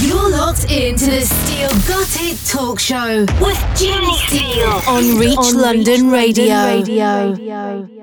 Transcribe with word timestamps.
You're 0.00 0.28
locked 0.30 0.70
into 0.70 1.06
the 1.06 1.22
Steele 1.22 1.70
Got 1.88 2.20
It 2.20 2.38
Talk 2.46 2.78
Show 2.78 3.20
with 3.40 3.58
Jenny 3.76 4.14
Steele 4.26 4.68
on 4.86 5.18
Reach 5.18 5.38
on 5.38 5.54
London, 5.54 6.10
Reach 6.10 6.36
Radio. 6.36 6.54
London 6.54 7.36
Radio. 7.38 7.95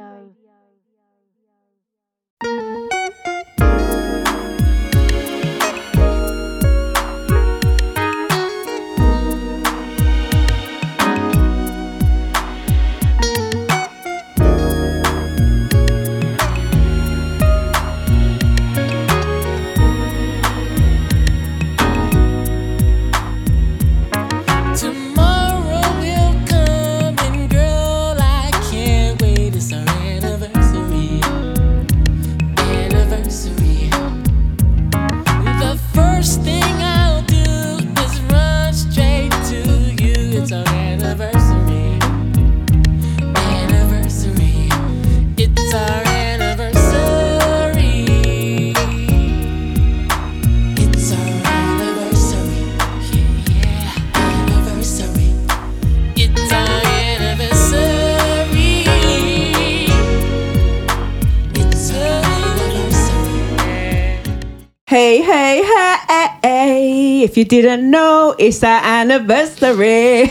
If 67.24 67.38
you 67.38 67.46
didn't 67.46 67.90
know, 67.90 68.36
it's 68.38 68.62
our 68.66 68.82
anniversary. 68.84 70.24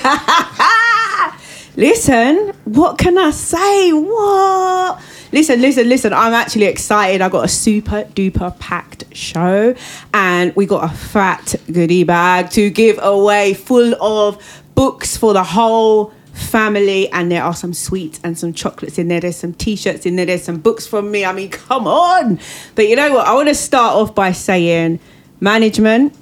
listen, 1.74 2.52
what 2.64 2.98
can 2.98 3.16
I 3.16 3.30
say? 3.30 3.94
What? 3.94 5.00
Listen, 5.32 5.62
listen, 5.62 5.88
listen. 5.88 6.12
I'm 6.12 6.34
actually 6.34 6.66
excited. 6.66 7.22
I 7.22 7.30
got 7.30 7.46
a 7.46 7.48
super 7.48 8.04
duper 8.04 8.58
packed 8.58 9.04
show, 9.16 9.74
and 10.12 10.54
we 10.54 10.66
got 10.66 10.84
a 10.84 10.94
fat 10.94 11.54
goodie 11.72 12.04
bag 12.04 12.50
to 12.50 12.68
give 12.68 12.98
away 13.02 13.54
full 13.54 13.94
of 14.02 14.62
books 14.74 15.16
for 15.16 15.32
the 15.32 15.44
whole 15.44 16.12
family 16.34 17.08
and 17.12 17.32
there 17.32 17.42
are 17.42 17.54
some 17.54 17.72
sweets 17.72 18.20
and 18.22 18.38
some 18.38 18.52
chocolates 18.52 18.98
in 18.98 19.08
there 19.08 19.20
there's 19.20 19.36
some 19.36 19.52
t-shirts 19.52 20.06
in 20.06 20.16
there 20.16 20.24
there's 20.24 20.42
some 20.42 20.58
books 20.58 20.86
from 20.86 21.10
me 21.10 21.26
i 21.26 21.32
mean 21.32 21.50
come 21.50 21.86
on 21.86 22.40
but 22.74 22.88
you 22.88 22.96
know 22.96 23.12
what 23.12 23.26
i 23.26 23.34
want 23.34 23.48
to 23.48 23.54
start 23.54 23.94
off 23.94 24.14
by 24.14 24.32
saying 24.32 24.98
management 25.40 26.16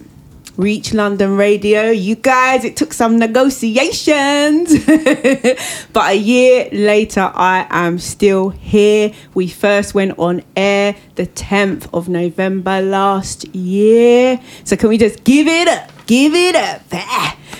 Reach 0.60 0.92
London 0.92 1.38
Radio. 1.38 1.90
You 1.90 2.16
guys, 2.16 2.66
it 2.66 2.76
took 2.76 2.92
some 2.92 3.18
negotiations, 3.18 4.84
but 5.94 6.10
a 6.10 6.14
year 6.14 6.68
later, 6.70 7.32
I 7.34 7.66
am 7.70 7.98
still 7.98 8.50
here. 8.50 9.12
We 9.32 9.48
first 9.48 9.94
went 9.94 10.18
on 10.18 10.42
air 10.54 10.96
the 11.14 11.26
10th 11.26 11.88
of 11.94 12.10
November 12.10 12.82
last 12.82 13.46
year. 13.54 14.38
So, 14.64 14.76
can 14.76 14.90
we 14.90 14.98
just 14.98 15.24
give 15.24 15.46
it 15.48 15.66
up? 15.66 15.90
Give 16.04 16.34
it 16.34 16.54
up. 16.54 16.82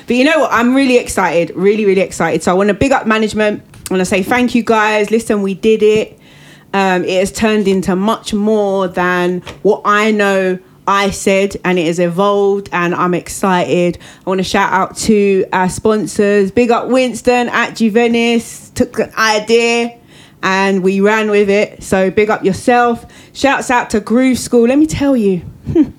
But 0.06 0.16
you 0.16 0.24
know 0.24 0.40
what? 0.40 0.52
I'm 0.52 0.74
really 0.74 0.98
excited, 0.98 1.56
really, 1.56 1.86
really 1.86 2.02
excited. 2.02 2.42
So, 2.42 2.50
I 2.50 2.54
want 2.54 2.68
to 2.68 2.74
big 2.74 2.92
up 2.92 3.06
management. 3.06 3.62
I 3.90 3.94
want 3.94 4.02
to 4.02 4.04
say 4.04 4.22
thank 4.22 4.54
you 4.54 4.62
guys. 4.62 5.10
Listen, 5.10 5.40
we 5.40 5.54
did 5.54 5.82
it. 5.82 6.18
Um, 6.74 7.04
it 7.04 7.18
has 7.18 7.32
turned 7.32 7.66
into 7.66 7.96
much 7.96 8.34
more 8.34 8.88
than 8.88 9.40
what 9.62 9.80
I 9.86 10.10
know 10.10 10.58
I 10.86 11.10
said, 11.10 11.56
and 11.64 11.78
it 11.78 11.86
has 11.86 11.98
evolved, 11.98 12.68
and 12.72 12.94
I'm 12.94 13.14
excited. 13.14 13.98
I 14.26 14.28
want 14.28 14.38
to 14.38 14.44
shout 14.44 14.72
out 14.72 14.96
to 14.98 15.44
our 15.52 15.68
sponsors. 15.68 16.50
Big 16.50 16.70
up 16.70 16.88
Winston 16.88 17.48
at 17.48 17.74
Juvenis, 17.74 18.74
took 18.74 18.98
an 18.98 19.12
idea 19.16 19.96
and 20.42 20.82
we 20.82 21.00
ran 21.00 21.30
with 21.30 21.50
it. 21.50 21.82
So 21.82 22.10
big 22.10 22.30
up 22.30 22.44
yourself. 22.44 23.04
Shouts 23.32 23.70
out 23.70 23.90
to 23.90 24.00
Groove 24.00 24.38
School. 24.38 24.68
Let 24.68 24.78
me 24.78 24.86
tell 24.86 25.16
you, 25.16 25.42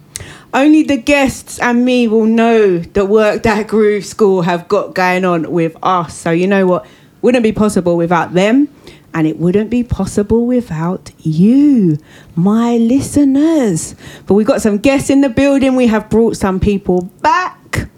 only 0.53 0.83
the 0.83 0.97
guests 0.97 1.59
and 1.59 1.85
me 1.85 2.07
will 2.07 2.25
know 2.25 2.79
the 2.79 3.05
work 3.05 3.43
that 3.43 3.67
Groove 3.67 4.05
School 4.05 4.41
have 4.41 4.67
got 4.67 4.95
going 4.95 5.25
on 5.25 5.51
with 5.51 5.75
us. 5.83 6.17
So 6.17 6.31
you 6.31 6.47
know 6.47 6.65
what? 6.65 6.87
Wouldn't 7.21 7.43
be 7.43 7.51
possible 7.51 7.97
without 7.97 8.33
them 8.33 8.67
and 9.13 9.27
it 9.27 9.38
wouldn't 9.38 9.69
be 9.69 9.83
possible 9.83 10.45
without 10.45 11.11
you, 11.19 11.97
my 12.35 12.77
listeners. 12.77 13.95
But 14.25 14.35
we've 14.35 14.47
got 14.47 14.61
some 14.61 14.77
guests 14.77 15.09
in 15.09 15.22
the 15.22 15.29
building. 15.29 15.75
We 15.75 15.88
have 15.88 16.09
brought 16.09 16.38
some 16.38 16.59
people 16.59 17.03
back. 17.22 17.89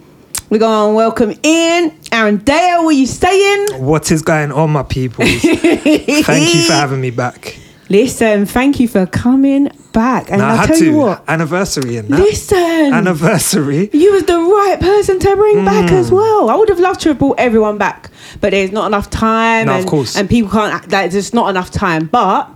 We're 0.49 0.59
going 0.59 0.91
to 0.91 0.95
welcome 0.95 1.33
in 1.41 1.97
Aaron 2.11 2.37
Dale. 2.37 2.83
What 2.83 2.89
are 2.89 2.97
you 2.97 3.07
saying? 3.07 3.83
What 3.83 4.11
is 4.11 4.21
going 4.21 4.51
on, 4.51 4.71
my 4.71 4.83
people? 4.83 5.25
Thank 5.27 6.55
you 6.55 6.63
for 6.63 6.73
having 6.73 7.01
me 7.01 7.09
back. 7.09 7.57
Listen, 7.93 8.47
thank 8.47 8.79
you 8.79 8.87
for 8.87 9.05
coming 9.05 9.69
back. 9.91 10.31
And 10.31 10.41
I'll 10.41 10.65
tell 10.65 10.79
to. 10.79 10.83
you 10.83 10.95
what, 10.97 11.23
anniversary 11.27 11.97
and 11.97 12.09
that. 12.09 12.19
Listen, 12.19 12.57
anniversary. 12.57 13.91
You 13.93 14.13
was 14.13 14.23
the 14.23 14.39
right 14.39 14.79
person 14.79 15.19
to 15.19 15.35
bring 15.35 15.57
mm. 15.57 15.65
back 15.65 15.91
as 15.91 16.09
well. 16.09 16.49
I 16.49 16.55
would 16.55 16.69
have 16.69 16.79
loved 16.79 17.01
to 17.01 17.09
have 17.09 17.19
brought 17.19 17.39
everyone 17.39 17.77
back, 17.77 18.09
but 18.41 18.49
there's 18.49 18.71
not 18.71 18.87
enough 18.87 19.11
time. 19.11 19.67
No, 19.67 19.73
and, 19.73 19.83
of 19.83 19.87
course. 19.87 20.17
And 20.17 20.27
people 20.27 20.49
can't. 20.49 20.91
Like, 20.91 21.11
there's 21.11 21.35
not 21.35 21.51
enough 21.51 21.69
time. 21.69 22.07
But 22.07 22.49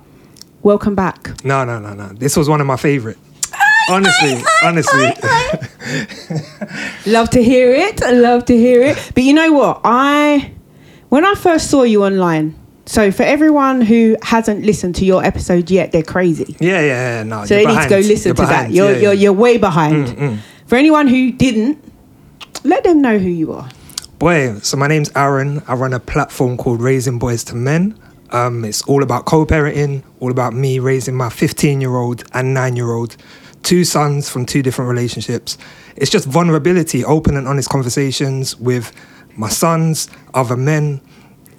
welcome 0.64 0.96
back. 0.96 1.44
No, 1.46 1.64
no, 1.64 1.78
no, 1.78 1.94
no. 1.94 2.08
This 2.08 2.36
was 2.36 2.50
one 2.50 2.60
of 2.60 2.66
my 2.66 2.78
favorite. 2.78 3.20
honestly, 3.92 4.42
honestly. 4.64 5.14
love 7.12 7.30
to 7.30 7.44
hear 7.44 7.76
it. 7.76 8.02
Love 8.02 8.46
to 8.46 8.58
hear 8.58 8.82
it. 8.82 9.12
But 9.14 9.22
you 9.22 9.36
know 9.36 9.52
what? 9.52 9.82
I 9.84 10.54
when 11.10 11.26
I 11.26 11.36
first 11.36 11.70
saw 11.70 11.84
you 11.84 12.04
online 12.04 12.56
so 12.88 13.12
for 13.12 13.24
everyone 13.24 13.82
who 13.82 14.16
hasn't 14.22 14.66
listened 14.66 14.96
to 14.96 15.06
your 15.06 15.24
episode 15.24 15.70
yet, 15.70 15.92
they're 15.92 16.04
crazy. 16.04 16.56
Yeah, 16.60 16.80
yeah, 16.80 17.18
yeah. 17.18 17.24
No, 17.24 17.46
so 17.46 17.56
they 17.56 17.66
behind. 17.66 17.78
need 17.78 17.96
to 17.96 18.02
go 18.02 18.08
listen 18.08 18.30
you're 18.30 18.36
to 18.36 18.42
behind. 18.42 18.68
that. 18.68 18.74
You're 18.74 18.92
yeah, 18.92 18.98
you're 18.98 19.14
yeah. 19.14 19.22
you're 19.22 19.34
way 19.34 19.58
behind. 19.58 20.08
Mm, 20.08 20.16
mm. 20.16 20.40
For 20.66 20.76
anyone 20.78 21.08
who 21.08 21.32
didn't, 21.32 21.84
let 22.64 22.84
them 22.84 23.02
know 23.02 23.20
who 23.20 23.30
you 23.30 23.54
are. 23.54 23.70
Boy, 24.20 24.56
so 24.60 24.78
my 24.78 24.88
name's 24.88 25.12
Aaron. 25.16 25.62
I 25.68 25.76
run 25.76 25.94
a 25.94 26.00
platform 26.00 26.58
called 26.58 26.82
Raising 26.82 27.20
Boys 27.20 27.44
to 27.46 27.56
Men. 27.56 27.98
Um, 28.32 28.66
it's 28.66 28.82
all 28.84 29.04
about 29.04 29.26
co-parenting, 29.26 30.04
all 30.20 30.32
about 30.32 30.54
me 30.54 30.80
raising 30.80 31.16
my 31.16 31.30
15-year-old 31.30 32.24
and 32.34 32.54
nine-year-old, 32.54 33.16
two 33.64 33.86
sons 33.86 34.30
from 34.30 34.46
two 34.46 34.62
different 34.62 34.90
relationships. 34.90 35.58
It's 35.96 36.12
just 36.12 36.28
vulnerability, 36.28 37.06
open 37.06 37.38
and 37.38 37.48
honest 37.48 37.70
conversations 37.70 38.58
with 38.58 38.92
my 39.38 39.50
sons, 39.50 40.10
other 40.34 40.58
men, 40.58 41.00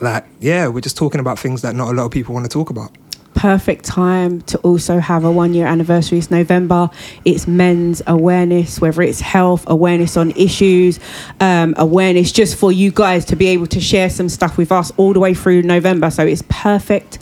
like 0.00 0.25
yeah 0.41 0.69
we're 0.69 0.81
just 0.81 0.97
talking 0.97 1.20
about 1.20 1.38
things 1.38 1.62
that 1.62 1.75
not 1.75 1.88
a 1.88 1.92
lot 1.92 2.04
of 2.04 2.10
people 2.10 2.34
want 2.34 2.44
to 2.44 2.50
talk 2.50 2.70
about 2.70 2.91
perfect 3.38 3.84
time 3.84 4.41
to 4.42 4.59
also 4.59 4.98
have 4.98 5.25
a 5.25 5.31
one 5.31 5.54
year 5.54 5.64
anniversary. 5.66 6.19
It's 6.19 6.31
November. 6.31 6.91
It's 7.25 7.47
men's 7.47 8.03
awareness, 8.09 8.81
whether 8.81 9.00
it's 9.00 9.20
health, 9.20 9.64
awareness 9.69 10.16
on 10.16 10.32
issues, 10.32 10.98
um, 11.38 11.75
awareness 11.78 12.32
just 12.32 12.56
for 12.56 12.72
you 12.72 12.91
guys 12.91 13.25
to 13.26 13.36
be 13.36 13.47
able 13.47 13.69
to 13.69 13.81
share 13.81 14.10
some 14.10 14.28
stuff 14.28 14.59
with 14.59 14.72
us 14.72 14.91
all 14.97 15.12
the 15.12 15.20
way 15.20 15.34
through 15.34 15.62
November. 15.62 16.10
So 16.10 16.26
it's 16.26 16.42
perfect 16.48 17.20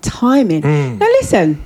timing. 0.00 0.62
Mm. 0.62 0.98
Now, 0.98 1.06
listen. 1.06 1.64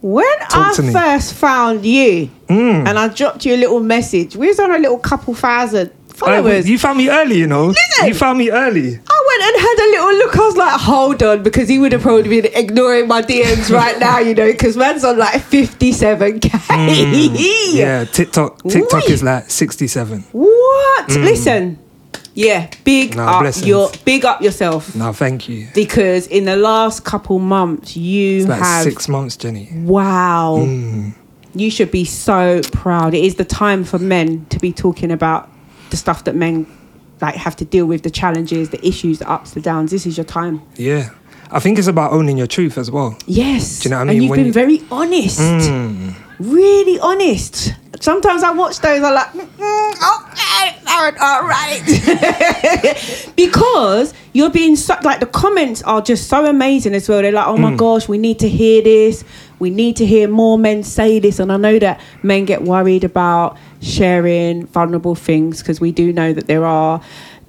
When 0.00 0.38
Talk 0.48 0.78
I 0.78 0.92
first 0.92 1.34
found 1.34 1.84
you 1.84 2.30
mm. 2.46 2.86
and 2.86 2.96
I 2.96 3.08
dropped 3.08 3.44
you 3.44 3.56
a 3.56 3.56
little 3.56 3.80
message, 3.80 4.36
we 4.36 4.46
was 4.46 4.60
on 4.60 4.70
a 4.70 4.78
little 4.78 4.98
couple 4.98 5.34
thousand 5.34 5.90
followers. 6.06 6.68
you 6.68 6.78
found 6.78 6.98
me 6.98 7.08
early, 7.08 7.38
you 7.38 7.48
know. 7.48 7.66
Listen, 7.68 8.06
you 8.06 8.14
found 8.14 8.38
me 8.38 8.50
early. 8.50 8.96
I 8.96 9.17
and 9.40 9.60
had 9.60 9.78
a 9.78 9.88
little 9.90 10.18
look. 10.18 10.36
I 10.36 10.40
was 10.40 10.56
like, 10.56 10.80
hold 10.80 11.22
on, 11.22 11.42
because 11.42 11.68
he 11.68 11.78
would 11.78 11.92
have 11.92 12.02
probably 12.02 12.40
been 12.40 12.52
ignoring 12.54 13.08
my 13.08 13.22
DMs 13.22 13.70
right 13.70 13.98
now, 13.98 14.18
you 14.18 14.34
know, 14.34 14.50
because 14.50 14.76
man's 14.76 15.04
on 15.04 15.18
like 15.18 15.40
57k. 15.42 16.40
Mm, 16.40 17.36
yeah, 17.74 18.04
TikTok 18.04 18.62
TikTok 18.64 19.08
is 19.08 19.22
like 19.22 19.50
67. 19.50 20.24
What? 20.32 21.08
Mm. 21.08 21.24
Listen. 21.24 21.78
Yeah, 22.34 22.70
big 22.84 23.16
no, 23.16 23.24
up 23.24 23.40
blessings. 23.42 23.66
your 23.66 23.90
big 24.04 24.24
up 24.24 24.40
yourself. 24.40 24.94
No, 24.94 25.12
thank 25.12 25.48
you. 25.48 25.66
Because 25.74 26.28
in 26.28 26.44
the 26.44 26.54
last 26.54 27.04
couple 27.04 27.40
months, 27.40 27.96
you 27.96 28.46
like 28.46 28.60
have 28.60 28.84
six 28.84 29.08
months, 29.08 29.36
Jenny. 29.36 29.68
Wow. 29.72 30.58
Mm. 30.60 31.14
You 31.56 31.68
should 31.68 31.90
be 31.90 32.04
so 32.04 32.60
proud. 32.70 33.14
It 33.14 33.24
is 33.24 33.34
the 33.34 33.44
time 33.44 33.82
for 33.82 33.98
men 33.98 34.46
to 34.50 34.60
be 34.60 34.72
talking 34.72 35.10
about 35.10 35.50
the 35.90 35.96
stuff 35.96 36.24
that 36.24 36.36
men 36.36 36.66
like 37.20 37.34
have 37.34 37.56
to 37.56 37.64
deal 37.64 37.86
with, 37.86 38.02
the 38.02 38.10
challenges, 38.10 38.70
the 38.70 38.86
issues, 38.86 39.18
the 39.18 39.30
ups, 39.30 39.52
the 39.52 39.60
downs. 39.60 39.90
This 39.90 40.06
is 40.06 40.16
your 40.16 40.24
time. 40.24 40.62
Yeah. 40.76 41.10
I 41.50 41.60
think 41.60 41.78
it's 41.78 41.88
about 41.88 42.12
owning 42.12 42.36
your 42.36 42.46
truth 42.46 42.76
as 42.76 42.90
well. 42.90 43.16
Yes. 43.26 43.80
Do 43.80 43.88
you 43.88 43.90
know 43.90 43.98
what 43.98 44.02
I 44.02 44.04
mean? 44.04 44.16
And 44.16 44.22
you've 44.22 44.30
when 44.30 44.38
been 44.40 44.46
you... 44.46 44.52
very 44.52 44.82
honest. 44.90 45.40
Mm. 45.40 46.14
Really 46.38 47.00
honest. 47.00 47.74
Sometimes 48.00 48.42
I 48.42 48.52
watch 48.52 48.80
those. 48.80 49.02
I'm 49.02 49.14
like, 49.14 49.32
mm, 49.32 49.92
okay, 50.16 50.78
Aaron, 50.88 51.16
all 51.20 51.46
right, 51.46 51.82
because 53.36 54.14
you're 54.32 54.50
being 54.50 54.76
so, 54.76 54.96
like 55.02 55.20
the 55.20 55.26
comments 55.26 55.82
are 55.82 56.00
just 56.00 56.28
so 56.28 56.46
amazing 56.46 56.94
as 56.94 57.08
well. 57.08 57.22
They're 57.22 57.32
like, 57.32 57.46
oh 57.46 57.56
my 57.56 57.74
gosh, 57.74 58.08
we 58.08 58.18
need 58.18 58.38
to 58.40 58.48
hear 58.48 58.82
this. 58.82 59.24
We 59.58 59.70
need 59.70 59.96
to 59.96 60.06
hear 60.06 60.28
more 60.28 60.58
men 60.58 60.82
say 60.82 61.18
this, 61.18 61.38
and 61.38 61.52
I 61.52 61.56
know 61.56 61.78
that 61.78 62.00
men 62.22 62.44
get 62.44 62.62
worried 62.62 63.04
about 63.04 63.56
sharing 63.80 64.66
vulnerable 64.66 65.14
things 65.14 65.60
because 65.60 65.80
we 65.80 65.92
do 65.92 66.12
know 66.12 66.32
that 66.32 66.46
there 66.46 66.64
are 66.64 67.00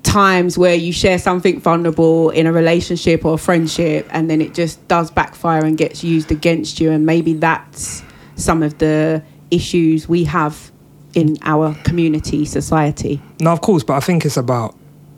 times 0.03 0.57
where 0.57 0.75
you 0.75 0.93
share 0.93 1.19
something 1.19 1.59
vulnerable 1.59 2.29
in 2.29 2.47
a 2.47 2.53
relationship 2.53 3.25
or 3.25 3.33
a 3.33 3.37
friendship 3.37 4.07
and 4.11 4.29
then 4.29 4.41
it 4.41 4.53
just 4.53 4.85
does 4.87 5.11
backfire 5.11 5.65
and 5.65 5.77
gets 5.77 6.03
used 6.03 6.31
against 6.31 6.79
you 6.79 6.89
and 6.89 7.05
maybe 7.05 7.33
that's 7.33 8.01
some 8.35 8.63
of 8.63 8.77
the 8.77 9.21
issues 9.51 10.07
we 10.07 10.23
have 10.25 10.71
in 11.13 11.37
our 11.43 11.73
community 11.83 12.45
society 12.45 13.19
No, 13.41 13.51
of 13.51 13.61
course, 13.61 13.83
but 13.83 13.93
I 13.95 13.99
think 13.99 14.25
it's 14.25 14.37
about 14.37 14.75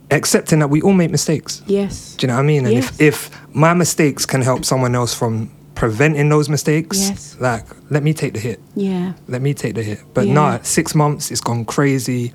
accepting 0.10 0.60
that 0.60 0.70
we 0.70 0.82
all 0.82 0.94
make 0.94 1.12
mistakes. 1.12 1.62
yes 1.68 2.16
Do 2.16 2.26
you 2.26 2.28
know 2.30 2.36
what 2.36 2.42
I 2.44 2.46
mean? 2.46 2.66
And 2.66 2.74
Yes. 2.76 2.90
if, 3.00 3.02
if 3.02 3.56
my 3.56 3.74
mistakes 3.74 4.26
can 4.26 4.42
help 4.42 4.66
someone 4.66 4.96
else 4.96 5.14
from 5.14 5.50
preventing 5.76 6.30
those 6.30 6.48
mistakes, 6.50 7.00
Yes. 7.10 7.36
like 7.40 7.66
let 7.90 8.04
me 8.04 8.14
take 8.14 8.34
the 8.34 8.40
hit. 8.40 8.60
yeah 8.76 9.14
Let 9.28 9.42
me 9.42 9.54
take 9.54 9.76
the 9.76 9.84
hit. 9.84 10.00
But 10.14 10.28
Yeah. 10.28 10.34
nah, 10.34 10.60
six 10.64 10.94
months, 10.96 11.32
it's 11.32 11.42
gone 11.42 11.66
crazy. 11.66 12.34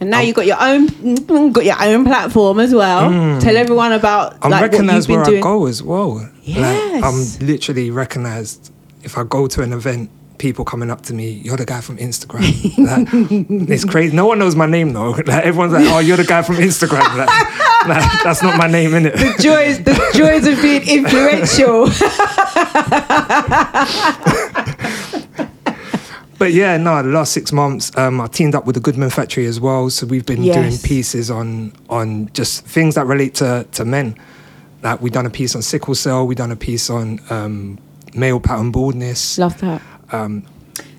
and 0.00 0.10
now 0.10 0.20
you've 0.20 0.36
got 0.36 0.46
your 0.46 0.60
own 0.60 0.86
got 1.52 1.64
your 1.64 1.82
own 1.82 2.04
platform 2.04 2.60
as 2.60 2.74
well 2.74 3.10
mm. 3.10 3.40
tell 3.40 3.56
everyone 3.56 3.92
about 3.92 4.34
I'm 4.42 4.50
like 4.50 4.60
what 4.60 4.72
you've 4.72 4.72
recognized 4.72 5.08
been 5.08 5.16
where 5.16 5.24
doing 5.24 5.38
I 5.38 5.42
go 5.42 5.66
as 5.66 5.82
well. 5.82 6.28
Yes. 6.44 6.58
Like, 6.92 7.02
I'm 7.04 7.46
literally 7.46 7.90
recognized 7.90 8.70
if 9.02 9.16
I 9.16 9.24
go 9.24 9.46
to 9.48 9.62
an 9.62 9.72
event, 9.72 10.10
people 10.38 10.64
coming 10.64 10.90
up 10.90 11.02
to 11.02 11.14
me, 11.14 11.30
you're 11.30 11.56
the 11.56 11.64
guy 11.64 11.80
from 11.80 11.96
Instagram. 11.98 12.42
like, 12.78 13.08
it's 13.70 13.84
crazy. 13.84 14.14
No 14.14 14.26
one 14.26 14.38
knows 14.38 14.54
my 14.54 14.66
name 14.66 14.92
though. 14.92 15.14
Like, 15.26 15.44
everyone's 15.44 15.72
like, 15.72 15.86
oh, 15.88 15.98
you're 15.98 16.16
the 16.16 16.24
guy 16.24 16.42
from 16.42 16.56
Instagram. 16.56 17.00
Like, 17.16 17.28
like, 17.88 18.22
that's 18.22 18.42
not 18.42 18.56
my 18.58 18.68
name, 18.68 18.90
innit? 18.92 19.14
the 19.14 19.34
joys 19.42 19.82
the 19.82 19.94
joys 20.14 20.46
of 20.46 20.60
being 20.62 20.86
influential 20.88 21.86
But 26.38 26.52
yeah, 26.52 26.76
no, 26.76 27.02
the 27.02 27.08
last 27.08 27.32
six 27.32 27.50
months, 27.50 27.96
um, 27.96 28.20
I 28.20 28.26
teamed 28.26 28.54
up 28.54 28.66
with 28.66 28.74
the 28.74 28.80
Goodman 28.80 29.08
Factory 29.10 29.46
as 29.46 29.58
well. 29.58 29.88
So 29.88 30.06
we've 30.06 30.26
been 30.26 30.42
doing 30.42 30.76
pieces 30.78 31.30
on 31.30 31.72
on 31.88 32.30
just 32.34 32.66
things 32.66 32.94
that 32.96 33.06
relate 33.06 33.34
to, 33.36 33.66
to 33.72 33.84
men. 33.84 34.16
Like 34.82 35.00
we've 35.00 35.12
done 35.12 35.26
a 35.26 35.30
piece 35.30 35.56
on 35.56 35.62
sickle 35.62 35.94
cell, 35.94 36.26
we've 36.26 36.36
done 36.36 36.52
a 36.52 36.56
piece 36.56 36.90
on 36.90 37.20
um, 37.30 37.78
male 38.14 38.38
pattern 38.38 38.70
baldness. 38.70 39.38
love 39.38 39.58
that 39.60 39.80
Um, 40.12 40.44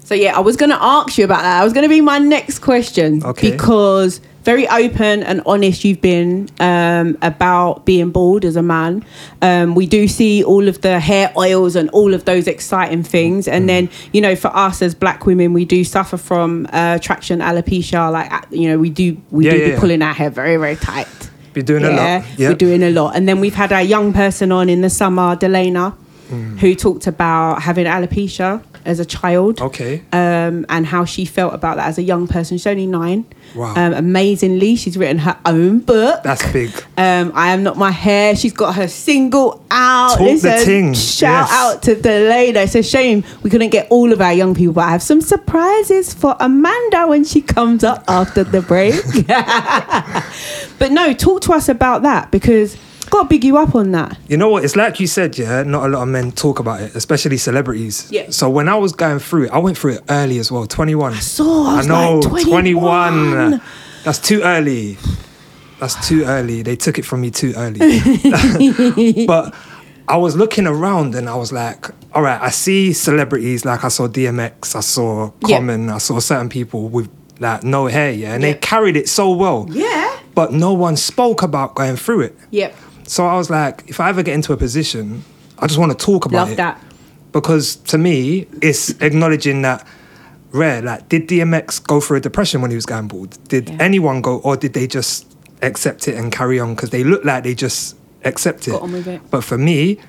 So 0.04 0.16
yeah, 0.16 0.38
I 0.38 0.40
was 0.40 0.56
going 0.56 0.70
to 0.70 0.82
ask 0.82 1.18
you 1.18 1.26
about 1.26 1.42
that. 1.42 1.62
I 1.62 1.64
was 1.66 1.74
going 1.74 1.84
to 1.84 1.90
be 1.90 2.00
my 2.02 2.18
next 2.18 2.60
question 2.60 3.22
Okay. 3.26 3.52
because 3.52 4.22
very 4.46 4.66
open 4.70 5.22
and 5.24 5.42
honest 5.46 5.84
you've 5.84 6.00
been 6.00 6.48
um, 6.62 7.18
about 7.22 7.86
being 7.86 8.12
bald 8.12 8.46
as 8.46 8.56
a 8.56 8.62
man. 8.64 9.04
Um, 9.42 9.76
we 9.76 9.86
do 9.86 10.08
see 10.08 10.42
all 10.46 10.70
of 10.70 10.80
the 10.80 11.02
hair 11.02 11.34
oils 11.36 11.76
and 11.76 11.90
all 11.90 12.14
of 12.14 12.24
those 12.24 12.48
exciting 12.48 13.04
things, 13.04 13.46
and 13.50 13.68
then 13.68 13.90
you 14.14 14.22
know, 14.22 14.38
for 14.38 14.48
us 14.56 14.82
as 14.82 14.96
black 14.96 15.26
women, 15.26 15.52
we 15.52 15.66
do 15.66 15.84
suffer 15.84 16.16
from 16.16 16.66
uh, 16.72 16.98
traction 17.00 17.40
alopecia. 17.42 18.10
Like 18.10 18.32
uh, 18.32 18.40
you 18.50 18.70
know, 18.70 18.78
we 18.80 18.90
do 18.90 19.18
we 19.32 19.44
Yeah, 19.46 19.52
do 19.52 19.58
yeah, 19.58 19.66
be 19.66 19.72
yeah. 19.74 19.80
pulling 19.82 20.02
our 20.02 20.14
hair 20.14 20.30
very 20.30 20.56
very 20.56 20.78
tight. 20.78 21.10
Be 21.54 21.62
doing 21.62 21.84
a 21.84 21.90
lot. 21.90 22.24
Yeah. 22.38 22.50
We're 22.50 22.56
doing 22.56 22.84
a 22.84 22.92
lot. 22.92 23.18
And 23.18 23.28
then 23.28 23.42
we've 23.42 23.56
had 23.56 23.74
a 23.74 23.82
young 23.82 24.14
person 24.14 24.54
on 24.54 24.70
in 24.70 24.80
the 24.82 24.90
summer, 24.90 25.36
Delana, 25.36 25.94
Mm. 26.32 26.60
who 26.60 26.76
talked 26.76 27.08
about 27.08 27.62
having 27.62 27.86
alopecia 27.86 28.62
as 28.88 29.00
a 29.00 29.06
child 29.06 29.62
Okay. 29.62 30.02
um, 30.12 30.66
and 30.70 30.86
how 30.86 31.06
she 31.06 31.26
felt 31.26 31.54
about 31.54 31.78
that 31.78 31.88
as 31.88 31.98
a 31.98 32.04
young 32.04 32.28
person. 32.28 32.58
She's 32.58 32.68
only 32.68 32.88
nine. 32.88 33.26
Wow. 33.56 33.74
Um, 33.76 33.94
amazingly, 33.94 34.76
she's 34.76 34.98
written 34.98 35.20
her 35.20 35.38
own 35.46 35.80
book. 35.80 36.24
That's 36.24 36.52
big. 36.52 36.72
Um, 36.98 37.32
I 37.36 37.52
am 37.54 37.64
not 37.64 37.78
my 37.78 37.92
hair. 37.92 38.36
She's 38.36 38.54
got 38.54 38.76
her 38.76 38.88
single 38.88 39.64
out. 39.72 40.18
Talk 40.18 40.42
the 40.42 40.62
ting, 40.66 40.94
Shout 40.94 41.50
yes. 41.50 41.52
out 41.52 41.84
to 41.84 41.96
Delana. 41.96 42.64
It's 42.64 42.76
a 42.76 42.84
shame 42.84 43.24
we 43.44 43.50
couldn't 43.50 43.70
get 43.70 43.88
all 43.90 44.12
of 44.12 44.22
our 44.22 44.34
young 44.34 44.56
people, 44.56 44.74
but 44.74 44.86
I 44.86 44.92
have 44.92 45.04
some 45.04 45.22
surprises 45.22 46.14
for 46.14 46.36
Amanda 46.40 47.08
when 47.08 47.24
she 47.24 47.42
comes 47.42 47.84
up 47.84 48.04
after 48.08 48.44
the 48.44 48.62
break. 48.62 48.96
but 50.80 50.92
no, 50.92 51.14
talk 51.14 51.42
to 51.42 51.54
us 51.54 51.70
about 51.70 52.02
that 52.04 52.32
because 52.32 52.78
got 53.10 53.24
to 53.24 53.30
big 53.30 53.44
you 53.44 53.58
up 53.58 53.76
on 53.76 53.92
that. 53.92 54.18
You 54.28 54.38
know 54.38 54.50
what? 54.50 54.64
It's 54.64 54.76
like 54.76 55.00
you 55.00 55.08
said, 55.08 55.38
yeah. 55.38 55.64
Not 55.64 55.86
a 55.86 55.90
lot 55.90 56.04
of 56.04 56.08
men 56.10 56.32
talk 56.32 56.60
about 56.60 56.82
it, 56.82 56.96
especially 56.96 57.38
celebrities. 57.38 58.08
Yeah. 58.12 58.30
So 58.30 58.50
when 58.50 58.68
I 58.70 58.76
was 58.76 58.92
going 58.94 59.20
through 59.20 59.46
it, 59.46 59.52
I 59.52 59.58
went 59.60 59.78
through 59.78 59.94
it 59.96 60.02
early 60.10 60.40
as 60.40 60.52
well. 60.52 60.66
Twenty 60.66 60.96
one. 60.96 61.14
I 61.14 61.20
saw, 61.20 61.68
I 61.74 61.78
was 61.78 61.88
know. 61.88 62.20
like, 62.20 62.46
21. 62.48 63.12
21. 63.42 63.62
That's 64.04 64.20
too 64.20 64.42
early. 64.44 64.98
That's 65.80 66.08
too 66.08 66.24
early. 66.24 66.62
They 66.64 66.76
took 66.76 66.98
it 66.98 67.06
from 67.06 67.22
me 67.22 67.30
too 67.32 67.54
early. 67.56 67.80
but 69.28 69.54
I 70.08 70.18
was 70.18 70.36
looking 70.36 70.66
around 70.66 71.14
and 71.16 71.30
I 71.30 71.36
was 71.36 71.52
like, 71.52 71.88
all 72.14 72.22
right, 72.24 72.42
I 72.42 72.50
see 72.50 72.94
celebrities 72.94 73.66
like 73.66 73.84
I 73.84 73.90
saw 73.90 74.08
DMX, 74.08 74.76
I 74.76 74.80
saw 74.80 75.32
Yeah. 75.46 75.58
Common, 75.58 75.90
I 75.90 75.98
saw 76.00 76.20
certain 76.20 76.50
people 76.50 76.88
with 76.90 77.10
like 77.40 77.64
no 77.64 77.86
hair, 77.88 78.12
yeah, 78.12 78.34
and 78.34 78.42
Yeah. 78.44 78.54
they 78.54 78.58
carried 78.60 78.96
it 78.98 79.08
so 79.10 79.32
well. 79.34 79.68
Yeah. 79.70 80.20
But 80.34 80.54
no 80.54 80.74
one 80.74 80.96
spoke 80.98 81.44
about 81.44 81.76
going 81.76 81.96
through 81.98 82.22
it. 82.22 82.36
Yep. 82.52 82.76
So 83.08 83.26
I 83.26 83.36
was 83.36 83.50
like, 83.50 83.84
if 83.88 84.00
I 84.00 84.10
ever 84.10 84.22
get 84.22 84.36
into 84.36 84.54
a 84.54 84.58
position, 84.58 85.24
I 85.60 85.66
just 85.68 85.80
want 85.80 85.98
to 85.98 86.06
talk 86.06 86.26
about 86.26 86.38
Love 86.38 86.52
it. 86.52 86.58
that. 86.58 86.82
Because 87.32 87.76
to 87.92 87.98
me, 87.98 88.48
it's 88.62 88.90
acknowledging 89.02 89.62
that 89.64 89.86
rare. 90.52 90.82
Like, 90.82 91.10
did 91.10 91.28
DMX 91.28 91.86
go 91.86 92.00
through 92.02 92.18
a 92.18 92.20
depression 92.22 92.62
when 92.62 92.72
he 92.72 92.76
was 92.76 92.86
bald? 92.86 93.38
Did 93.48 93.70
Yeah. 93.70 93.78
anyone 93.80 94.22
go, 94.22 94.38
or 94.40 94.56
did 94.58 94.74
they 94.74 94.88
just 94.88 95.26
accept 95.62 96.08
it 96.08 96.16
and 96.16 96.32
carry 96.32 96.60
on? 96.60 96.76
Because 96.76 96.90
they 96.92 97.04
look 97.04 97.24
like 97.26 97.44
they 97.44 97.56
just 97.56 97.96
accept 98.24 98.68
it. 98.68 98.72
Got 98.72 98.82
on 98.84 98.92
with 98.92 99.08
it. 99.08 99.22
But 99.32 99.44
for 99.44 99.58
me, 99.58 100.00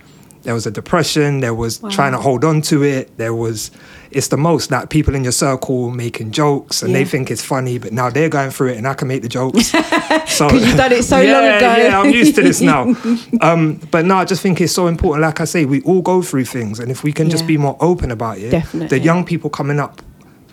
there 0.42 0.54
was 0.54 0.66
a 0.66 0.70
depression. 0.70 1.40
There 1.40 1.54
was 1.54 1.82
Wow. 1.82 1.90
trying 1.90 2.12
to 2.12 2.18
hold 2.18 2.44
on 2.44 2.62
to 2.62 2.82
it. 2.82 3.16
There 3.16 3.34
was, 3.34 3.70
it's 4.10 4.28
the 4.28 4.36
most 4.36 4.70
like 4.70 4.88
people 4.90 5.14
in 5.14 5.22
your 5.22 5.32
circle 5.32 5.90
making 5.90 6.30
jokes 6.32 6.82
and 6.82 6.94
they 6.94 7.04
think 7.04 7.30
it's 7.30 7.44
funny, 7.44 7.78
but 7.78 7.92
now 7.92 8.10
they're 8.10 8.28
going 8.28 8.50
through 8.50 8.68
it 8.68 8.76
and 8.78 8.86
I 8.88 8.94
can 8.94 9.08
make 9.08 9.22
the 9.22 9.28
jokes. 9.28 9.68
so 10.28 10.50
you've 10.50 10.76
done 10.76 10.92
it 10.92 11.04
so 11.04 11.16
long 11.16 11.44
ago. 11.44 11.76
Yeah, 11.76 12.00
I'm 12.00 12.10
used 12.10 12.34
to 12.36 12.42
this 12.42 12.60
now. 12.60 12.94
um, 13.40 13.76
but 13.90 14.04
no, 14.04 14.16
I 14.16 14.24
just 14.24 14.42
think 14.42 14.60
it's 14.60 14.72
so 14.72 14.86
important. 14.86 15.22
Like 15.22 15.40
I 15.40 15.44
say, 15.44 15.64
we 15.64 15.82
all 15.82 16.02
go 16.02 16.22
through 16.22 16.46
things, 16.46 16.80
and 16.80 16.90
if 16.90 17.02
we 17.04 17.12
can 17.12 17.28
just 17.30 17.46
be 17.46 17.56
more 17.58 17.76
open 17.80 18.10
about 18.10 18.38
it, 18.38 18.50
Definitely. 18.50 18.88
the 18.98 19.04
young 19.04 19.24
people 19.24 19.50
coming 19.50 19.78
up 19.80 20.00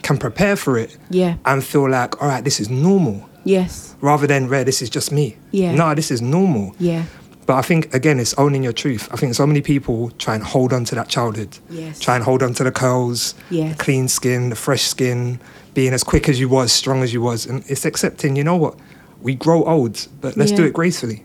can 0.03 0.17
prepare 0.17 0.55
for 0.55 0.77
it. 0.77 0.97
Yeah. 1.09 1.37
and 1.45 1.63
feel 1.63 1.89
like, 1.89 2.21
all 2.21 2.27
right, 2.27 2.43
this 2.43 2.59
is 2.59 2.69
normal, 2.69 3.27
Yes. 3.43 3.95
rather 4.01 4.27
than 4.27 4.47
rare. 4.47 4.63
This 4.63 4.81
is 4.81 4.89
just 4.89 5.11
me. 5.11 5.37
Yeah. 5.51 5.73
no, 5.75 5.95
this 5.95 6.11
is 6.11 6.21
normal. 6.21 6.75
Yeah. 6.79 7.05
But 7.45 7.55
I 7.57 7.61
think 7.61 7.93
again, 7.93 8.19
it's 8.19 8.33
owning 8.39 8.63
your 8.63 8.73
truth. 8.73 9.07
I 9.11 9.17
think 9.17 9.35
so 9.35 9.45
many 9.45 9.61
people 9.61 10.09
try 10.17 10.33
and 10.35 10.43
hold 10.43 10.73
on 10.73 10.83
to 10.85 10.95
that 10.95 11.09
childhood. 11.09 11.57
Yes. 11.69 11.99
Try 11.99 12.15
and 12.15 12.23
hold 12.23 12.41
on 12.41 12.53
to 12.55 12.63
the 12.63 12.71
curls, 12.71 13.35
Yes. 13.51 13.77
the 13.77 13.83
clean 13.83 14.07
skin, 14.07 14.49
the 14.49 14.55
fresh 14.55 14.81
skin, 14.83 15.39
being 15.75 15.93
as 15.93 16.03
quick 16.03 16.27
as 16.27 16.39
you 16.39 16.49
was, 16.49 16.71
strong 16.71 17.03
as 17.03 17.13
you 17.13 17.21
was, 17.21 17.45
and 17.45 17.63
it's 17.67 17.85
accepting. 17.85 18.35
You 18.35 18.43
know 18.43 18.55
what? 18.55 18.75
We 19.21 19.35
grow 19.35 19.63
old, 19.65 20.07
but 20.21 20.35
let's 20.37 20.51
do 20.51 20.63
it 20.63 20.73
gracefully. 20.73 21.23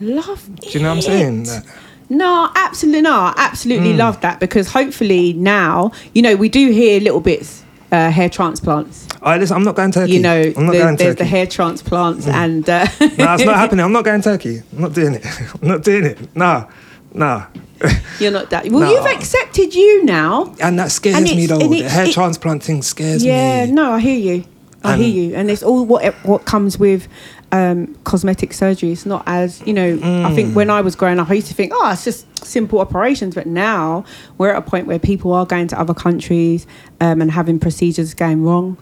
Love 0.00 0.48
Do 0.60 0.68
you 0.70 0.80
know 0.80 0.90
what 0.90 0.96
I'm 0.96 1.02
saying? 1.02 1.46
it. 1.46 1.62
No, 2.10 2.50
absolutely 2.54 3.00
not. 3.02 3.34
Absolutely 3.38 3.94
Mm. 3.94 3.98
love 3.98 4.20
that 4.20 4.38
because 4.40 4.68
hopefully 4.68 5.32
now, 5.32 5.90
you 6.14 6.22
know, 6.22 6.36
we 6.36 6.48
do 6.48 6.70
hear 6.70 7.00
little 7.00 7.20
bits, 7.20 7.62
uh, 7.92 8.10
hair 8.10 8.28
transplants. 8.28 9.06
I 9.22 9.38
listen, 9.38 9.56
I'm 9.56 9.64
not 9.64 9.74
going 9.76 9.92
Turkey. 9.92 10.12
You 10.14 10.20
know, 10.20 10.52
I'm 10.56 10.66
not 10.66 10.72
there- 10.72 10.82
going 10.82 10.96
there's 10.96 11.14
Turkey. 11.14 11.18
the 11.18 11.24
hair 11.24 11.46
transplants 11.46 12.26
and 12.26 12.68
uh, 12.68 12.84
nah, 13.18 13.34
it's 13.34 13.44
not 13.44 13.56
happening. 13.62 13.84
I'm 13.84 13.92
not 13.92 14.04
going 14.04 14.22
Turkey. 14.22 14.62
I'm 14.72 14.80
not 14.80 14.92
doing 14.92 15.14
it. 15.14 15.24
I'm 15.62 15.68
not 15.68 15.82
doing 15.82 16.04
it. 16.04 16.36
Nah, 16.36 16.68
nah. 17.12 17.46
you're 18.20 18.30
not 18.32 18.48
that. 18.50 18.64
Well, 18.70 18.80
No. 18.80 18.90
you've 18.90 19.06
accepted 19.06 19.74
you 19.74 20.04
now. 20.04 20.54
And 20.60 20.78
that 20.78 20.90
scares 20.90 21.16
And 21.16 21.24
me 21.24 21.46
though. 21.46 21.58
The 21.58 21.82
hair 21.82 22.06
it- 22.06 22.12
transplant 22.12 22.62
thing 22.62 22.82
scares 22.82 23.22
Yeah, 23.24 23.64
me. 23.64 23.68
Yeah, 23.68 23.74
no, 23.74 23.92
I 23.92 24.00
hear 24.00 24.18
you. 24.18 24.44
I 24.84 24.92
And- 24.94 25.02
hear 25.02 25.10
you, 25.30 25.34
and 25.34 25.50
it's 25.50 25.62
all 25.62 25.84
what 25.84 26.14
what 26.24 26.44
comes 26.44 26.78
with 26.78 27.08
um, 27.52 27.94
cosmetic 28.04 28.52
surgery. 28.52 28.92
It's 28.92 29.06
not 29.06 29.22
as 29.26 29.62
you 29.66 29.72
know. 29.72 29.94
I 30.26 30.34
think 30.34 30.50
Mm. 30.50 30.54
when 30.54 30.70
I 30.70 30.80
was 30.80 30.94
growing 30.96 31.18
up, 31.18 31.30
I 31.30 31.34
used 31.34 31.48
to 31.48 31.54
think, 31.54 31.72
oh, 31.74 31.90
it's 31.92 32.04
just 32.04 32.26
simple 32.44 32.80
operations. 32.80 33.34
But 33.34 33.46
now 33.46 34.04
we're 34.38 34.50
at 34.50 34.56
a 34.58 34.62
point 34.62 34.86
where 34.86 34.98
people 34.98 35.32
are 35.32 35.46
going 35.46 35.68
to 35.68 35.78
other 35.80 35.94
countries 35.94 36.66
um, 37.00 37.20
and 37.22 37.30
having 37.30 37.58
procedures 37.58 38.14
going 38.14 38.42
wrong. 38.44 38.76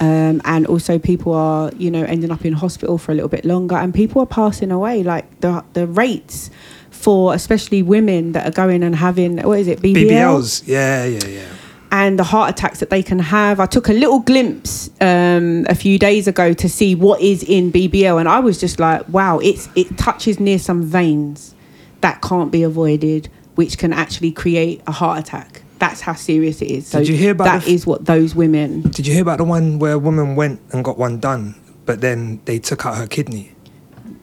Um, 0.00 0.40
and 0.44 0.64
also 0.66 0.98
people 0.98 1.32
are, 1.34 1.72
you 1.76 1.90
know, 1.90 2.04
ending 2.04 2.30
up 2.30 2.44
in 2.44 2.52
hospital 2.52 2.98
for 2.98 3.10
a 3.10 3.14
little 3.16 3.28
bit 3.28 3.44
longer, 3.44 3.74
and 3.76 3.92
people 3.92 4.22
are 4.22 4.26
passing 4.26 4.70
away. 4.70 5.02
Like 5.02 5.40
the 5.40 5.64
the 5.72 5.86
rates 5.86 6.50
for 6.90 7.34
especially 7.34 7.82
women 7.82 8.32
that 8.32 8.46
are 8.46 8.50
going 8.50 8.82
and 8.82 8.94
having 8.96 9.38
what 9.42 9.58
is 9.60 9.68
it 9.68 9.80
BBL? 9.80 10.08
BBLs. 10.08 10.62
Yeah, 10.66 11.04
yeah, 11.04 11.26
yeah. 11.26 11.42
And 11.90 12.18
the 12.18 12.24
heart 12.24 12.50
attacks 12.50 12.80
that 12.80 12.90
they 12.90 13.02
can 13.02 13.18
have. 13.18 13.60
I 13.60 13.66
took 13.66 13.88
a 13.88 13.92
little 13.92 14.20
glimpse 14.20 14.90
um, 15.00 15.66
a 15.68 15.74
few 15.74 15.98
days 15.98 16.26
ago 16.28 16.52
to 16.52 16.68
see 16.68 16.94
what 16.94 17.20
is 17.20 17.42
in 17.42 17.72
BBL, 17.72 18.18
and 18.18 18.28
I 18.28 18.40
was 18.40 18.58
just 18.60 18.78
like, 18.80 19.08
wow, 19.08 19.38
it's 19.38 19.68
it 19.74 19.96
touches 19.98 20.38
near 20.40 20.58
some 20.58 20.82
veins 20.82 21.54
that 22.00 22.20
can't 22.22 22.52
be 22.52 22.62
avoided, 22.62 23.28
which 23.56 23.78
can 23.78 23.92
actually 23.92 24.30
create 24.32 24.80
a 24.86 24.92
heart 24.92 25.18
attack. 25.18 25.62
that's 25.78 26.00
how 26.00 26.12
serious 26.14 26.60
it 26.62 26.70
is. 26.70 26.86
So 26.88 26.98
Did 26.98 27.08
you 27.08 27.16
hear 27.16 27.30
about 27.32 27.44
that 27.44 27.62
f- 27.62 27.68
is 27.68 27.86
what 27.86 28.04
those 28.04 28.34
women. 28.34 28.82
Did 28.82 29.06
you 29.06 29.12
hear 29.14 29.22
about 29.22 29.38
the 29.38 29.44
one 29.44 29.78
where 29.78 29.92
a 29.92 29.98
woman 29.98 30.34
went 30.36 30.60
and 30.72 30.84
got 30.84 30.98
one 30.98 31.18
done, 31.20 31.54
but 31.86 32.00
then 32.00 32.40
they 32.46 32.58
took 32.58 32.84
out 32.84 32.96
her 32.96 33.06
kidney? 33.06 33.52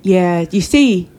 Yeah, 0.04 0.46
you 0.52 0.62
see. 0.62 1.10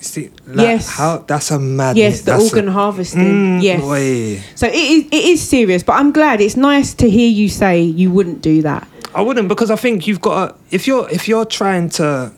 See, 0.00 0.30
like, 0.46 0.66
Yes. 0.66 0.88
how 0.90 1.18
that's 1.26 1.50
a 1.50 1.58
mad. 1.58 1.96
Yes, 1.96 2.20
the 2.20 2.32
that's 2.32 2.44
organ 2.52 2.68
a, 2.68 2.72
harvesting. 2.72 3.20
Mm, 3.58 3.62
yes. 3.62 3.80
boy. 3.80 4.40
So 4.54 4.66
it 4.68 4.74
is, 4.74 5.04
it 5.10 5.24
is 5.32 5.40
serious, 5.48 5.82
but 5.82 5.94
I'm 5.94 6.12
glad. 6.12 6.40
It's 6.40 6.56
nice 6.56 6.94
to 6.94 7.10
hear 7.10 7.28
you 7.28 7.48
say 7.48 7.82
you 7.82 8.10
wouldn't 8.10 8.40
do 8.40 8.62
that. 8.62 8.86
I 9.14 9.22
wouldn't 9.22 9.48
because 9.48 9.70
I 9.70 9.76
think 9.76 10.06
you've 10.06 10.20
got 10.20 10.48
to, 10.48 10.54
if 10.70 10.86
you're 10.86 11.08
if 11.10 11.26
you're 11.28 11.44
trying 11.44 11.88
to 11.90 12.30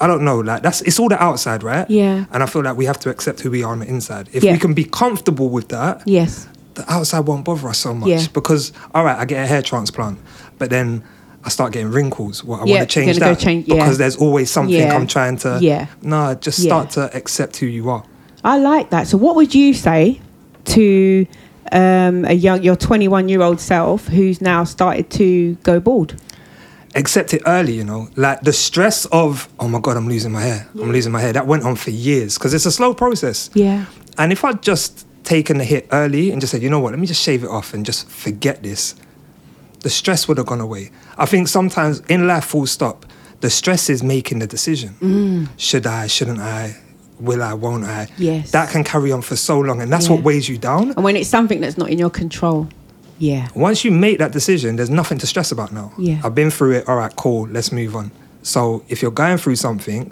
I 0.00 0.06
don't 0.06 0.22
know, 0.24 0.38
like 0.40 0.62
that's 0.62 0.82
it's 0.82 1.00
all 1.00 1.08
the 1.08 1.20
outside, 1.22 1.62
right? 1.62 1.88
Yeah. 1.90 2.26
And 2.30 2.42
I 2.42 2.46
feel 2.46 2.62
like 2.62 2.76
we 2.76 2.84
have 2.84 2.98
to 3.00 3.10
accept 3.10 3.40
who 3.40 3.50
we 3.50 3.64
are 3.64 3.72
on 3.72 3.80
the 3.80 3.86
inside. 3.88 4.28
If 4.32 4.44
Yeah. 4.44 4.52
we 4.52 4.58
can 4.58 4.74
be 4.74 4.84
comfortable 4.84 5.48
with 5.48 5.68
that, 5.68 6.02
Yes. 6.04 6.46
the 6.74 6.84
outside 6.92 7.20
won't 7.20 7.44
bother 7.44 7.68
us 7.68 7.78
so 7.78 7.94
much. 7.94 8.08
Yeah. 8.10 8.26
Because 8.32 8.72
all 8.94 9.04
right, 9.04 9.18
I 9.18 9.24
get 9.24 9.42
a 9.42 9.46
hair 9.46 9.62
transplant, 9.62 10.18
but 10.58 10.70
then 10.70 11.02
I 11.46 11.48
start 11.48 11.72
getting 11.72 11.92
wrinkles. 11.92 12.42
Well, 12.44 12.60
I 12.60 12.64
Yeah, 12.64 12.78
want 12.78 12.90
to 12.90 12.94
change 13.00 13.18
that 13.18 13.38
change- 13.38 13.68
yeah. 13.68 13.76
because 13.76 13.98
there's 13.98 14.16
always 14.16 14.50
something 14.50 14.74
Yeah. 14.74 14.94
I'm 14.96 15.06
trying 15.06 15.36
to. 15.38 15.58
Yeah. 15.62 15.86
No, 16.02 16.34
just 16.34 16.60
start 16.60 16.90
to 16.90 17.08
accept 17.16 17.56
who 17.58 17.66
you 17.66 17.88
are. 17.88 18.02
I 18.44 18.58
like 18.58 18.90
that. 18.90 19.06
So, 19.06 19.16
what 19.16 19.36
would 19.36 19.54
you 19.54 19.72
say 19.72 20.20
to 20.66 21.24
um, 21.72 22.24
a 22.24 22.32
young, 22.32 22.62
your 22.64 22.76
21 22.76 23.28
year 23.28 23.42
old 23.42 23.60
self 23.60 24.08
who's 24.08 24.40
now 24.40 24.64
started 24.64 25.08
to 25.10 25.54
go 25.62 25.78
bald? 25.80 26.16
accept 26.94 27.34
it 27.34 27.42
early, 27.46 27.74
you 27.74 27.84
know. 27.84 28.08
Like 28.16 28.40
the 28.40 28.54
stress 28.54 29.04
of, 29.06 29.48
oh 29.60 29.68
my 29.68 29.80
God, 29.80 29.98
I'm 29.98 30.08
losing 30.08 30.32
my 30.32 30.40
hair. 30.40 30.66
I'm 30.80 30.90
losing 30.92 31.12
my 31.12 31.20
hair. 31.20 31.30
That 31.34 31.46
went 31.46 31.62
on 31.64 31.76
for 31.76 31.90
years 31.90 32.38
because 32.38 32.54
it's 32.54 32.64
a 32.64 32.72
slow 32.72 32.94
process. 32.94 33.50
Yeah. 33.52 33.84
And 34.16 34.32
if 34.32 34.42
I'd 34.46 34.62
just 34.62 35.06
taken 35.22 35.58
the 35.58 35.64
hit 35.64 35.88
early 35.92 36.30
and 36.30 36.40
just 36.40 36.52
said, 36.52 36.62
you 36.62 36.70
know 36.70 36.80
what, 36.80 36.92
let 36.92 36.98
me 36.98 37.06
just 37.06 37.22
shave 37.22 37.44
it 37.44 37.50
off 37.50 37.74
and 37.74 37.84
just 37.84 38.08
forget 38.08 38.62
this, 38.62 38.94
the 39.86 39.90
stress 39.90 40.26
would 40.26 40.36
have 40.36 40.46
gone 40.48 40.60
away. 40.60 40.90
I 41.16 41.26
think 41.26 41.46
sometimes 41.46 42.00
in 42.08 42.26
life, 42.26 42.46
full 42.46 42.66
stop, 42.66 43.06
the 43.40 43.48
stress 43.48 43.88
is 43.88 44.02
making 44.02 44.40
the 44.40 44.46
decision. 44.48 44.96
Mm. 45.00 45.48
Should 45.58 45.86
I, 45.86 46.08
shouldn't 46.08 46.40
I? 46.40 46.76
Will 47.20 47.40
I, 47.40 47.54
won't 47.54 47.84
I? 47.84 48.08
Yes. 48.18 48.50
That 48.50 48.70
can 48.70 48.82
carry 48.82 49.12
on 49.12 49.22
for 49.22 49.36
so 49.36 49.60
long. 49.60 49.80
And 49.80 49.92
that's 49.92 50.06
Yeah. 50.08 50.14
what 50.14 50.24
weighs 50.24 50.48
you 50.48 50.58
down. 50.58 50.90
And 50.90 51.04
when 51.04 51.14
it's 51.14 51.28
something 51.28 51.60
that's 51.60 51.78
not 51.78 51.88
in 51.88 51.98
your 52.00 52.10
control, 52.10 52.68
yeah. 53.20 53.46
Once 53.54 53.84
you 53.84 53.92
make 53.92 54.18
that 54.18 54.32
decision, 54.32 54.74
there's 54.74 54.90
nothing 54.90 55.18
to 55.18 55.26
stress 55.28 55.52
about 55.52 55.70
now. 55.72 55.92
Yeah. 55.98 56.20
I've 56.24 56.34
been 56.34 56.50
through 56.50 56.72
it. 56.78 56.88
All 56.88 56.96
right, 56.96 57.14
cool. 57.14 57.46
Let's 57.48 57.70
move 57.70 57.94
on. 57.94 58.10
So 58.42 58.82
if 58.88 59.02
you're 59.02 59.12
going 59.12 59.38
through 59.38 59.54
something, 59.56 60.10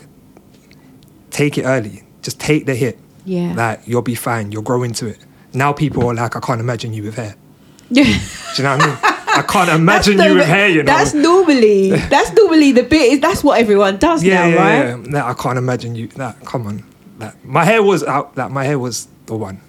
take 1.31 1.59
it 1.59 1.65
early. 1.65 2.05
Just 2.23 2.39
take 2.39 2.67
the 2.67 2.77
hit. 2.77 2.97
Yeah. 3.25 3.55
Like 3.57 3.81
you'll 3.87 4.03
be 4.03 4.15
fine. 4.15 4.53
You'll 4.53 4.63
grow 4.63 4.85
into 4.85 5.07
it. 5.09 5.19
Now 5.53 5.73
people 5.73 6.07
are 6.07 6.15
like, 6.15 6.37
I 6.37 6.41
can't 6.41 6.61
imagine 6.61 6.93
you 6.95 7.03
with 7.03 7.17
hair. 7.17 7.35
Yeah. 7.91 8.05
Do 8.05 8.63
you 8.63 8.63
know 8.65 8.77
what 8.79 8.83
I 8.83 8.87
mean? 8.87 9.14
I 9.37 9.43
can't 9.43 9.71
imagine 9.71 10.19
you 10.21 10.35
with 10.35 10.47
hair. 10.47 10.69
You 10.69 10.83
know. 10.83 10.93
That's 10.93 11.15
normally 11.15 11.91
that's 11.91 12.33
normally 12.33 12.73
the 12.73 12.83
bit. 12.83 13.13
Is 13.13 13.21
that's 13.21 13.43
what 13.43 13.61
everyone 13.61 13.99
does 13.99 14.23
yeah, 14.23 14.35
now, 14.35 14.47
yeah, 14.47 14.57
right? 14.57 14.89
yeah. 14.89 15.11
Nah, 15.11 15.29
I 15.29 15.35
can't 15.35 15.59
imagine 15.59 15.95
you. 15.95 16.09
That 16.09 16.45
come 16.45 16.67
on. 16.67 16.85
That 17.19 17.45
my 17.45 17.65
hair 17.65 17.83
was 17.83 18.03
out. 18.03 18.35
That 18.37 18.51
my 18.51 18.65
hair 18.65 18.79
was 18.79 19.09
the 19.27 19.37
one. 19.37 19.61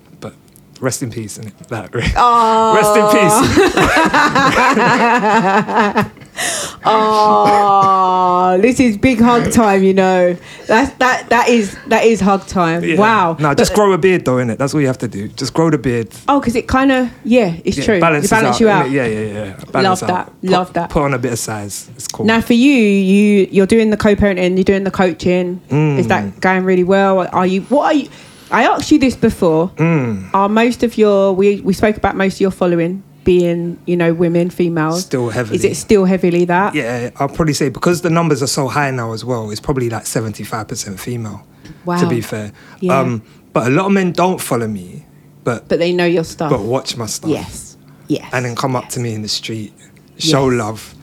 But 0.86 0.90
rest 0.90 1.02
in 1.02 1.10
peace. 1.10 1.38
And 1.40 1.48
that 1.50 1.96
rest 1.96 2.96
in 2.96 3.06
peace. 6.06 6.22
Oh, 6.88 8.60
this 8.62 8.80
is 8.80 8.98
big 8.98 9.20
hug 9.20 9.52
time. 9.52 9.82
You 9.82 9.94
know, 9.96 10.38
that's 10.68 10.92
that 10.98 11.30
that 11.30 11.50
is 11.50 11.76
that 11.88 12.04
is 12.04 12.20
hug 12.20 12.46
time. 12.46 12.84
Yeah. 12.84 12.98
Wow. 12.98 13.38
No, 13.40 13.56
just 13.56 13.74
grow 13.74 13.94
a 13.94 13.98
beard 13.98 14.26
though, 14.26 14.38
it 14.38 14.58
That's 14.60 14.76
all 14.76 14.82
you 14.82 14.88
have 14.88 15.00
to 15.00 15.08
do. 15.08 15.30
Just 15.30 15.54
grow 15.56 15.72
the 15.72 15.80
beard. 15.80 16.10
Oh, 16.28 16.40
because 16.40 16.56
it 16.56 16.68
kind 16.68 16.92
of 16.92 17.10
yeah, 17.24 17.56
it's 17.64 17.78
Yeah, 17.78 17.86
true. 17.86 18.00
Balance 18.00 18.60
you 18.60 18.70
out. 18.70 18.92
Yeah, 18.92 19.06
yeah, 19.08 19.20
yeah. 19.20 19.64
Balance 19.72 20.02
Love 20.04 20.12
out. 20.12 20.26
that, 20.28 20.42
Put- 20.42 20.50
love 20.50 20.74
that. 20.74 20.90
Put 20.92 21.04
on 21.04 21.14
a 21.16 21.18
bit 21.18 21.32
of 21.34 21.40
size. 21.40 21.90
It's 21.96 22.08
cool. 22.08 22.26
Now 22.26 22.42
for 22.42 22.54
you, 22.54 22.70
you 22.74 23.48
you're 23.50 23.66
doing 23.66 23.90
the 23.90 23.98
co-parenting, 23.98 24.56
you're 24.58 24.64
doing 24.64 24.84
the 24.84 24.92
coaching. 24.92 25.62
Mm. 25.70 25.98
Is 25.98 26.08
that 26.10 26.40
going 26.42 26.66
really 26.66 26.84
well? 26.84 27.28
Are 27.32 27.48
you? 27.48 27.62
What 27.64 27.86
are 27.86 27.94
you? 27.94 28.10
I 28.52 28.64
asked 28.66 28.92
you 28.92 29.00
this 29.00 29.16
before. 29.16 29.70
Mm. 29.78 30.30
Are 30.34 30.50
most 30.50 30.84
of 30.84 30.98
your 30.98 31.34
we 31.34 31.62
we 31.62 31.74
spoke 31.74 31.98
about 31.98 32.16
most 32.16 32.36
of 32.36 32.42
your 32.42 32.52
following 32.52 33.04
being 33.24 33.80
you 33.88 33.98
know 33.98 34.14
women, 34.14 34.50
females? 34.50 35.02
Still 35.06 35.30
heavily. 35.30 35.56
Is 35.58 35.66
it 35.66 35.76
still 35.76 36.06
heavily 36.06 36.46
that? 36.46 36.76
yeah, 36.76 37.10
I'll 37.18 37.28
probably 37.28 37.54
say 37.54 37.70
because 37.70 38.02
the 38.02 38.10
numbers 38.12 38.44
are 38.44 38.48
so 38.48 38.68
high 38.68 38.92
now 38.92 39.14
as 39.14 39.26
well, 39.26 39.50
it's 39.52 39.60
probably 39.62 39.90
like 39.90 40.04
75% 40.04 41.00
female, 41.00 41.46
Wow. 41.86 42.00
to 42.00 42.08
be 42.08 42.22
fair. 42.22 42.52
Yeah. 42.82 43.00
Um, 43.00 43.24
but 43.52 43.68
a 43.68 43.70
lot 43.72 43.88
of 43.88 43.94
men 43.94 44.12
don't 44.12 44.40
follow 44.40 44.68
me, 44.68 45.06
but, 45.44 45.68
But 45.68 45.80
they 45.80 45.92
know 45.94 46.06
your 46.06 46.24
stuff. 46.26 46.52
but 46.52 46.62
watch 46.62 46.98
my 46.98 47.08
stuff. 47.08 47.32
yes. 47.32 47.78
Yes. 48.08 48.30
And 48.32 48.46
then 48.46 48.56
come 48.56 48.76
up 48.76 48.90
to 48.90 49.00
me 49.00 49.16
in 49.16 49.24
the 49.24 49.28
street, 49.28 49.74
show 50.20 50.50
Yes. 50.52 50.60
love. 50.60 50.96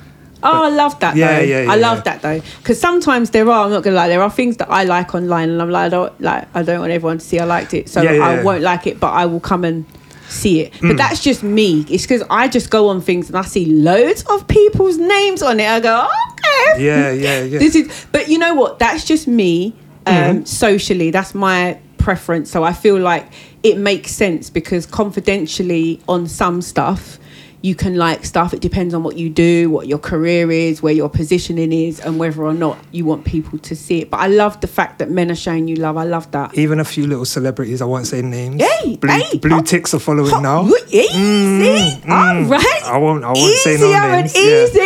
Oh, 0.42 0.64
I 0.64 0.68
love 0.70 0.98
that. 1.00 1.16
Yeah, 1.16 1.38
though. 1.38 1.44
yeah, 1.44 1.62
yeah, 1.62 1.72
I 1.72 1.76
love 1.76 1.98
yeah. 1.98 2.02
that 2.04 2.22
though, 2.22 2.40
because 2.58 2.80
sometimes 2.80 3.30
there 3.30 3.48
are. 3.48 3.64
I'm 3.64 3.70
not 3.70 3.82
gonna 3.82 3.96
lie. 3.96 4.08
There 4.08 4.22
are 4.22 4.30
things 4.30 4.56
that 4.58 4.70
I 4.70 4.84
like 4.84 5.14
online, 5.14 5.50
and 5.50 5.62
I'm 5.62 5.70
like, 5.70 5.86
I 5.86 5.88
don't 5.88 6.20
like. 6.20 6.48
I 6.54 6.62
don't 6.62 6.80
want 6.80 6.92
everyone 6.92 7.18
to 7.18 7.24
see 7.24 7.38
I 7.38 7.44
liked 7.44 7.74
it, 7.74 7.88
so 7.88 8.02
Yeah, 8.02 8.24
I 8.24 8.42
won't 8.42 8.62
like 8.62 8.86
it. 8.86 8.98
But 9.00 9.12
I 9.12 9.26
will 9.26 9.40
come 9.40 9.64
and 9.64 9.84
see 10.28 10.60
it. 10.60 10.72
Mm. 10.74 10.88
But 10.88 10.96
that's 10.96 11.22
just 11.22 11.42
me. 11.42 11.84
It's 11.88 12.04
because 12.04 12.22
I 12.30 12.48
just 12.48 12.70
go 12.70 12.88
on 12.88 13.00
things 13.00 13.28
and 13.28 13.36
I 13.36 13.42
see 13.42 13.66
loads 13.66 14.24
of 14.24 14.48
people's 14.48 14.98
names 14.98 15.42
on 15.42 15.60
it. 15.60 15.68
I 15.68 15.80
go, 15.80 16.08
okay. 16.32 16.84
Yeah, 16.84 17.10
yeah, 17.12 17.42
yeah. 17.42 17.58
This 17.64 17.74
is. 17.74 18.06
But 18.12 18.28
you 18.28 18.38
know 18.38 18.54
what? 18.54 18.78
That's 18.78 19.04
just 19.04 19.28
me. 19.28 19.74
Um, 20.06 20.14
Mm-hmm. 20.14 20.44
Socially, 20.46 21.10
that's 21.12 21.32
my 21.34 21.78
preference. 21.98 22.50
So 22.50 22.64
I 22.64 22.72
feel 22.72 22.98
like 22.98 23.26
it 23.62 23.78
makes 23.78 24.10
sense 24.10 24.50
because 24.50 24.84
confidentially 24.86 26.00
on 26.08 26.26
some 26.26 26.60
stuff. 26.62 27.18
You 27.62 27.76
can 27.76 27.94
like 27.96 28.24
stuff. 28.24 28.52
It 28.52 28.60
depends 28.60 28.92
on 28.92 29.04
what 29.04 29.16
you 29.16 29.30
do, 29.30 29.70
what 29.70 29.86
your 29.86 29.98
career 29.98 30.50
is, 30.50 30.82
where 30.82 30.92
your 30.92 31.08
positioning 31.08 31.72
is, 31.72 32.00
and 32.00 32.18
whether 32.18 32.42
or 32.42 32.52
not 32.52 32.76
you 32.90 33.04
want 33.04 33.24
people 33.24 33.56
to 33.60 33.76
see 33.76 34.00
it. 34.02 34.10
But 34.10 34.16
I 34.18 34.26
love 34.26 34.60
the 34.60 34.66
fact 34.66 34.98
that 34.98 35.08
men 35.10 35.30
are 35.30 35.36
showing 35.36 35.68
you 35.68 35.76
love. 35.76 35.96
I 35.96 36.02
love 36.02 36.28
that. 36.32 36.58
Even 36.58 36.80
a 36.80 36.84
few 36.84 37.06
little 37.06 37.24
celebrities, 37.24 37.80
I 37.80 37.84
won't 37.84 38.08
say 38.08 38.20
names. 38.20 38.60
Hey, 38.60 38.96
blue, 38.96 39.10
hey, 39.10 39.38
blue 39.38 39.58
oh, 39.58 39.62
ticks 39.62 39.94
are 39.94 40.00
following 40.00 40.32
Oh, 40.34 40.40
now. 40.40 40.66
Easy, 40.88 41.16
mm, 41.16 41.62
mm, 41.62 42.00
mm. 42.02 42.10
all 42.10 42.42
right. 42.50 42.82
I 42.84 42.98
won't. 42.98 43.22
I 43.24 43.28
won't 43.32 43.56
say 43.58 43.76
no 43.78 43.86
Easy, 43.86 44.00
names. 44.10 44.34
Yeah. 44.34 44.64
easy. 44.64 44.82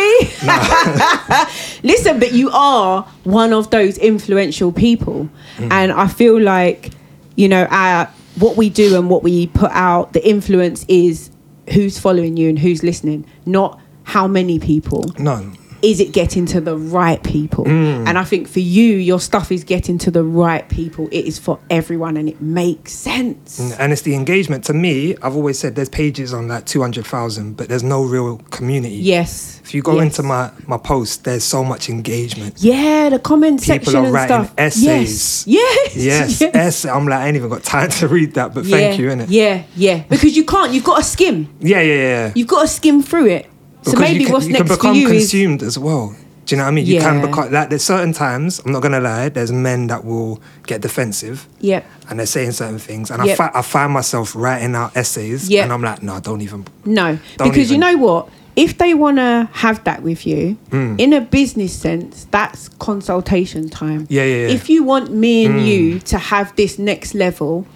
Listen, 1.83 2.19
but 2.19 2.31
you 2.33 2.51
are 2.51 3.03
one 3.23 3.53
of 3.53 3.69
those 3.71 3.97
influential 3.97 4.71
people, 4.71 5.27
Mm. 5.57 5.71
and 5.71 5.91
I 5.91 6.05
feel 6.07 6.39
like 6.39 6.91
you 7.35 7.47
know 7.49 7.65
our, 7.71 8.07
what 8.37 8.55
we 8.55 8.69
do 8.69 8.95
and 8.97 9.09
what 9.09 9.23
we 9.23 9.47
put 9.47 9.71
out. 9.71 10.13
The 10.13 10.23
influence 10.27 10.85
is 10.87 11.31
who's 11.73 11.99
following 11.99 12.37
you 12.37 12.49
and 12.49 12.59
who's 12.59 12.83
listening, 12.83 13.25
not 13.45 13.79
how 14.03 14.27
many 14.27 14.59
people. 14.59 15.05
No. 15.19 15.51
Is 15.81 15.99
it 15.99 16.11
getting 16.11 16.45
to 16.47 16.59
the 16.61 16.75
right 16.77 17.21
people? 17.23 17.65
Mm. 17.65 18.07
And 18.07 18.17
I 18.17 18.23
think 18.23 18.47
for 18.47 18.59
you, 18.59 18.95
your 18.95 19.19
stuff 19.19 19.51
is 19.51 19.63
getting 19.63 19.97
to 19.99 20.11
the 20.11 20.23
right 20.23 20.67
people. 20.69 21.07
It 21.11 21.25
is 21.25 21.37
for 21.37 21.59
everyone, 21.69 22.17
and 22.17 22.27
it 22.27 22.41
makes 22.41 22.93
sense. 22.93 23.59
And 23.79 23.91
it's 23.93 24.01
the 24.01 24.15
engagement. 24.15 24.63
To 24.65 24.73
me, 24.73 25.15
I've 25.21 25.35
always 25.35 25.59
said 25.59 25.75
there's 25.75 25.89
pages 25.89 26.33
on 26.33 26.47
like 26.47 26.65
200,000, 26.65 27.55
but 27.57 27.69
there's 27.69 27.83
no 27.83 28.03
real 28.03 28.37
community. 28.51 28.95
Yes. 28.95 29.61
If 29.63 29.73
you 29.73 29.81
go 29.81 29.95
Yes. 29.95 30.03
into 30.17 30.23
my, 30.23 30.51
my 30.65 30.77
post, 30.77 31.23
there's 31.25 31.43
so 31.43 31.63
much 31.63 31.89
engagement. 31.89 32.55
Yeah, 32.57 33.09
the 33.09 33.19
comment 33.19 33.61
People 33.61 33.75
section 33.85 33.95
are 33.97 34.05
and 34.05 34.13
writing 34.13 34.43
stuff. 34.45 34.53
essays. 34.57 35.45
Yes. 35.47 35.95
Yes, 35.95 35.95
yes. 36.41 36.55
essay. 36.55 36.89
I'm 36.89 37.05
like, 37.07 37.19
I 37.19 37.27
ain't 37.27 37.35
even 37.37 37.49
got 37.49 37.63
time 37.63 37.89
to 37.89 38.07
read 38.07 38.33
that, 38.35 38.53
but 38.53 38.65
yeah. 38.65 38.77
thank 38.77 38.99
you, 38.99 39.09
innit? 39.09 39.27
Yeah, 39.29 39.63
yeah. 39.75 40.03
Because 40.09 40.35
you 40.37 40.45
can't. 40.45 40.71
You've 40.73 40.83
got 40.83 40.97
to 40.97 41.03
skim. 41.03 41.53
Yeah, 41.59 41.81
yeah, 41.81 41.93
yeah. 41.95 42.31
You've 42.35 42.47
got 42.47 42.61
to 42.61 42.67
skim 42.67 43.01
through 43.03 43.27
it. 43.27 43.45
So 43.91 43.99
maybe 43.99 44.19
you 44.19 44.25
can, 44.25 44.33
what's 44.33 44.45
you 44.47 44.53
next 44.53 44.67
can 44.67 44.75
become 44.77 44.93
for 44.95 44.99
you 44.99 45.07
is 45.09 45.21
consumed 45.31 45.63
as 45.63 45.77
well. 45.79 46.15
Do 46.45 46.55
you 46.55 46.57
know 46.59 46.63
what 46.63 46.69
I 46.69 46.75
mean? 46.75 46.85
You 46.85 47.01
can 47.01 47.21
become 47.25 47.51
like 47.51 47.69
there's 47.69 47.83
certain 47.83 48.13
times. 48.13 48.61
I'm 48.65 48.71
not 48.71 48.81
gonna 48.81 49.01
lie. 49.01 49.27
There's 49.29 49.51
men 49.51 49.87
that 49.87 50.05
will 50.05 50.39
get 50.65 50.79
defensive. 50.81 51.45
Yep. 51.59 51.85
And 52.09 52.19
they're 52.19 52.25
saying 52.25 52.53
certain 52.53 52.79
things, 52.79 53.11
and 53.11 53.25
Yep. 53.25 53.39
I, 53.39 53.49
fi- 53.51 53.59
I 53.59 53.61
find 53.61 53.91
myself 53.91 54.33
writing 54.35 54.73
out 54.73 54.95
essays, 54.95 55.49
Yep. 55.49 55.63
and 55.65 55.73
I'm 55.73 55.81
like, 55.81 56.01
no, 56.01 56.19
don't 56.21 56.39
even. 56.41 56.65
no, 56.85 57.19
Don't 57.37 57.49
because 57.49 57.69
you 57.69 57.77
know 57.77 57.97
what? 57.97 58.29
If 58.55 58.77
they 58.79 58.93
want 58.95 59.17
to 59.17 59.49
have 59.53 59.83
that 59.83 60.01
with 60.03 60.25
you, 60.25 60.57
Mm. 60.71 60.99
in 60.99 61.13
a 61.13 61.21
business 61.21 61.73
sense, 61.73 62.25
that's 62.31 62.69
consultation 62.79 63.69
time. 63.69 64.07
Yeah, 64.09 64.23
yeah, 64.23 64.47
yeah. 64.47 64.53
If 64.53 64.69
you 64.69 64.83
want 64.83 65.11
me 65.11 65.45
and 65.45 65.59
Mm. 65.59 65.67
you 65.67 65.99
to 65.99 66.17
have 66.17 66.55
this 66.55 66.79
next 66.79 67.13
level, 67.13 67.67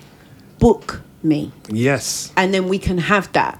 book 0.59 1.01
me. 1.23 1.51
Yes. 1.69 2.31
and 2.37 2.53
then 2.53 2.67
we 2.67 2.79
can 2.79 2.97
have 2.97 3.31
that 3.33 3.59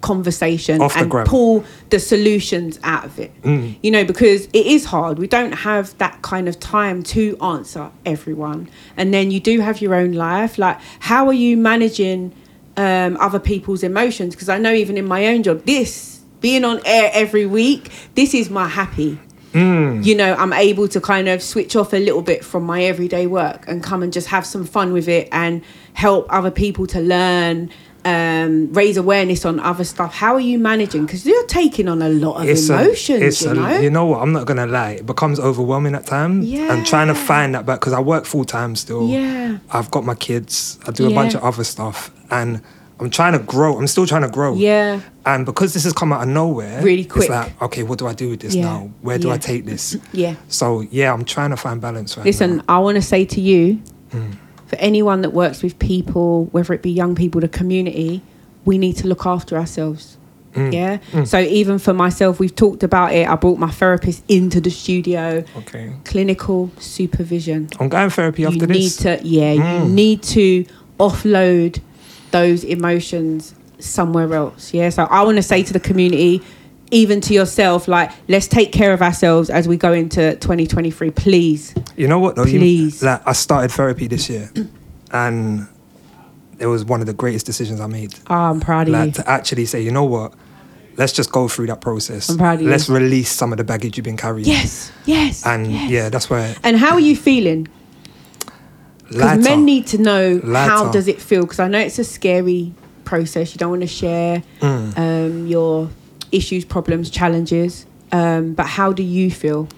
conversation 0.00 0.80
Off 0.80 0.96
and 0.96 1.10
pull 1.26 1.64
the 1.90 1.98
solutions 1.98 2.78
out 2.84 3.04
of 3.04 3.18
it. 3.18 3.42
Mm. 3.42 3.76
You 3.82 3.90
know, 3.90 4.04
because 4.04 4.46
it 4.46 4.66
is 4.66 4.84
hard. 4.84 5.18
We 5.18 5.26
don't 5.26 5.52
have 5.52 5.96
that 5.98 6.22
kind 6.22 6.48
of 6.48 6.60
time 6.60 7.02
to 7.04 7.36
answer 7.38 7.90
everyone. 8.04 8.68
And 8.96 9.12
then 9.12 9.30
you 9.30 9.40
do 9.40 9.60
have 9.60 9.80
your 9.80 9.94
own 9.94 10.12
life. 10.12 10.58
Like, 10.58 10.78
how 11.00 11.26
are 11.26 11.32
you 11.32 11.56
managing 11.56 12.34
um, 12.76 13.16
other 13.18 13.40
people's 13.40 13.82
emotions? 13.82 14.34
Because 14.34 14.48
I 14.48 14.58
know 14.58 14.72
even 14.72 14.96
in 14.96 15.06
my 15.06 15.26
own 15.26 15.42
job, 15.42 15.64
this 15.64 16.20
being 16.40 16.64
on 16.64 16.80
air 16.84 17.10
every 17.12 17.46
week, 17.46 17.90
this 18.14 18.34
is 18.34 18.50
my 18.50 18.68
happy. 18.68 19.18
You 20.02 20.14
know, 20.14 20.34
I'm 20.34 20.52
able 20.52 20.86
to 20.88 21.00
kind 21.00 21.28
of 21.28 21.42
switch 21.42 21.76
off 21.76 21.94
a 21.94 21.96
little 21.96 22.20
bit 22.20 22.44
from 22.44 22.64
my 22.64 22.84
everyday 22.84 23.26
work 23.26 23.66
and 23.66 23.82
come 23.82 24.02
and 24.02 24.12
just 24.12 24.26
have 24.28 24.44
some 24.44 24.66
fun 24.66 24.92
with 24.92 25.08
it 25.08 25.30
and 25.32 25.62
help 25.94 26.26
other 26.28 26.50
people 26.50 26.86
to 26.88 27.00
learn 27.00 27.70
um, 28.06 28.72
raise 28.72 28.96
awareness 28.96 29.44
on 29.44 29.58
other 29.60 29.84
stuff. 29.84 30.14
How 30.14 30.34
are 30.34 30.40
you 30.40 30.58
managing? 30.58 31.04
Because 31.06 31.26
you're 31.26 31.46
taking 31.46 31.88
on 31.88 32.00
a 32.02 32.08
lot 32.08 32.42
of 32.42 32.48
It's 32.48 32.68
a- 32.70 32.80
emotions, 32.80 33.22
it's 33.22 33.42
you 33.42 33.50
a- 33.50 33.54
know. 33.54 33.78
you 33.80 33.90
know 33.90 34.06
what? 34.06 34.22
I'm 34.22 34.32
not 34.32 34.46
gonna 34.46 34.66
lie. 34.66 34.92
It 34.92 35.06
becomes 35.06 35.40
overwhelming 35.40 35.94
at 35.94 36.06
times. 36.06 36.46
Yeah. 36.46 36.72
And 36.72 36.86
trying 36.86 37.08
to 37.08 37.14
find 37.14 37.54
that 37.54 37.66
back 37.66 37.80
because 37.80 37.92
I 37.92 38.00
work 38.00 38.24
full 38.24 38.44
time 38.44 38.76
still. 38.76 39.08
Yeah. 39.08 39.58
I've 39.72 39.90
got 39.90 40.04
my 40.04 40.14
kids. 40.14 40.78
I 40.86 40.92
do 40.92 41.10
a 41.10 41.14
bunch 41.14 41.34
of 41.34 41.42
other 41.42 41.64
stuff, 41.64 42.10
and 42.30 42.60
I'm 43.00 43.10
trying 43.10 43.32
to 43.32 43.40
grow. 43.40 43.76
I'm 43.76 43.86
still 43.88 44.06
trying 44.06 44.22
to 44.22 44.28
grow. 44.30 44.54
Yeah. 44.54 45.00
And 45.26 45.44
because 45.44 45.74
this 45.74 45.82
has 45.84 45.92
come 45.92 46.12
out 46.12 46.22
of 46.22 46.28
nowhere, 46.28 46.80
Really 46.82 47.04
quick. 47.04 47.24
It's 47.24 47.30
like, 47.30 47.60
okay, 47.60 47.82
what 47.82 47.98
do 47.98 48.06
I 48.06 48.14
do 48.14 48.30
with 48.30 48.40
this 48.40 48.54
Yeah. 48.54 48.62
now? 48.64 48.90
Where 49.02 49.18
do 49.18 49.30
I 49.32 49.38
take 49.38 49.64
this? 49.66 49.96
Yeah. 50.12 50.36
So 50.48 50.80
yeah, 50.92 51.12
I'm 51.12 51.24
trying 51.24 51.50
to 51.50 51.56
find 51.56 51.80
balance 51.80 52.16
right 52.16 52.24
Listen, 52.24 52.58
now. 52.58 52.62
I 52.68 52.78
want 52.78 52.94
to 52.96 53.02
say 53.02 53.24
to 53.24 53.40
you, 53.40 53.80
Mm. 54.12 54.36
For 54.66 54.76
anyone 54.76 55.22
that 55.22 55.30
works 55.30 55.62
with 55.62 55.78
people, 55.78 56.46
whether 56.46 56.74
it 56.74 56.82
be 56.82 56.90
young 56.90 57.14
people, 57.14 57.40
the 57.40 57.48
community, 57.48 58.22
we 58.64 58.78
need 58.78 58.96
to 58.96 59.06
look 59.06 59.24
after 59.26 59.56
ourselves. 59.56 60.16
Mm. 60.54 60.72
Yeah. 60.72 61.24
So 61.24 61.38
even 61.38 61.78
for 61.78 61.92
myself, 61.92 62.40
we've 62.40 62.54
talked 62.54 62.82
about 62.82 63.12
it. 63.12 63.28
I 63.28 63.34
brought 63.36 63.58
my 63.58 63.70
therapist 63.70 64.24
into 64.26 64.60
the 64.60 64.70
studio. 64.70 65.44
Okay. 65.56 65.92
Clinical 66.04 66.70
supervision. 66.78 67.68
I'm 67.78 67.88
going 67.90 68.10
therapy 68.10 68.44
after 68.46 68.56
you 68.58 68.66
need 68.66 68.90
to, 68.90 69.20
yeah, 69.22 69.52
you 69.52 69.60
Mm. 69.60 69.90
need 69.90 70.22
to 70.22 70.64
offload 70.98 71.80
those 72.30 72.64
emotions 72.64 73.54
somewhere 73.78 74.32
else. 74.34 74.72
Yeah. 74.72 74.88
So 74.88 75.04
I 75.04 75.22
want 75.22 75.36
to 75.36 75.42
say 75.42 75.62
to 75.62 75.72
the 75.72 75.80
community, 75.80 76.42
even 76.90 77.20
to 77.22 77.34
yourself, 77.34 77.88
like 77.88 78.10
let's 78.28 78.46
take 78.46 78.72
care 78.72 78.92
of 78.92 79.02
ourselves 79.02 79.50
as 79.50 79.66
we 79.66 79.76
go 79.76 79.92
into 79.92 80.36
2023, 80.36 81.10
please. 81.10 81.74
You 81.96 82.06
know 82.08 82.18
what 82.18 82.36
though? 82.36 82.44
You- 82.44 82.58
Please. 82.58 83.02
like 83.02 83.26
I 83.26 83.32
started 83.32 83.70
therapy 83.72 84.06
this 84.06 84.28
year, 84.30 84.50
and 85.10 85.66
it 86.58 86.66
was 86.66 86.84
one 86.84 87.00
of 87.00 87.06
the 87.06 87.12
greatest 87.12 87.44
decisions 87.46 87.80
I 87.80 87.86
made. 87.86 88.14
Oh, 88.28 88.34
I'm 88.34 88.60
proud 88.60 88.88
of 88.88 88.92
like 88.94 89.06
you. 89.08 89.12
to 89.14 89.28
actually 89.30 89.66
say, 89.66 89.80
you 89.82 89.90
know 89.90 90.04
what? 90.04 90.32
Let's 90.96 91.12
just 91.12 91.30
go 91.30 91.46
through 91.48 91.66
that 91.66 91.82
process. 91.82 92.30
I'm 92.30 92.38
proud 92.38 92.60
of. 92.60 92.66
Let's 92.66 92.88
release 92.88 93.30
some 93.30 93.52
of 93.52 93.58
the 93.58 93.64
baggage 93.64 93.98
you've 93.98 94.04
been 94.04 94.16
carrying. 94.16 94.46
Yes, 94.48 94.90
yes. 95.04 95.44
And 95.44 95.70
yes. 95.70 95.90
yeah, 95.90 96.08
that's 96.08 96.30
where 96.30 96.54
And 96.62 96.78
how 96.78 96.92
are 96.94 97.00
you 97.00 97.14
feeling? 97.16 97.68
Because 99.08 99.44
men 99.44 99.64
need 99.64 99.86
to 99.88 99.98
know 99.98 100.40
how 100.42 100.90
does 100.90 101.06
it 101.06 101.20
feel. 101.20 101.42
Because 101.42 101.60
I 101.60 101.68
know 101.68 101.78
it's 101.78 101.98
a 101.98 102.04
scary 102.04 102.72
process. 103.04 103.54
You 103.54 103.58
don't 103.58 103.70
want 103.70 103.82
to 103.82 103.86
share 103.88 104.42
Mm. 104.60 104.98
um, 104.98 105.46
your 105.46 105.90
issues, 106.32 106.64
problems, 106.64 107.10
challenges. 107.10 107.86
Um, 108.12 108.54
but 108.54 108.66
how 108.66 108.92
do 108.92 109.02
you 109.02 109.30
feel? 109.30 109.68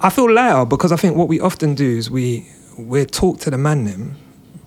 I 0.00 0.10
feel 0.10 0.30
lighter 0.32 0.64
because 0.64 0.92
I 0.92 0.96
think 0.96 1.16
what 1.16 1.28
we 1.28 1.40
often 1.40 1.74
do 1.74 1.88
is 1.98 2.10
we 2.10 2.46
we 2.78 3.04
talk 3.04 3.38
to 3.40 3.50
the 3.50 3.58
man 3.58 3.84
them, 3.84 4.16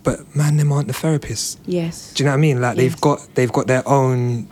but 0.04 0.34
man 0.36 0.58
them 0.58 0.72
aren't 0.72 0.88
the 0.88 0.94
therapists. 0.94 1.58
Yes. 1.66 2.14
Do 2.14 2.24
you 2.24 2.26
know 2.26 2.32
what 2.34 2.38
I 2.38 2.42
mean? 2.42 2.62
Like 2.62 2.78
Yes. 2.78 2.84
they've 2.84 3.02
got 3.02 3.28
they've 3.36 3.52
got 3.52 3.68
their 3.68 3.88
own 3.88 4.48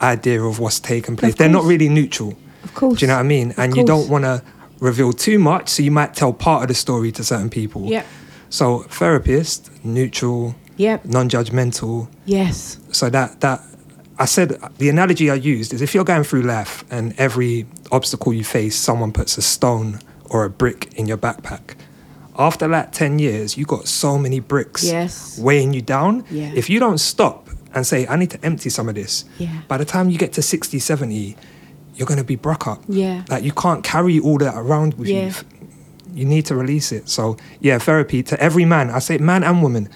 idea 0.00 0.42
of 0.42 0.58
what's 0.60 0.80
taken 0.80 1.16
place. 1.16 1.34
They're 1.34 1.48
not 1.48 1.64
really 1.64 1.88
neutral. 1.88 2.34
Of 2.64 2.74
course. 2.74 2.98
Do 3.00 3.04
you 3.06 3.08
know 3.08 3.14
what 3.16 3.20
I 3.20 3.28
mean? 3.28 3.50
Of 3.50 3.58
and 3.58 3.76
you 3.76 3.84
don't 3.84 4.08
want 4.08 4.24
to 4.24 4.42
reveal 4.80 5.12
too 5.12 5.38
much, 5.38 5.68
so 5.68 5.82
you 5.82 5.90
might 5.90 6.14
tell 6.14 6.32
part 6.32 6.62
of 6.62 6.68
the 6.68 6.74
story 6.74 7.10
to 7.12 7.24
certain 7.24 7.50
people. 7.50 7.86
Yeah. 7.86 8.04
So 8.48 8.84
therapist, 8.88 9.70
neutral, 9.84 10.54
Yep. 10.76 11.04
non-judgmental. 11.06 12.08
Yes. 12.26 12.78
So 12.92 13.10
that 13.10 13.40
that 13.40 13.60
I 14.18 14.24
said 14.24 14.58
the 14.78 14.88
analogy 14.88 15.30
I 15.30 15.34
used 15.34 15.72
is 15.72 15.80
if 15.80 15.94
you're 15.94 16.04
going 16.04 16.24
through 16.24 16.42
life 16.42 16.84
and 16.90 17.14
every 17.18 17.66
obstacle 17.92 18.32
you 18.32 18.44
face, 18.44 18.74
someone 18.76 19.12
puts 19.12 19.38
a 19.38 19.42
stone 19.42 20.00
or 20.24 20.44
a 20.44 20.50
brick 20.50 20.92
in 20.94 21.06
your 21.06 21.16
backpack. 21.18 21.76
After 22.36 22.66
like 22.68 22.92
ten 22.92 23.18
years, 23.18 23.56
you 23.56 23.64
got 23.64 23.86
so 23.88 24.18
many 24.18 24.40
bricks 24.40 24.84
Yes. 24.84 25.38
weighing 25.38 25.72
you 25.72 25.82
down. 25.82 26.24
Yeah. 26.30 26.50
If 26.54 26.68
you 26.70 26.78
don't 26.80 26.98
stop 26.98 27.48
and 27.74 27.86
say, 27.86 28.06
I 28.06 28.16
need 28.16 28.30
to 28.30 28.44
empty 28.44 28.70
some 28.70 28.88
of 28.88 28.94
this, 28.94 29.24
Yeah. 29.38 29.60
by 29.68 29.76
the 29.78 29.84
time 29.84 30.10
you 30.10 30.18
get 30.18 30.32
to 30.34 30.42
60, 30.42 30.78
70, 30.78 31.36
you're 31.94 32.06
going 32.06 32.18
to 32.18 32.24
be 32.24 32.36
broke 32.36 32.66
up. 32.66 32.82
Yeah. 32.88 33.24
Like 33.28 33.42
you 33.44 33.52
can't 33.52 33.82
carry 33.84 34.18
all 34.20 34.38
that 34.38 34.54
around 34.56 34.94
with 34.94 35.08
Yeah. 35.08 35.26
you. 35.26 35.32
You 36.14 36.24
need 36.24 36.46
to 36.46 36.54
release 36.56 36.90
it. 36.92 37.08
So 37.08 37.36
yeah, 37.60 37.78
therapy 37.78 38.22
to 38.24 38.40
every 38.40 38.64
man. 38.64 38.90
I 38.90 38.98
say 39.00 39.18
man 39.18 39.42
and 39.44 39.62
woman. 39.62 39.88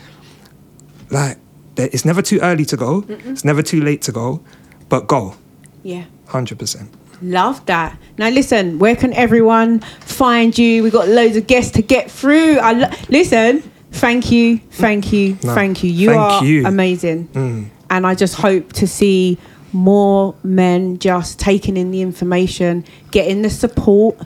Like 1.11 1.39
it's 1.77 2.05
never 2.05 2.23
too 2.23 2.39
early 2.41 2.65
to 2.67 2.77
go. 2.77 3.05
It's 3.09 3.45
never 3.45 3.63
too 3.63 3.81
late 3.81 4.03
to 4.03 4.13
go, 4.13 4.41
but 4.89 5.07
go. 5.07 5.35
Yeah. 5.83 6.05
Hundred 6.27 6.59
percent. 6.59 6.91
Love 7.23 7.65
that. 7.67 7.97
Now 8.19 8.29
listen, 8.31 8.79
where 8.79 8.97
can 8.97 9.13
everyone 9.15 9.81
find 10.01 10.57
you? 10.59 10.83
We've 10.83 10.93
got 10.93 11.09
loads 11.09 11.37
of 11.37 11.47
guests 11.47 11.73
to 11.73 11.83
get 11.83 12.11
through. 12.11 12.59
I 12.59 12.73
lo- 12.73 12.91
listen. 13.09 13.63
Thank 13.93 14.33
you, 14.33 14.59
thank 14.71 15.13
you, 15.13 15.37
No, 15.45 15.55
thank 15.55 15.85
you. 15.85 15.91
You 15.91 16.09
thank 16.09 16.21
are 16.21 16.45
you. 16.45 16.67
amazing, 16.67 17.29
Mm. 17.35 17.67
and 17.91 18.07
I 18.07 18.15
just 18.15 18.37
hope 18.37 18.73
to 18.75 18.87
see 18.89 19.37
more 19.75 20.35
men 20.43 20.99
just 20.99 21.39
taking 21.39 21.77
in 21.77 21.91
the 21.91 22.01
information, 22.01 22.85
getting 23.11 23.43
the 23.43 23.51
support. 23.51 24.17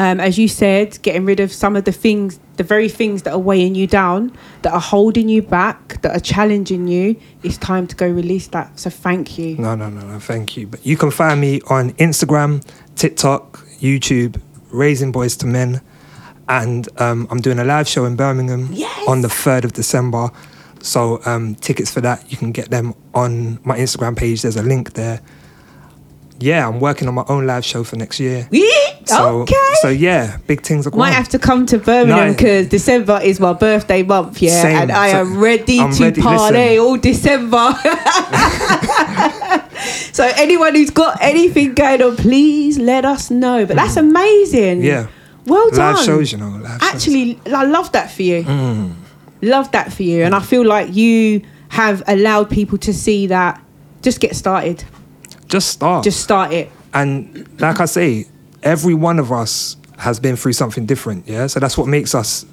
Um, 0.00 0.18
as 0.18 0.38
you 0.38 0.48
said, 0.48 0.98
getting 1.02 1.26
rid 1.26 1.40
of 1.40 1.52
some 1.52 1.76
of 1.76 1.84
the 1.84 1.92
things, 1.92 2.40
the 2.56 2.64
very 2.64 2.88
things 2.88 3.22
that 3.24 3.34
are 3.34 3.38
weighing 3.38 3.74
you 3.74 3.86
down, 3.86 4.34
that 4.62 4.72
are 4.72 4.80
holding 4.80 5.28
you 5.28 5.42
back, 5.42 6.00
that 6.00 6.16
are 6.16 6.20
challenging 6.20 6.88
you. 6.88 7.16
It's 7.42 7.58
time 7.58 7.86
to 7.88 7.94
go 7.94 8.08
release 8.08 8.48
that. 8.48 8.78
So 8.80 8.88
thank 8.88 9.36
you. 9.36 9.56
No, 9.58 9.74
no, 9.74 9.90
no, 9.90 10.00
no. 10.00 10.18
Thank 10.18 10.56
you. 10.56 10.66
But 10.66 10.86
you 10.86 10.96
can 10.96 11.10
find 11.10 11.38
me 11.38 11.60
on 11.68 11.90
Instagram, 11.94 12.64
TikTok, 12.96 13.58
YouTube, 13.78 14.40
Raising 14.70 15.12
Boys 15.12 15.36
to 15.36 15.46
Men, 15.46 15.82
and 16.48 16.88
um, 16.98 17.28
I'm 17.30 17.42
doing 17.42 17.58
a 17.58 17.64
live 17.64 17.86
show 17.86 18.06
in 18.06 18.16
Birmingham 18.16 18.70
Yes. 18.72 19.06
on 19.06 19.20
the 19.20 19.28
third 19.28 19.66
of 19.66 19.74
December. 19.74 20.30
So 20.80 21.20
um, 21.26 21.56
tickets 21.56 21.90
for 21.90 22.00
that 22.00 22.24
you 22.32 22.38
can 22.38 22.52
get 22.52 22.70
them 22.70 22.94
on 23.12 23.60
my 23.64 23.76
Instagram 23.78 24.16
page. 24.16 24.40
There's 24.40 24.56
a 24.56 24.62
link 24.62 24.94
there. 24.94 25.20
Yeah, 26.38 26.66
I'm 26.66 26.80
working 26.80 27.06
on 27.06 27.12
my 27.12 27.24
own 27.28 27.46
live 27.46 27.66
show 27.66 27.84
for 27.84 27.96
next 27.96 28.18
year. 28.18 28.48
So, 29.10 29.42
okay. 29.42 29.56
so 29.82 29.88
yeah, 29.88 30.38
big 30.46 30.62
things 30.62 30.86
are 30.86 30.90
going. 30.90 31.00
Might 31.00 31.12
have 31.12 31.28
to 31.30 31.38
come 31.38 31.66
to 31.66 31.78
Birmingham 31.78 32.28
No. 32.28 32.32
because 32.32 32.68
December 32.68 33.20
is 33.22 33.40
my 33.40 33.52
birthday 33.52 34.02
month, 34.02 34.40
yeah, 34.40 34.62
Same. 34.62 34.76
and 34.82 34.92
I 34.92 35.12
So- 35.12 35.18
am 35.20 35.38
ready 35.38 35.80
I'm 35.80 35.92
to 35.92 36.02
ready, 36.04 36.22
party 36.22 36.56
listen. 36.56 36.78
all 36.84 36.96
December. 36.96 37.74
so 40.12 40.30
anyone 40.36 40.74
who's 40.74 40.90
got 40.90 41.18
anything 41.20 41.74
going 41.74 42.02
on, 42.02 42.16
please 42.16 42.78
let 42.78 43.04
us 43.04 43.30
know. 43.30 43.66
But 43.66 43.76
that's 43.76 43.96
amazing. 43.96 44.80
Mm. 44.80 44.84
Yeah. 44.84 45.06
well 45.46 45.70
done. 45.70 45.94
live 45.96 46.04
shows, 46.04 46.32
you 46.32 46.38
know. 46.38 46.48
Live 46.50 46.80
shows. 46.80 46.94
Actually, 46.94 47.40
I 47.46 47.64
love 47.64 47.92
that 47.92 48.10
for 48.10 48.22
you. 48.22 48.42
Mm. 48.44 48.94
Love 49.42 49.70
that 49.72 49.92
for 49.92 50.02
you, 50.02 50.22
and 50.24 50.34
I 50.34 50.40
feel 50.40 50.66
like 50.66 50.94
you 50.94 51.42
have 51.70 52.02
allowed 52.06 52.50
people 52.50 52.78
to 52.78 52.92
see 52.92 53.26
that. 53.28 53.62
Just 54.02 54.20
get 54.20 54.34
started. 54.36 54.84
just 55.48 55.68
start. 55.68 56.04
Just 56.04 56.20
start 56.20 56.52
it. 56.52 56.70
And 56.94 57.48
like 57.60 57.80
I 57.80 57.84
say, 57.86 58.26
every 58.62 58.94
one 58.94 59.18
of 59.18 59.32
us 59.32 59.76
has 59.98 60.18
been 60.20 60.36
through 60.36 60.52
something 60.54 60.86
different. 60.86 61.28
Yeah. 61.28 61.46
So 61.46 61.60
that's 61.60 61.76
what 61.76 61.86
makes 61.88 62.14
us 62.14 62.46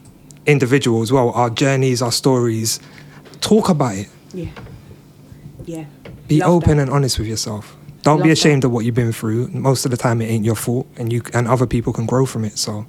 individual 0.46 1.02
as 1.02 1.12
well. 1.12 1.32
Our 1.32 1.50
journeys, 1.50 2.02
our 2.02 2.12
stories. 2.12 2.80
Talk 3.42 3.70
about 3.70 3.96
it. 3.96 4.10
Yeah. 4.34 4.50
Yeah. 5.66 5.86
Be 6.28 6.40
Love 6.40 6.50
open 6.64 6.78
that. 6.78 6.84
and 6.84 6.92
honest 6.92 7.20
with 7.20 7.28
yourself. 7.28 7.76
Don't 8.04 8.18
be 8.18 8.30
Love 8.30 8.32
ashamed 8.32 8.64
of 8.64 8.72
what 8.72 8.86
you've 8.86 8.96
been 8.96 9.12
through. 9.12 9.48
Most 9.50 9.86
of 9.86 9.92
the 9.92 9.98
time, 9.98 10.22
it 10.22 10.26
ain't 10.28 10.46
your 10.46 10.56
fault, 10.56 10.88
and 10.98 11.12
you 11.12 11.22
and 11.34 11.48
other 11.48 11.66
people 11.68 11.92
can 11.94 12.06
grow 12.06 12.26
from 12.26 12.46
it. 12.46 12.58
So 12.58 12.86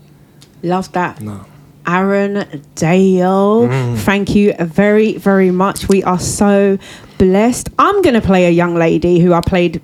Love 0.63 0.91
that. 0.93 1.21
no. 1.21 1.45
Aaron 1.87 2.63
Dale. 2.75 3.67
Mm. 3.67 3.97
Thank 3.99 4.35
you 4.35 4.53
very, 4.61 5.15
very 5.17 5.51
much. 5.51 5.89
We 5.89 6.03
are 6.03 6.19
so 6.19 6.79
blessed. 7.17 7.71
I'm 7.79 8.03
going 8.03 8.15
to 8.15 8.21
play 8.21 8.45
a 8.47 8.51
young 8.51 8.75
lady 8.75 9.21
who 9.21 9.33
I 9.33 9.41
played 9.41 9.81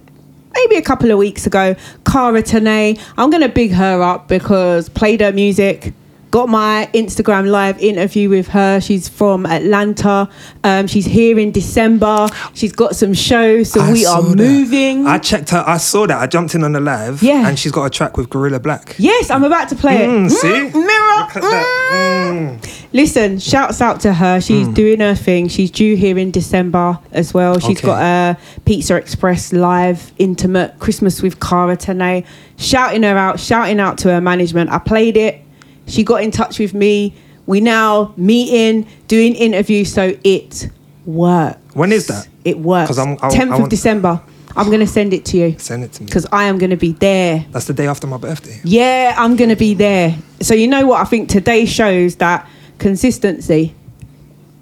maybe 0.55 0.77
a 0.77 0.83
couple 0.83 1.11
of 1.11 1.19
weeks 1.19 1.47
ago, 1.47 1.75
Cara 2.07 2.43
Tanay. 2.43 3.01
I'm 3.17 3.31
going 3.31 3.43
to 3.43 3.49
big 3.49 3.73
her 3.73 4.03
up 4.03 4.29
because 4.29 4.89
played 4.89 5.21
her 5.21 5.33
music. 5.33 5.93
Got 6.35 6.49
my 6.49 6.91
Instagram 6.93 7.47
live 7.49 7.79
interview 7.79 8.29
with 8.29 8.49
her. 8.49 8.81
She's 8.81 9.09
from 9.09 9.47
Atlanta. 9.47 10.29
Um, 10.65 10.89
she's 10.89 11.05
here 11.05 11.39
in 11.39 11.53
December. 11.53 12.27
She's 12.55 12.73
got 12.73 12.97
some 12.97 13.15
shows, 13.15 13.71
so 13.71 13.81
I 13.81 13.93
we 13.93 14.05
are 14.05 14.21
that. 14.21 14.37
moving. 14.37 15.07
I 15.07 15.19
checked 15.19 15.51
her. 15.51 15.63
I 15.65 15.77
saw 15.77 16.09
that. 16.09 16.21
I 16.21 16.27
jumped 16.27 16.57
in 16.57 16.65
on 16.65 16.73
the 16.73 16.81
live. 16.81 17.23
Yeah. 17.23 17.47
And 17.49 17.57
she's 17.57 17.71
got 17.71 17.85
a 17.85 17.91
track 17.91 18.17
with 18.17 18.31
Gorilla 18.31 18.59
Black. 18.59 18.97
yes, 18.99 19.31
I'm 19.31 19.45
about 19.45 19.69
to 19.69 19.77
play 19.77 19.99
Mm, 20.09 20.27
it. 20.27 20.31
see? 20.31 20.49
mirror. 20.77 21.19
Look 21.21 21.37
at 21.37 21.43
that. 21.43 21.91
mm. 21.93 22.59
Mm. 22.61 22.87
Listen, 22.93 23.39
shouts 23.39 23.81
out 23.81 24.01
to 24.01 24.13
her. 24.13 24.41
She's 24.41 24.67
doing 24.67 24.99
her 24.99 25.15
thing. 25.15 25.47
She's 25.47 25.71
due 25.71 25.95
here 25.95 26.19
in 26.19 26.33
December 26.33 26.99
as 27.13 27.33
well. 27.33 27.61
She's 27.61 27.79
Okay. 27.79 27.87
got 27.87 28.03
a 28.03 28.37
Pizza 28.65 28.97
Express 28.97 29.53
live 29.53 30.11
intimate 30.19 30.81
Christmas 30.81 31.23
with 31.23 31.39
Cara 31.39 31.77
Tanay. 31.77 32.25
Shouting 32.57 33.05
her 33.05 33.17
out, 33.17 33.39
shouting 33.39 33.79
out 33.79 33.99
to 33.99 34.09
her 34.13 34.21
management. 34.21 34.71
I 34.71 34.79
played 34.79 35.17
it. 35.17 35.43
She 35.87 36.03
got 36.05 36.23
in 36.23 36.31
touch 36.31 36.59
with 36.59 36.75
me. 36.75 37.15
We 37.47 37.61
now 37.61 38.15
meeting, 38.17 38.87
doing 39.09 39.35
interviews, 39.35 39.93
so 39.93 40.17
it 40.25 40.69
works. 41.05 41.59
When 41.75 41.93
is 41.93 42.07
that? 42.07 42.27
It 42.45 42.59
works. 42.59 42.89
'Cause 42.89 42.99
I'm- 42.99 43.19
I- 43.21 43.29
10th 43.29 43.51
I 43.51 43.55
of 43.55 43.61
want- 43.61 43.71
December. 43.71 44.21
I'm 44.57 44.67
going 44.67 44.81
to 44.81 44.87
send 44.87 45.13
it 45.13 45.25
to 45.27 45.37
you 45.37 45.57
Send 45.59 45.83
it 45.83 45.93
to 45.95 46.03
me. 46.03 46.07
because 46.07 46.27
I 46.31 46.45
am 46.45 46.59
going 46.59 46.71
to 46.71 46.77
be 46.77 46.93
there. 46.93 47.45
That's 47.51 47.65
the 47.67 47.73
day 47.75 47.89
after 47.89 48.07
my 48.07 48.19
birthday. 48.19 48.61
Yeah, 48.63 49.13
I'm 49.19 49.35
going 49.35 49.51
to 49.51 49.57
be 49.57 49.75
there. 49.75 50.15
So 50.43 50.55
you 50.55 50.69
know 50.69 50.87
what? 50.87 51.01
I 51.01 51.05
think 51.05 51.29
today 51.29 51.65
shows 51.65 52.15
that 52.17 52.47
consistency, 52.79 53.75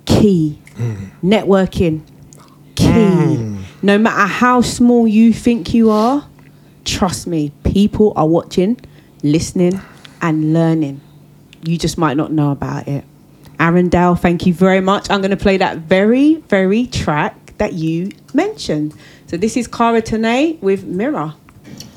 key, 0.07 0.59
mm. 0.79 1.11
networking, 1.23 2.01
key. 2.75 2.87
Mm. 2.87 3.59
No 3.83 3.99
matter 3.99 4.27
how 4.27 4.63
small 4.63 5.07
you 5.07 5.33
think 5.33 5.75
you 5.75 5.91
are, 5.91 6.25
trust 6.87 7.27
me, 7.27 7.53
people 7.63 8.13
are 8.17 8.27
watching, 8.27 8.79
listening, 9.23 9.79
and 10.23 10.55
learning. 10.55 11.01
You 11.65 11.79
just 11.79 11.97
might 11.97 12.17
not 12.17 12.33
know 12.33 12.51
about 12.51 12.89
it. 12.89 13.05
Aaron 13.61 13.89
Dale, 13.89 14.17
thank 14.17 14.47
you 14.47 14.55
very 14.55 14.81
much. 14.81 15.09
I'm 15.11 15.21
going 15.21 15.31
to 15.31 15.37
play 15.37 15.59
that 15.59 15.79
very, 15.79 16.37
very 16.49 16.87
track 16.87 17.57
that 17.59 17.75
you 17.75 18.11
mentioned. 18.35 18.95
So 19.29 19.37
this 19.37 19.57
is 19.57 19.69
Cara 19.69 20.03
Tene 20.03 20.59
with 20.61 20.85
Mirror. 20.85 21.35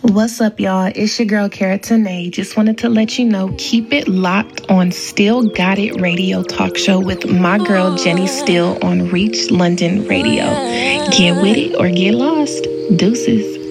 What's 0.02 0.40
up, 0.40 0.60
y'all? 0.60 0.92
It's 0.96 1.18
your 1.18 1.26
girl, 1.26 1.50
Cara 1.50 1.80
Tene. 1.80 2.32
Just 2.32 2.56
wanted 2.56 2.78
to 2.80 2.90
let 2.90 3.18
you 3.18 3.26
know 3.26 3.56
keep 3.58 3.92
it 3.92 4.08
locked 4.08 4.70
on 4.70 4.92
Still 4.92 5.50
Got 5.50 5.80
It 5.80 6.00
Radio 6.00 6.44
Talk 6.44 6.78
Show 6.78 7.00
with 7.00 7.28
my 7.28 7.58
girl, 7.58 7.96
Jenny 7.98 8.28
Steele, 8.28 8.78
on 8.84 9.10
Reach 9.10 9.50
London 9.50 10.08
Radio. 10.08 10.44
Get 11.10 11.42
with 11.42 11.58
it 11.58 11.76
or 11.80 11.90
get 11.90 12.14
lost. 12.14 12.68
Deuces. 12.96 13.65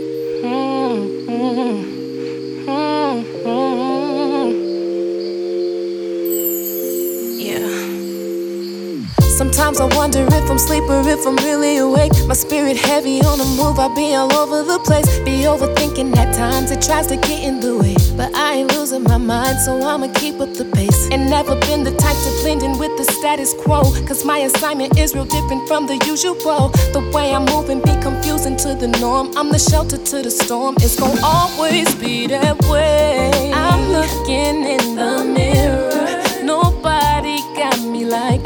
Wonder 10.05 10.27
if 10.37 10.51
I'm 10.51 10.59
sleep 10.59 10.85
or 10.91 11.01
if 11.09 11.27
I'm 11.27 11.37
really 11.37 11.79
awake. 11.79 12.13
My 12.27 12.35
spirit 12.35 12.77
heavy 12.77 13.23
on 13.23 13.39
the 13.39 13.49
move, 13.57 13.79
I 13.79 13.89
be 13.95 14.15
all 14.15 14.31
over 14.35 14.63
the 14.63 14.79
place. 14.81 15.09
Be 15.21 15.45
overthinking 15.53 16.15
at 16.19 16.35
times, 16.35 16.71
it 16.71 16.83
tries 16.83 17.07
to 17.07 17.17
get 17.17 17.43
in 17.43 17.59
the 17.59 17.79
way. 17.79 17.97
But 18.15 18.35
I 18.35 18.57
ain't 18.57 18.71
losing 18.77 19.03
my 19.03 19.17
mind, 19.17 19.61
so 19.61 19.73
I'ma 19.81 20.13
keep 20.13 20.41
up 20.41 20.53
the 20.53 20.67
pace. 20.77 21.09
And 21.11 21.31
never 21.31 21.59
been 21.69 21.85
the 21.85 21.93
type 21.97 22.19
to 22.25 22.31
blend 22.43 22.63
in 22.63 22.77
with 22.77 22.95
the 22.99 23.05
status 23.05 23.55
quo. 23.55 23.81
Cause 24.07 24.27
my 24.27 24.41
assignment 24.41 24.99
is 24.99 25.15
real 25.15 25.25
different 25.25 25.67
from 25.67 25.87
the 25.87 25.97
usual. 26.05 26.69
The 26.93 27.03
way 27.15 27.35
I'm 27.35 27.47
moving 27.47 27.81
be 27.81 27.97
confusing 28.03 28.57
to 28.59 28.75
the 28.75 28.89
norm. 29.01 29.33
I'm 29.39 29.49
the 29.49 29.59
shelter 29.59 29.97
to 29.97 30.17
the 30.21 30.31
storm, 30.31 30.75
it's 30.85 31.01
gonna 31.01 31.19
always 31.25 31.95
be 31.95 32.27
that 32.27 32.61
way. 32.67 33.53
I'm 33.55 33.83
looking 33.91 34.57
in 34.77 34.85
the 35.01 35.25
mirror, 35.25 36.45
nobody 36.45 37.39
got 37.57 37.81
me 37.81 38.05
like 38.05 38.44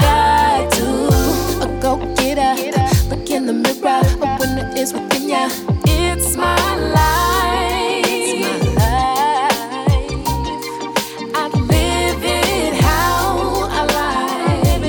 is 4.79 4.93
within 4.93 5.29
ya. 5.29 5.51
It's 5.87 6.37
my 6.37 6.55
life. 6.95 8.05
It's 8.07 8.33
my 8.39 8.69
life. 8.79 10.13
I 11.35 11.49
live 11.49 12.23
it 12.23 12.75
how 12.75 13.67
I 13.71 13.83
like. 13.99 14.85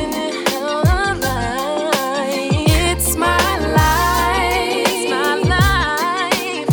It's 2.70 3.16
my 3.16 3.58
life. 3.80 4.88
It's 4.88 5.10
my 5.10 5.36
life. 5.56 6.68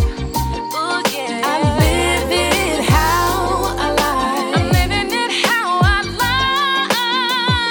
Oh 0.74 1.00
yeah. 1.14 1.52
I 1.52 1.56
live 1.80 2.30
it 2.30 2.84
how 2.84 3.72
I 3.78 3.88
like. 4.02 4.56
I'm 4.56 4.66
living 4.72 5.10
it 5.10 5.32
how 5.46 5.80
I 5.82 6.02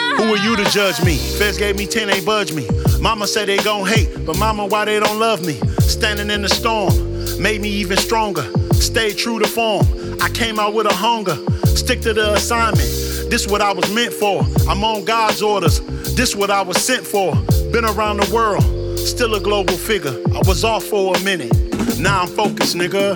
like. 0.09 0.25
Who 0.25 0.33
are 0.33 0.41
you 0.43 0.55
to 0.55 0.65
judge 0.71 1.03
me? 1.03 1.17
Feds 1.17 1.57
gave 1.59 1.77
me 1.77 1.85
10, 1.85 2.09
ain't 2.09 2.25
budge 2.25 2.51
me. 2.51 2.67
Mama 3.05 3.27
said 3.27 3.47
they 3.47 3.57
gon' 3.57 3.85
hate, 3.85 4.09
but 4.25 4.35
mama, 4.39 4.65
why 4.65 4.83
they 4.83 4.99
don't 4.99 5.19
love 5.19 5.45
me? 5.45 5.59
Standing 5.81 6.31
in 6.31 6.41
the 6.41 6.49
storm, 6.49 6.91
made 7.39 7.61
me 7.61 7.69
even 7.69 7.97
stronger. 7.97 8.41
Stay 8.73 9.13
true 9.13 9.37
to 9.37 9.47
form. 9.47 9.85
I 10.23 10.29
came 10.29 10.59
out 10.59 10.73
with 10.73 10.87
a 10.87 10.93
hunger. 10.93 11.37
Stick 11.67 12.01
to 12.01 12.15
the 12.15 12.33
assignment. 12.33 12.89
This 13.29 13.45
what 13.45 13.61
I 13.61 13.73
was 13.73 13.93
meant 13.93 14.11
for. 14.11 14.41
I'm 14.67 14.83
on 14.83 15.05
God's 15.05 15.43
orders. 15.43 15.81
This 16.15 16.35
what 16.35 16.49
I 16.49 16.63
was 16.63 16.83
sent 16.83 17.05
for. 17.05 17.35
Been 17.71 17.85
around 17.85 18.21
the 18.21 18.33
world, 18.33 18.63
still 18.97 19.35
a 19.35 19.39
global 19.39 19.77
figure. 19.77 20.15
I 20.33 20.41
was 20.47 20.63
off 20.63 20.83
for 20.83 21.15
a 21.15 21.19
minute. 21.19 21.53
Now 21.99 22.23
I'm 22.23 22.27
focused, 22.27 22.75
nigga. 22.75 23.15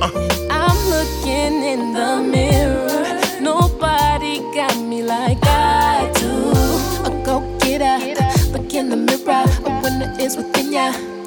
Uh. 0.00 0.38
I'm 0.50 0.80
looking 0.88 1.62
in 1.64 1.92
the 1.92 2.22
mirror. 2.32 3.42
Nobody 3.42 4.38
got 4.54 4.74
me 4.78 5.02
like 5.02 5.47
within 10.36 10.72
ya. 10.72 11.17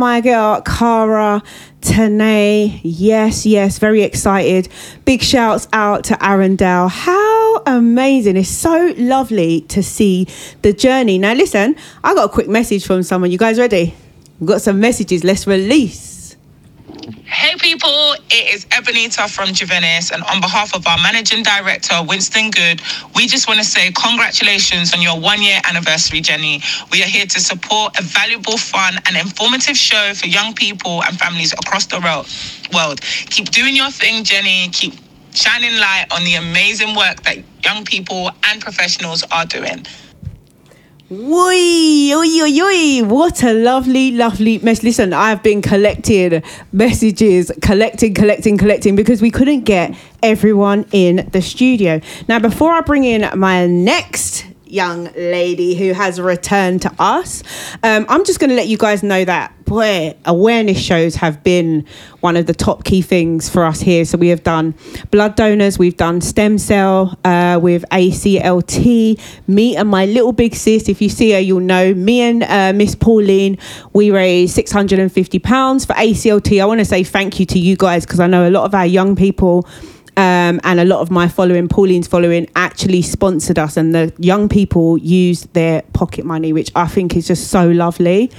My 0.00 0.22
girl 0.22 0.62
Cara 0.62 1.42
Tene. 1.82 2.80
Yes, 2.82 3.44
yes, 3.44 3.78
very 3.78 4.00
excited. 4.00 4.66
Big 5.04 5.20
shouts 5.20 5.68
out 5.74 6.04
to 6.04 6.26
Aaron 6.26 6.56
Dale. 6.56 6.88
How 6.88 7.62
amazing! 7.66 8.38
It's 8.38 8.48
so 8.48 8.94
lovely 8.96 9.60
to 9.68 9.82
see 9.82 10.26
the 10.62 10.72
journey. 10.72 11.18
Now, 11.18 11.34
listen, 11.34 11.76
I 12.02 12.14
got 12.14 12.30
a 12.30 12.32
quick 12.32 12.48
message 12.48 12.86
from 12.86 13.02
someone. 13.02 13.30
You 13.30 13.36
guys 13.36 13.58
ready? 13.58 13.94
We've 14.38 14.48
got 14.48 14.62
some 14.62 14.80
messages. 14.80 15.22
Let's 15.22 15.46
release. 15.46 16.19
Hey 17.14 17.56
people, 17.58 18.14
it 18.30 18.54
is 18.54 18.66
Ebonita 18.66 19.28
from 19.28 19.48
Juvenis, 19.50 20.12
and 20.12 20.22
on 20.24 20.40
behalf 20.40 20.74
of 20.74 20.86
our 20.86 20.98
managing 20.98 21.42
director, 21.42 21.94
Winston 22.06 22.50
Good, 22.50 22.82
we 23.16 23.26
just 23.26 23.48
want 23.48 23.60
to 23.60 23.64
say 23.66 23.92
congratulations 23.92 24.94
on 24.94 25.02
your 25.02 25.18
one 25.18 25.42
year 25.42 25.58
anniversary, 25.68 26.20
Jenny. 26.20 26.62
We 26.92 27.02
are 27.02 27.06
here 27.06 27.26
to 27.26 27.40
support 27.40 27.98
a 27.98 28.02
valuable, 28.02 28.58
fun, 28.58 28.94
and 29.06 29.16
informative 29.16 29.76
show 29.76 30.12
for 30.14 30.26
young 30.26 30.54
people 30.54 31.02
and 31.04 31.18
families 31.18 31.52
across 31.54 31.86
the 31.86 32.00
world. 32.74 33.00
Keep 33.02 33.50
doing 33.50 33.76
your 33.76 33.90
thing, 33.90 34.24
Jenny. 34.24 34.68
Keep 34.70 34.94
shining 35.34 35.78
light 35.78 36.06
on 36.12 36.24
the 36.24 36.34
amazing 36.34 36.94
work 36.96 37.22
that 37.24 37.38
young 37.64 37.84
people 37.84 38.30
and 38.50 38.60
professionals 38.60 39.24
are 39.32 39.46
doing. 39.46 39.86
Oi. 41.12 43.02
What 43.02 43.42
a 43.42 43.52
lovely, 43.52 44.12
lovely 44.12 44.58
mess. 44.58 44.84
Listen, 44.84 45.12
I've 45.12 45.42
been 45.42 45.60
collecting 45.60 46.40
messages, 46.70 47.50
collecting, 47.60 48.14
collecting, 48.14 48.56
collecting 48.56 48.94
because 48.94 49.20
we 49.20 49.32
couldn't 49.32 49.62
get 49.62 49.92
everyone 50.22 50.86
in 50.92 51.28
the 51.32 51.42
studio. 51.42 52.00
Now, 52.28 52.38
before 52.38 52.70
I 52.70 52.82
bring 52.82 53.02
in 53.02 53.28
my 53.36 53.66
next 53.66 54.46
young 54.70 55.04
lady 55.14 55.74
who 55.74 55.92
has 55.92 56.20
returned 56.20 56.82
to 56.82 56.94
us. 56.98 57.42
Um, 57.82 58.06
I'm 58.08 58.24
just 58.24 58.40
going 58.40 58.50
to 58.50 58.56
let 58.56 58.68
you 58.68 58.76
guys 58.76 59.02
know 59.02 59.24
that, 59.24 59.52
boy, 59.64 60.14
awareness 60.24 60.78
shows 60.78 61.14
have 61.16 61.42
been 61.42 61.84
one 62.20 62.36
of 62.36 62.46
the 62.46 62.54
top 62.54 62.84
key 62.84 63.02
things 63.02 63.48
for 63.48 63.64
us 63.64 63.80
here. 63.80 64.04
So 64.04 64.18
we 64.18 64.28
have 64.28 64.42
done 64.42 64.74
blood 65.10 65.36
donors, 65.36 65.78
we've 65.78 65.96
done 65.96 66.20
stem 66.20 66.58
cell 66.58 67.18
uh, 67.24 67.58
with 67.62 67.84
ACLT. 67.90 69.20
Me 69.48 69.76
and 69.76 69.88
my 69.88 70.06
little 70.06 70.32
big 70.32 70.54
sis, 70.54 70.88
if 70.88 71.00
you 71.00 71.08
see 71.08 71.32
her, 71.32 71.38
you'll 71.38 71.60
know. 71.60 71.94
Me 71.94 72.20
and 72.20 72.42
uh, 72.42 72.72
Miss 72.74 72.94
Pauline, 72.94 73.58
we 73.92 74.10
raised 74.10 74.56
£650 74.56 75.86
for 75.86 75.92
ACLT. 75.94 76.60
I 76.60 76.64
want 76.64 76.80
to 76.80 76.84
say 76.84 77.04
thank 77.04 77.40
you 77.40 77.46
to 77.46 77.58
you 77.58 77.76
guys 77.76 78.04
because 78.04 78.20
I 78.20 78.26
know 78.26 78.48
a 78.48 78.50
lot 78.50 78.64
of 78.64 78.74
our 78.74 78.86
young 78.86 79.16
people 79.16 79.66
um, 80.16 80.60
and 80.64 80.80
a 80.80 80.84
lot 80.84 81.00
of 81.00 81.10
my 81.10 81.28
following, 81.28 81.68
Pauline's 81.68 82.06
following, 82.06 82.48
actually 82.56 83.02
sponsored 83.02 83.58
us, 83.58 83.76
and 83.76 83.94
the 83.94 84.12
young 84.18 84.48
people 84.48 84.98
used 84.98 85.52
their 85.54 85.82
pocket 85.92 86.24
money, 86.24 86.52
which 86.52 86.70
I 86.74 86.86
think 86.86 87.16
is 87.16 87.26
just 87.26 87.48
so 87.48 87.68
lovely. 87.68 88.30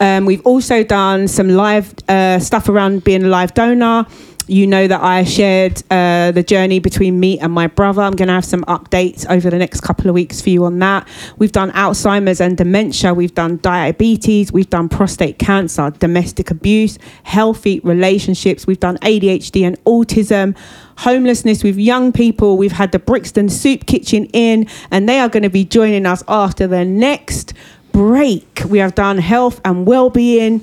Um, 0.00 0.26
we've 0.26 0.44
also 0.46 0.82
done 0.82 1.28
some 1.28 1.48
live 1.48 1.94
uh, 2.08 2.38
stuff 2.38 2.68
around 2.68 3.04
being 3.04 3.24
a 3.24 3.28
live 3.28 3.54
donor. 3.54 4.06
You 4.46 4.66
know 4.66 4.88
that 4.88 5.00
I 5.00 5.22
shared 5.22 5.80
uh, 5.92 6.32
the 6.32 6.42
journey 6.42 6.80
between 6.80 7.20
me 7.20 7.38
and 7.38 7.52
my 7.52 7.68
brother. 7.68 8.02
I'm 8.02 8.14
going 8.14 8.26
to 8.26 8.34
have 8.34 8.44
some 8.44 8.64
updates 8.64 9.24
over 9.30 9.48
the 9.48 9.58
next 9.58 9.82
couple 9.82 10.08
of 10.08 10.14
weeks 10.14 10.40
for 10.40 10.50
you 10.50 10.64
on 10.64 10.80
that. 10.80 11.06
We've 11.38 11.52
done 11.52 11.70
Alzheimer's 11.70 12.40
and 12.40 12.56
dementia. 12.56 13.14
We've 13.14 13.34
done 13.34 13.58
diabetes. 13.58 14.52
We've 14.52 14.68
done 14.68 14.88
prostate 14.88 15.38
cancer, 15.38 15.90
domestic 15.90 16.50
abuse, 16.50 16.98
healthy 17.22 17.78
relationships. 17.84 18.66
We've 18.66 18.80
done 18.80 18.98
ADHD 18.98 19.64
and 19.64 19.82
autism 19.84 20.56
homelessness 21.00 21.64
with 21.64 21.78
young 21.78 22.12
people. 22.12 22.58
We've 22.58 22.72
had 22.72 22.92
the 22.92 22.98
Brixton 22.98 23.48
Soup 23.48 23.86
Kitchen 23.86 24.26
in, 24.34 24.66
and 24.90 25.08
they 25.08 25.18
are 25.18 25.30
going 25.30 25.42
to 25.42 25.50
be 25.50 25.64
joining 25.64 26.04
us 26.04 26.22
after 26.28 26.66
the 26.66 26.84
next 26.84 27.54
break. 27.90 28.60
We 28.66 28.78
have 28.78 28.94
done 28.94 29.16
health 29.16 29.62
and 29.64 29.86
well-being. 29.86 30.62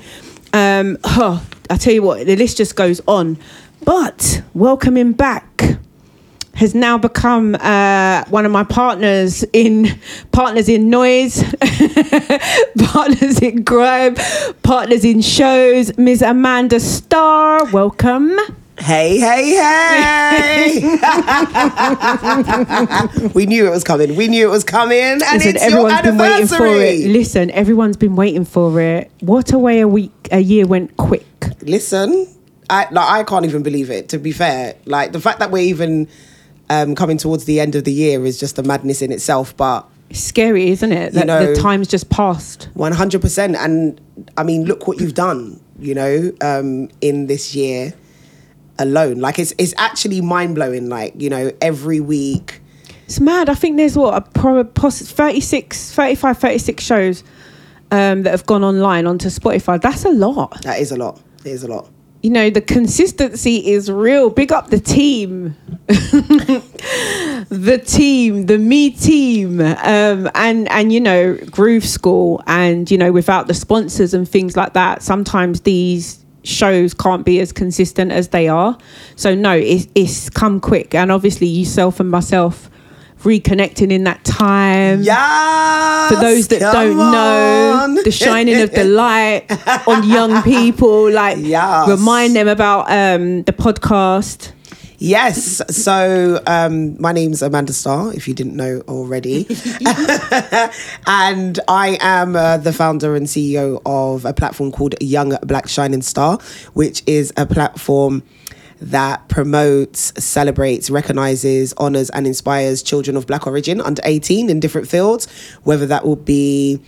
Um, 0.54 0.98
oh, 1.04 1.44
I 1.72 1.78
tell 1.78 1.94
you 1.94 2.04
what, 2.04 2.26
the 2.28 2.36
list 2.36 2.58
just 2.58 2.76
goes 2.76 3.02
on. 3.08 3.38
But 3.84 4.44
welcoming 4.54 5.14
back 5.14 5.64
has 6.54 6.76
now 6.76 7.00
become 7.00 7.56
uh, 7.56 8.24
one 8.30 8.46
of 8.46 8.52
my 8.52 8.64
partners 8.64 9.44
in 9.54 10.00
partners 10.32 10.70
in 10.70 10.90
noise, 10.92 11.44
partners 12.86 13.40
in 13.40 13.64
grime, 13.64 14.16
partners 14.62 15.04
in 15.04 15.22
shows. 15.22 15.98
Ms. 15.98 16.22
Amanda 16.22 16.80
Star, 16.80 17.66
welcome. 17.72 18.38
Hey, 18.80 19.18
hey, 19.18 19.56
hey! 19.56 20.80
we 23.34 23.48
knew 23.48 23.66
it 23.66 23.72
was 23.72 23.84
coming. 23.84 24.16
We 24.16 24.28
knew 24.28 24.48
it 24.48 24.52
was 24.52 24.64
coming, 24.64 25.02
and 25.02 25.20
Listen, 25.22 25.56
it's 25.56 25.64
everyone's 25.64 25.94
your 25.94 26.04
been 26.04 26.18
waiting 26.18 26.48
for 26.48 26.68
it. 26.68 27.08
Listen, 27.10 27.50
everyone's 27.52 27.98
been 27.98 28.16
waiting 28.16 28.46
for 28.46 28.80
it. 28.80 29.10
What 29.22 29.52
a 29.52 29.58
way 29.58 29.80
a 29.80 29.88
week, 29.88 30.12
a 30.32 30.42
year 30.42 30.68
went 30.68 30.96
quick. 30.96 31.26
Listen, 31.64 32.28
I 32.70 32.88
like 32.92 33.10
I 33.10 33.24
can't 33.24 33.46
even 33.46 33.64
believe 33.64 33.90
it. 33.90 34.10
To 34.10 34.20
be 34.20 34.32
fair, 34.32 34.76
like 34.86 35.12
the 35.12 35.20
fact 35.20 35.40
that 35.40 35.50
we're 35.50 35.64
even 35.64 36.08
um, 36.70 36.94
coming 36.94 37.18
towards 37.18 37.46
the 37.46 37.60
end 37.60 37.74
of 37.76 37.84
the 37.84 37.92
year 37.92 38.24
is 38.28 38.40
just 38.40 38.60
a 38.60 38.64
madness 38.64 39.02
in 39.02 39.12
itself. 39.12 39.58
But 39.58 39.88
It's 40.12 40.20
scary, 40.20 40.70
isn't 40.70 40.92
it? 40.92 41.14
That 41.14 41.26
know- 41.26 41.54
the 41.56 41.60
time's 41.60 41.88
just 41.88 42.12
passed. 42.12 42.70
one 42.76 42.92
hundred 42.92 43.22
percent, 43.22 43.56
and 43.56 44.00
I 44.38 44.44
mean, 44.44 44.66
look 44.66 44.88
what 44.88 45.00
you've 45.00 45.16
done. 45.16 45.60
You 45.80 45.96
know, 45.96 46.32
um, 46.42 46.90
in 47.02 47.26
this 47.26 47.56
year 47.56 47.94
alone, 48.80 49.20
like 49.20 49.40
it's 49.40 49.54
it's 49.58 49.74
actually 49.78 50.22
mind 50.22 50.56
blowing. 50.56 50.90
Like 50.90 51.20
you 51.22 51.30
know, 51.30 51.52
every 51.62 52.00
week. 52.00 52.62
It's 53.06 53.20
mad. 53.22 53.50
I 53.50 53.54
think 53.54 53.78
there's 53.78 53.98
what 53.98 54.16
a 54.16 54.22
pro 54.22 54.66
poss- 54.66 55.02
36, 55.02 55.94
35, 55.94 56.38
36 56.40 56.84
shows 56.84 57.24
um, 57.90 58.24
that 58.24 58.32
have 58.32 58.46
gone 58.46 58.66
online 58.66 59.08
onto 59.08 59.30
Spotify. 59.30 59.82
That's 59.82 60.04
a 60.04 60.10
lot. 60.10 60.62
That 60.64 60.80
is 60.80 60.92
a 60.92 60.98
lot. 60.98 61.22
It 61.46 61.52
is 61.52 61.64
a 61.64 61.68
lot. 61.68 61.90
You 62.24 62.32
know, 62.32 62.50
the 62.50 62.62
consistency 62.62 63.72
is 63.72 63.92
real. 63.92 64.30
Big 64.30 64.52
up 64.52 64.70
the 64.70 64.80
team. 64.80 65.56
the 65.88 66.62
team, 67.86 68.48
the 68.48 68.58
me 68.58 68.90
team. 68.90 69.62
Um, 69.62 70.30
and 70.36 70.68
and 70.70 70.92
you 70.92 71.00
know, 71.00 71.38
Groove 71.50 71.86
School 71.86 72.44
and 72.48 72.90
you 72.92 72.98
know, 72.98 73.12
without 73.12 73.48
the 73.48 73.54
sponsors 73.54 74.14
and 74.14 74.28
things 74.28 74.58
like 74.58 74.74
that, 74.74 75.04
sometimes 75.04 75.62
these 75.62 76.26
shows 76.44 76.94
can't 76.94 77.26
be 77.26 77.40
as 77.40 77.52
consistent 77.52 78.12
as 78.12 78.30
they 78.30 78.48
are. 78.48 78.78
So 79.16 79.36
no, 79.36 79.52
it's 79.52 79.88
it's 79.96 80.30
come 80.30 80.60
quick. 80.60 80.96
And 80.96 81.12
obviously 81.12 81.48
yourself 81.48 82.00
and 82.00 82.10
myself 82.10 82.70
reconnecting 83.24 83.92
in 83.92 84.04
that 84.06 84.24
time. 84.24 85.02
Yeah. 85.02 86.08
For 86.10 86.16
those 86.16 86.48
that 86.50 86.60
don't 86.60 86.96
know, 86.96 88.02
the 88.04 88.12
shining 88.12 88.62
of 88.62 88.72
the 88.72 88.84
light 89.04 89.46
on 89.88 90.08
young 90.08 90.44
people, 90.44 91.12
like 91.12 91.38
Yes. 91.40 91.90
remind 91.90 92.36
them 92.36 92.48
about 92.48 92.82
um, 92.92 93.44
the 93.44 93.54
podcast. 93.54 94.52
Yes. 95.00 95.62
So 95.70 96.42
um, 96.48 97.00
my 97.00 97.12
name's 97.12 97.42
Amanda 97.42 97.74
Star, 97.74 98.14
if 98.14 98.28
you 98.28 98.34
didn't 98.34 98.56
know 98.56 98.82
already. 98.88 99.46
and 101.08 101.60
I 101.68 101.98
am 102.02 102.36
uh, 102.36 102.58
the 102.58 102.74
founder 102.74 103.16
and 103.16 103.28
CEO 103.28 103.82
of 103.86 104.26
a 104.26 104.34
platform 104.34 104.72
called 104.72 104.96
Young 105.00 105.38
Black 105.44 105.68
Shining 105.68 106.02
Star, 106.02 106.40
which 106.74 107.04
is 107.06 107.32
a 107.38 107.46
platform 107.46 108.24
that 108.80 109.28
promotes, 109.28 110.14
celebrates, 110.24 110.90
recognizes, 110.90 111.74
honors, 111.78 112.10
and 112.12 112.26
inspires 112.28 112.82
children 112.82 113.18
of 113.18 113.28
black 113.28 113.46
origin 113.48 113.82
under 113.82 114.02
18 114.06 114.50
in 114.50 114.60
different 114.60 114.88
fields, 114.88 115.28
whether 115.64 115.86
that 115.86 116.06
will 116.06 116.16
be 116.16 116.80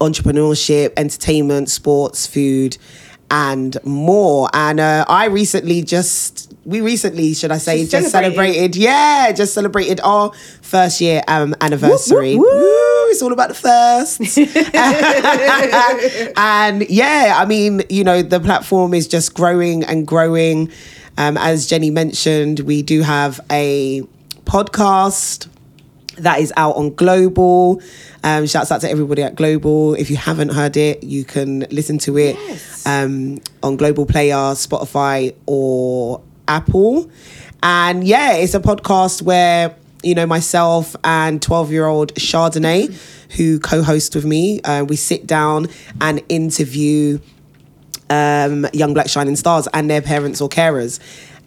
entrepreneurship, 0.00 0.92
entertainment, 0.96 1.70
sports, 1.70 2.26
food, 2.26 2.78
and 3.30 3.76
more. 3.84 4.48
And 4.52 4.80
uh, 4.80 5.04
I 5.08 5.26
recently 5.26 5.82
just, 5.82 6.52
we 6.64 6.80
recently, 6.80 7.34
should 7.34 7.52
I 7.52 7.58
say, 7.58 7.80
Just 7.80 7.92
just, 7.92 8.10
celebrated. 8.10 8.54
celebrated, 8.54 8.76
yeah, 8.76 9.32
just 9.32 9.54
celebrated 9.54 10.00
our 10.02 10.32
first 10.62 11.00
year 11.00 11.22
um, 11.28 11.54
anniversary. 11.60 12.36
Whoop, 12.36 12.46
whoop. 12.46 12.60
Woo, 12.60 13.10
it's 13.10 13.22
all 13.22 13.32
about 13.32 13.48
the 13.48 13.54
firsts. 13.54 14.38
and 16.36 16.88
yeah, 16.88 17.34
I 17.38 17.44
mean, 17.46 17.82
you 17.88 18.04
know, 18.04 18.22
the 18.22 18.40
platform 18.40 18.94
is 18.94 19.06
just 19.08 19.34
growing 19.34 19.84
and 19.84 20.06
growing. 20.06 20.70
Um, 21.18 21.36
as 21.36 21.66
Jenny 21.66 21.90
mentioned, 21.90 22.60
we 22.60 22.82
do 22.82 23.02
have 23.02 23.40
a 23.50 24.02
podcast 24.44 25.48
that 26.18 26.40
is 26.40 26.52
out 26.56 26.76
on 26.76 26.94
Global. 26.94 27.80
Um, 28.22 28.46
shouts 28.46 28.70
out 28.70 28.80
to 28.82 28.90
everybody 28.90 29.22
at 29.22 29.34
Global. 29.34 29.94
If 29.94 30.10
you 30.10 30.16
haven't 30.16 30.50
heard 30.50 30.76
it, 30.76 31.02
you 31.04 31.24
can 31.24 31.60
listen 31.70 31.98
to 31.98 32.18
it 32.18 32.36
um, 32.86 33.38
on 33.62 33.76
Global 33.76 34.06
Player, 34.06 34.34
Spotify, 34.34 35.34
or 35.46 36.20
Apple. 36.48 37.10
And 37.62 38.06
yeah, 38.06 38.32
it's 38.34 38.54
a 38.54 38.60
podcast 38.60 39.22
where 39.22 39.74
you 40.02 40.14
know 40.14 40.26
myself 40.26 40.96
and 41.04 41.40
twelve-year-old 41.40 42.14
Chardonnay, 42.14 42.92
who 43.36 43.60
co-host 43.60 44.14
with 44.14 44.24
me, 44.24 44.60
uh, 44.62 44.84
we 44.84 44.96
sit 44.96 45.26
down 45.26 45.68
and 46.00 46.22
interview 46.28 47.20
um, 48.08 48.66
young 48.72 48.94
black 48.94 49.08
shining 49.08 49.36
stars 49.36 49.68
and 49.72 49.88
their 49.90 50.02
parents 50.02 50.40
or 50.40 50.48
carers. 50.48 50.98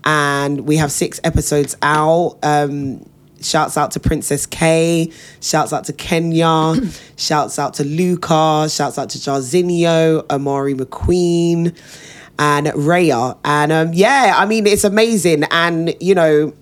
And 0.06 0.62
we 0.62 0.78
have 0.78 0.92
six 0.92 1.20
episodes 1.24 1.76
out. 1.82 2.38
Um, 2.44 3.10
shouts 3.44 3.78
out 3.78 3.92
to 3.92 4.00
Princess 4.00 4.46
K. 4.46 5.12
Shouts 5.42 5.74
out 5.74 5.86
to 5.86 5.94
Kenya. 5.94 6.76
shouts 7.18 7.60
out 7.60 7.74
to 7.76 7.84
Luca. 7.84 8.68
Shouts 8.70 8.98
out 8.98 9.10
to 9.12 9.18
Jarzinho, 9.20 10.26
Amari 10.30 10.74
McQueen, 10.74 11.76
and 12.40 12.68
Raya. 12.68 13.38
And 13.44 13.72
um, 13.72 13.94
yeah, 13.94 14.34
I 14.38 14.46
mean, 14.46 14.66
it's 14.68 14.84
amazing. 14.84 15.44
And, 15.52 15.96
you 16.00 16.16
know, 16.16 16.54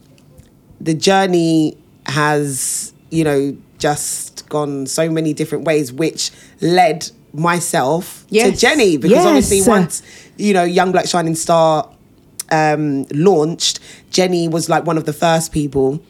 the 0.80 0.94
journey 0.94 1.78
has, 2.08 2.94
you 3.10 3.24
know, 3.24 3.56
just 3.78 4.48
gone 4.50 4.86
so 4.88 5.10
many 5.10 5.34
different 5.34 5.64
ways, 5.66 5.92
which 5.94 6.32
led 6.62 7.10
myself 7.34 8.26
to 8.52 8.58
Jenny 8.58 8.98
because 8.98 9.12
Yes. 9.16 9.26
obviously 9.26 9.62
once 9.70 10.04
you 10.38 10.54
know 10.54 10.64
Young 10.64 10.92
Black 10.92 11.08
Shining 11.08 11.34
Star 11.34 11.90
um, 12.52 13.06
launched, 13.14 13.80
Jenny 14.12 14.48
was 14.50 14.68
like 14.70 14.86
one 14.86 14.98
of 14.98 15.06
the 15.06 15.14
first 15.14 15.52
people 15.54 16.04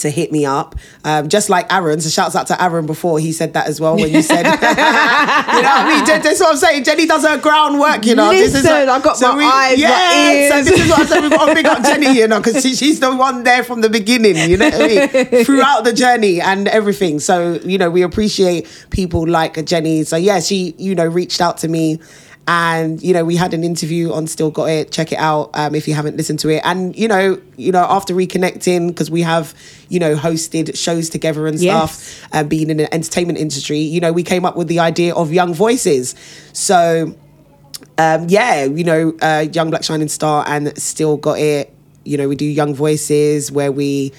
to 0.00 0.10
hit 0.10 0.32
me 0.32 0.44
up, 0.46 0.74
um, 1.04 1.28
just 1.28 1.48
like 1.50 1.72
Aaron. 1.72 2.00
So 2.00 2.08
shouts 2.10 2.34
out 2.36 2.46
to 2.48 2.62
Aaron 2.62 2.86
before 2.86 3.18
he 3.18 3.32
said 3.32 3.54
that 3.54 3.66
as 3.66 3.80
well 3.80 3.96
when 3.96 4.10
you 4.10 4.22
said, 4.22 4.44
you 4.44 4.50
know 4.50 4.56
what 4.56 4.66
I 4.66 5.94
mean? 5.96 6.04
That- 6.06 6.20
That's 6.22 6.40
what 6.40 6.50
I'm 6.50 6.56
saying. 6.56 6.84
Jenny 6.84 7.06
does 7.06 7.26
her 7.26 7.38
groundwork, 7.38 8.04
you 8.06 8.14
know. 8.14 8.30
This 8.30 8.54
is 8.54 8.64
Listen, 8.64 8.88
I've 8.88 9.02
got 9.02 9.20
my 9.20 9.28
eyes, 9.28 9.42
my 9.44 9.74
yeah, 9.76 10.30
ears. 10.32 10.52
So 10.52 10.62
this 10.70 10.80
is 10.80 10.90
what 10.90 11.00
I 11.00 11.06
said. 11.06 11.20
We've 11.22 11.30
got 11.30 11.46
to 11.46 11.54
big 11.54 11.66
up 11.66 11.82
Jenny, 11.82 12.18
you 12.18 12.28
know, 12.28 12.40
because 12.40 12.62
she, 12.62 12.74
she's 12.74 13.00
the 13.00 13.14
one 13.14 13.44
there 13.44 13.62
from 13.64 13.80
the 13.80 13.88
beginning, 13.90 14.36
you 14.50 14.56
know 14.56 14.68
what 14.70 14.80
I 14.80 14.86
mean? 15.32 15.44
Throughout 15.44 15.84
the 15.84 15.92
journey 15.92 16.40
and 16.40 16.68
everything. 16.68 17.20
So, 17.20 17.54
you 17.64 17.78
know, 17.78 17.90
we 17.90 18.02
appreciate 18.02 18.66
people 18.90 19.26
like 19.26 19.64
Jenny. 19.64 20.04
So, 20.04 20.16
yeah, 20.16 20.40
she, 20.40 20.74
you 20.78 20.94
know, 20.94 21.06
reached 21.06 21.40
out 21.40 21.58
to 21.58 21.68
me 21.68 21.98
And 22.52 23.00
you 23.00 23.12
know, 23.14 23.24
we 23.24 23.36
had 23.36 23.54
an 23.54 23.62
interview 23.62 24.12
on 24.12 24.26
Still 24.26 24.50
Got 24.50 24.70
It. 24.70 24.90
Check 24.90 25.12
it 25.12 25.18
out 25.20 25.50
um, 25.54 25.72
if 25.76 25.86
you 25.86 25.94
haven't 25.94 26.16
listened 26.16 26.40
to 26.40 26.48
it. 26.48 26.62
And 26.64 26.98
you 26.98 27.06
know, 27.06 27.40
you 27.56 27.70
know, 27.70 27.86
after 27.88 28.12
reconnecting 28.12 28.88
because 28.88 29.08
we 29.08 29.22
have 29.22 29.54
you 29.88 30.00
know 30.00 30.16
hosted 30.16 30.76
shows 30.76 31.08
together 31.08 31.46
and 31.46 31.60
Yes. 31.60 31.92
stuff, 31.92 32.28
and 32.32 32.50
being 32.50 32.68
in 32.68 32.78
the 32.78 32.92
entertainment 32.92 33.38
industry, 33.38 33.78
you 33.78 34.00
know, 34.00 34.12
we 34.12 34.24
came 34.24 34.44
up 34.44 34.56
with 34.56 34.66
the 34.66 34.80
idea 34.80 35.14
of 35.14 35.32
Young 35.32 35.54
Voices. 35.54 36.16
So 36.52 37.14
um, 37.98 38.26
yeah, 38.28 38.64
you 38.64 38.82
know, 38.82 39.14
uh, 39.22 39.46
Young 39.52 39.70
Black 39.70 39.84
Shining 39.84 40.08
Star 40.08 40.44
and 40.48 40.76
Still 40.76 41.18
Got 41.18 41.38
It. 41.38 41.72
You 42.04 42.16
know, 42.16 42.28
we 42.28 42.34
do 42.34 42.46
Young 42.46 42.74
Voices 42.74 43.52
where 43.52 43.70
we, 43.70 44.12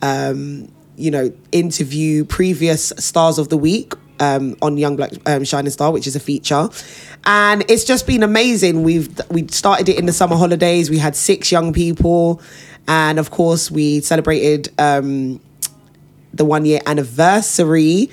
um, 0.00 0.70
you 0.96 1.10
know, 1.10 1.32
interview 1.50 2.24
previous 2.24 2.92
stars 2.98 3.38
of 3.38 3.48
the 3.48 3.56
week 3.56 3.94
um, 4.20 4.56
on 4.62 4.76
Young 4.76 4.94
Black 4.96 5.10
um, 5.26 5.42
Shining 5.44 5.70
Star, 5.70 5.90
which 5.90 6.06
is 6.06 6.14
a 6.14 6.20
feature. 6.20 6.68
And 7.26 7.64
it's 7.68 7.84
just 7.84 8.06
been 8.06 8.22
amazing. 8.22 8.82
We've 8.82 9.08
we 9.30 9.48
started 9.48 9.88
it 9.88 9.98
in 9.98 10.06
the 10.06 10.12
summer 10.12 10.36
holidays. 10.36 10.90
We 10.90 10.98
had 10.98 11.16
six 11.16 11.50
young 11.50 11.72
people, 11.72 12.42
and 12.86 13.18
of 13.18 13.30
course, 13.30 13.70
we 13.70 14.00
celebrated 14.00 14.68
um, 14.78 15.40
the 16.32 16.44
one 16.44 16.64
year 16.64 16.80
anniversary 16.86 18.10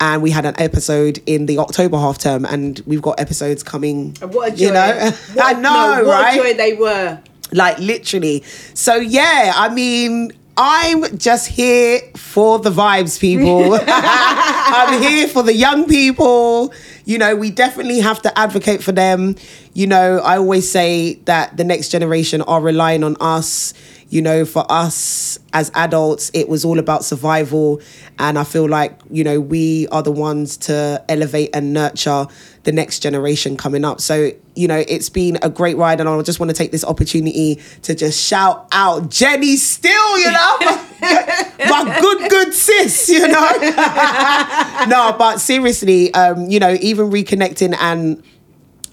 and 0.00 0.22
we 0.22 0.30
had 0.30 0.44
an 0.44 0.54
episode 0.58 1.22
in 1.26 1.46
the 1.46 1.58
October 1.58 1.96
half 1.96 2.18
term, 2.18 2.44
and 2.44 2.80
we've 2.86 3.02
got 3.02 3.18
episodes 3.20 3.62
coming. 3.62 4.14
What 4.20 4.52
a 4.52 4.56
joy. 4.56 4.66
You 4.66 4.72
know, 4.72 5.10
I 5.42 5.52
know, 5.54 5.60
no, 5.60 6.04
what 6.04 6.22
right? 6.22 6.34
a 6.34 6.42
joy 6.42 6.54
they 6.54 6.74
were. 6.74 7.20
Like 7.52 7.78
literally. 7.78 8.42
So 8.74 8.96
yeah, 8.96 9.52
I 9.54 9.72
mean, 9.72 10.32
I'm 10.56 11.16
just 11.16 11.48
here 11.48 12.00
for 12.16 12.58
the 12.58 12.70
vibes, 12.70 13.18
people. 13.18 13.78
I'm 13.86 15.00
here 15.00 15.28
for 15.28 15.42
the 15.42 15.54
young 15.54 15.86
people. 15.86 16.72
You 17.04 17.18
know, 17.18 17.36
we 17.36 17.50
definitely 17.50 18.00
have 18.00 18.22
to 18.22 18.38
advocate 18.38 18.82
for 18.82 18.92
them. 18.92 19.36
You 19.74 19.86
know, 19.86 20.18
I 20.18 20.38
always 20.38 20.70
say 20.70 21.14
that 21.26 21.56
the 21.56 21.64
next 21.64 21.90
generation 21.90 22.40
are 22.42 22.60
relying 22.60 23.04
on 23.04 23.16
us. 23.20 23.74
You 24.14 24.22
know, 24.22 24.44
for 24.44 24.64
us 24.70 25.40
as 25.52 25.72
adults, 25.74 26.30
it 26.34 26.48
was 26.48 26.64
all 26.64 26.78
about 26.78 27.04
survival. 27.04 27.80
And 28.16 28.38
I 28.38 28.44
feel 28.44 28.68
like, 28.68 28.96
you 29.10 29.24
know, 29.24 29.40
we 29.40 29.88
are 29.88 30.04
the 30.04 30.12
ones 30.12 30.56
to 30.58 31.04
elevate 31.08 31.50
and 31.52 31.72
nurture 31.72 32.28
the 32.62 32.70
next 32.70 33.00
generation 33.00 33.56
coming 33.56 33.84
up. 33.84 34.00
So, 34.00 34.30
you 34.54 34.68
know, 34.68 34.84
it's 34.86 35.08
been 35.08 35.36
a 35.42 35.50
great 35.50 35.76
ride. 35.76 35.98
And 35.98 36.08
I 36.08 36.22
just 36.22 36.38
want 36.38 36.50
to 36.50 36.56
take 36.56 36.70
this 36.70 36.84
opportunity 36.84 37.60
to 37.82 37.96
just 37.96 38.24
shout 38.24 38.68
out 38.70 39.10
Jenny 39.10 39.56
Steele, 39.56 40.18
you 40.20 40.30
know, 40.30 40.58
my 41.00 41.98
good, 42.00 42.30
good 42.30 42.54
sis, 42.54 43.08
you 43.08 43.26
know. 43.26 43.50
no, 44.88 45.16
but 45.18 45.38
seriously, 45.38 46.14
um, 46.14 46.48
you 46.48 46.60
know, 46.60 46.76
even 46.80 47.10
reconnecting 47.10 47.76
and 47.80 48.22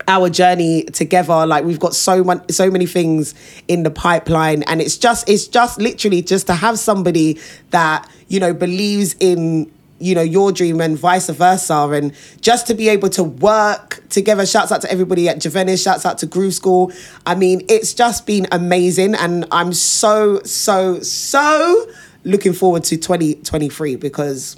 our 0.08 0.30
journey 0.30 0.84
together 0.86 1.46
like 1.46 1.64
we've 1.64 1.80
got 1.80 1.96
so 1.96 2.24
much 2.24 2.50
so 2.52 2.70
many 2.70 2.86
things 2.86 3.34
in 3.68 3.84
the 3.84 3.92
pipeline. 3.92 4.64
And 4.64 4.82
it's 4.82 4.98
just 4.98 5.30
it's 5.30 5.48
just 5.48 5.80
literally 5.80 6.22
just 6.22 6.48
to 6.48 6.54
have 6.54 6.80
somebody 6.80 7.40
that 7.72 8.10
you 8.28 8.40
know 8.40 8.54
believes 8.54 9.16
in 9.20 9.72
you 10.00 10.16
know 10.16 10.22
your 10.22 10.52
dream 10.52 10.82
and 10.82 10.98
vice 10.98 11.30
versa. 11.30 11.90
And 11.90 12.14
just 12.42 12.68
to 12.68 12.74
be 12.74 12.90
able 12.90 13.10
to 13.10 13.24
work 13.24 14.04
together. 14.10 14.46
Shouts 14.46 14.72
out 14.72 14.82
to 14.82 14.92
everybody 14.92 15.30
at 15.30 15.38
Javenis 15.38 15.84
shouts 15.84 16.06
out 16.06 16.18
to 16.20 16.26
Groove 16.26 16.54
School. 16.54 16.92
I 17.26 17.36
mean 17.36 17.62
it's 17.70 17.94
just 17.94 18.26
been 18.26 18.48
amazing. 18.52 19.16
And 19.16 19.46
I'm 19.52 19.74
so 19.74 20.42
so 20.44 21.00
so 21.02 21.86
looking 22.24 22.54
forward 22.54 22.84
to 22.86 22.98
2023 22.98 23.96
because 23.96 24.56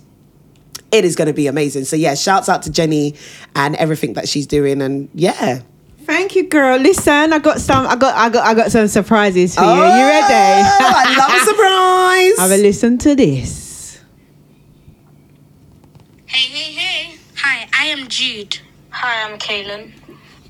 it 0.91 1.05
is 1.05 1.15
going 1.15 1.27
to 1.27 1.33
be 1.33 1.47
amazing. 1.47 1.85
So 1.85 1.95
yeah, 1.95 2.15
shouts 2.15 2.49
out 2.49 2.63
to 2.63 2.71
Jenny 2.71 3.15
and 3.55 3.75
everything 3.75 4.13
that 4.13 4.27
she's 4.29 4.47
doing, 4.47 4.81
and 4.81 5.09
yeah. 5.13 5.61
Thank 6.01 6.35
you, 6.35 6.47
girl. 6.49 6.77
Listen, 6.77 7.31
I 7.31 7.39
got 7.39 7.61
some. 7.61 7.87
I 7.87 7.95
got. 7.95 8.15
I 8.15 8.29
got. 8.29 8.45
I 8.45 8.53
got 8.53 8.71
some 8.71 8.87
surprises 8.87 9.55
for 9.55 9.61
you. 9.61 9.69
Oh, 9.69 9.73
you 9.75 10.05
ready? 10.05 10.33
I 10.33 11.15
love 11.17 11.41
a 11.41 11.45
surprise. 11.45 12.39
Have 12.39 12.59
a 12.59 12.61
listen 12.61 12.97
to 12.99 13.15
this. 13.15 13.99
Hey, 16.25 16.47
hey, 16.49 16.73
hey. 16.73 17.17
Hi, 17.37 17.67
I 17.73 17.85
am 17.85 18.07
Jude. 18.07 18.59
Hi, 18.89 19.29
I'm 19.31 19.37
Kaylin. 19.39 19.93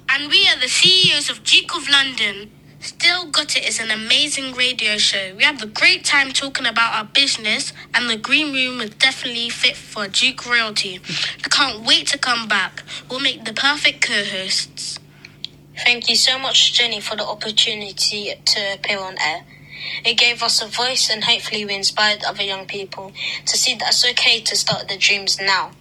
And 0.10 0.30
we 0.30 0.48
are 0.48 0.60
the 0.60 0.68
CEOs 0.68 1.30
of 1.30 1.44
Duke 1.44 1.76
of 1.76 1.88
London. 1.90 2.52
Steele 2.84 3.28
Got 3.28 3.56
It 3.56 3.66
is 3.66 3.80
an 3.80 3.92
amazing 3.92 4.56
radio 4.56 4.98
show. 4.98 5.34
We 5.38 5.44
have 5.44 5.62
a 5.62 5.68
great 5.68 6.04
time 6.04 6.34
talking 6.34 6.66
about 6.66 6.94
our 6.94 7.06
business, 7.06 7.72
and 7.94 8.10
the 8.10 8.18
green 8.18 8.54
room 8.54 8.82
is 8.82 8.90
definitely 8.90 9.50
fit 9.52 9.78
for 9.78 10.10
Duke 10.10 10.46
royalty. 10.46 11.00
I 11.46 11.48
can't 11.48 11.86
wait 11.86 12.08
to 12.08 12.18
come 12.18 12.50
back. 12.50 12.84
We'll 13.10 13.22
make 13.22 13.46
the 13.46 13.54
perfect 13.54 14.02
co 14.02 14.26
hosts. 14.26 15.00
Thank 15.86 16.10
you 16.10 16.18
so 16.18 16.38
much, 16.38 16.74
Jenny, 16.74 17.00
for 17.00 17.16
the 17.16 17.26
opportunity 17.26 18.34
to 18.44 18.74
appear 18.74 19.00
on 19.00 19.16
air. 19.18 19.46
It 20.04 20.18
gave 20.18 20.44
us 20.44 20.62
a 20.62 20.68
voice 20.68 21.10
and 21.10 21.24
hopefully 21.24 21.64
we 21.64 21.76
inspired 21.76 22.26
other 22.26 22.44
young 22.44 22.66
people 22.66 23.14
to 23.46 23.58
see 23.58 23.76
that 23.76 23.90
it's 23.92 24.06
okay 24.06 24.42
to 24.42 24.58
start 24.58 24.90
their 24.90 24.98
dreams 24.98 25.40
now. 25.40 25.72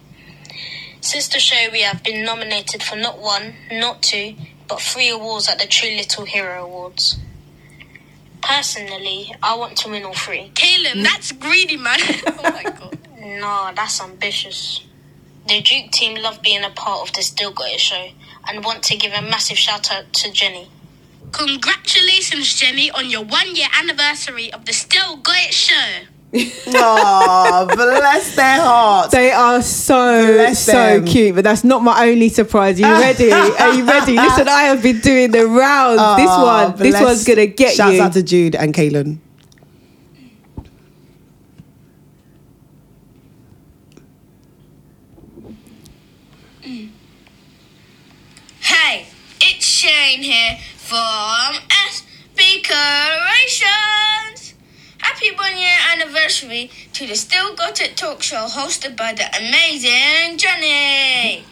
Since 1.01 1.27
the 1.27 1.39
show, 1.39 1.67
we 1.69 1.81
have 1.81 2.01
been 2.01 2.23
nominated 2.23 2.81
for 2.81 2.95
not 2.95 3.19
one, 3.19 3.55
not 3.69 4.01
two, 4.01 4.35
but 4.73 4.81
three 4.81 5.09
awards 5.09 5.47
at 5.47 5.59
the 5.59 5.67
True 5.67 5.91
Little 5.91 6.25
Hero 6.25 6.65
Awards. 6.65 7.19
Personally, 8.41 9.31
I 9.43 9.55
want 9.55 9.77
to 9.77 9.89
win 9.89 10.03
all 10.03 10.15
three. 10.15 10.51
Kaylin, 10.55 10.93
mm. 10.93 11.03
that's 11.03 11.31
greedy, 11.31 11.77
man. 11.77 11.99
oh 12.27 12.41
my 12.41 12.63
god. 12.63 12.97
No, 13.19 13.69
that's 13.75 14.01
ambitious. 14.01 14.83
The 15.47 15.61
Duke 15.61 15.91
team 15.91 16.19
love 16.19 16.41
being 16.41 16.63
a 16.63 16.71
part 16.71 17.07
of 17.07 17.13
the 17.13 17.21
Steele 17.21 17.51
Got 17.51 17.69
It 17.69 17.79
show 17.79 18.09
and 18.47 18.65
want 18.65 18.81
to 18.85 18.97
give 18.97 19.13
a 19.13 19.21
massive 19.21 19.59
shout 19.59 19.91
out 19.91 20.11
to 20.11 20.31
Jenny. 20.31 20.67
Congratulations, 21.31 22.55
Jenny, 22.55 22.89
on 22.89 23.11
your 23.11 23.23
one 23.23 23.55
year 23.55 23.67
anniversary 23.79 24.51
of 24.51 24.65
the 24.65 24.73
Steele 24.73 25.17
Got 25.17 25.37
It 25.37 25.53
show. 25.53 26.07
Oh, 26.35 27.67
bless 27.75 28.35
their 28.35 28.59
hearts. 28.61 29.11
They 29.13 29.31
are 29.31 29.61
so 29.61 30.33
Bless 30.33 30.65
so 30.65 30.71
them. 30.71 31.05
cute, 31.05 31.35
but 31.35 31.43
that's 31.43 31.63
not 31.63 31.83
my 31.83 32.07
only 32.09 32.29
surprise. 32.29 32.81
Are 32.81 32.87
you 32.87 33.01
ready? 33.01 33.31
Are 33.31 33.73
you 33.73 33.85
ready? 33.85 34.13
Listen, 34.17 34.47
I 34.47 34.63
have 34.63 34.81
been 34.81 34.99
doing 34.99 35.31
the 35.31 35.45
rounds. 35.45 35.99
this 36.17 36.29
Oh, 36.31 36.43
one, 36.45 36.75
this 36.77 36.99
one's 36.99 37.23
gonna 37.23 37.45
get 37.45 37.75
Shouts 37.75 37.95
you. 37.95 38.01
out 38.01 38.13
to 38.13 38.23
Jude 38.23 38.55
and 38.55 38.73
Kaylin. 38.73 39.19
Hey, 48.61 49.05
it's 49.41 49.65
Shane 49.65 50.21
here 50.21 50.57
from 50.77 51.55
SB 51.89 52.63
Creations. 52.63 54.22
Happy 55.23 55.37
one 55.37 55.57
year 55.57 55.77
anniversary 55.93 56.69
to 56.91 57.07
the 57.07 57.15
Steele 57.15 57.55
Got 57.55 57.79
It 57.79 57.95
talk 57.95 58.21
show 58.21 58.45
hosted 58.45 58.97
by 58.97 59.13
the 59.13 59.23
amazing 59.37 60.37
Jenny. 60.37 61.45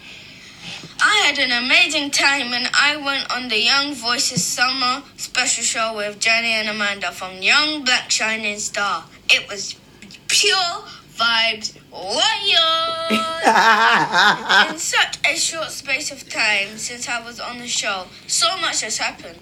I 1.00 1.24
had 1.26 1.40
an 1.40 1.52
amazing 1.52 2.12
time 2.12 2.50
when 2.50 2.68
I 2.74 2.98
went 2.98 3.34
on 3.34 3.48
the 3.48 3.62
Young 3.62 3.94
Voices 3.94 4.44
Summer 4.44 5.04
special 5.16 5.64
show 5.64 5.96
with 5.96 6.20
Jenny 6.20 6.50
and 6.50 6.68
Amanda 6.68 7.14
from 7.14 7.42
Young 7.42 7.86
Black 7.86 8.12
Shining 8.12 8.60
Star. 8.60 9.06
It 9.30 9.48
was 9.48 9.78
pure 10.28 10.84
vibes, 11.16 11.78
warriors 11.92 13.12
in 14.74 14.80
such 14.80 15.18
a 15.26 15.38
short 15.38 15.72
space 15.72 16.12
of 16.12 16.28
time 16.30 16.78
since 16.78 17.08
I 17.08 17.24
was 17.24 17.40
on 17.40 17.60
the 17.60 17.68
show, 17.68 18.08
so 18.28 18.48
much 18.58 18.82
has 18.82 18.98
happened, 18.98 19.40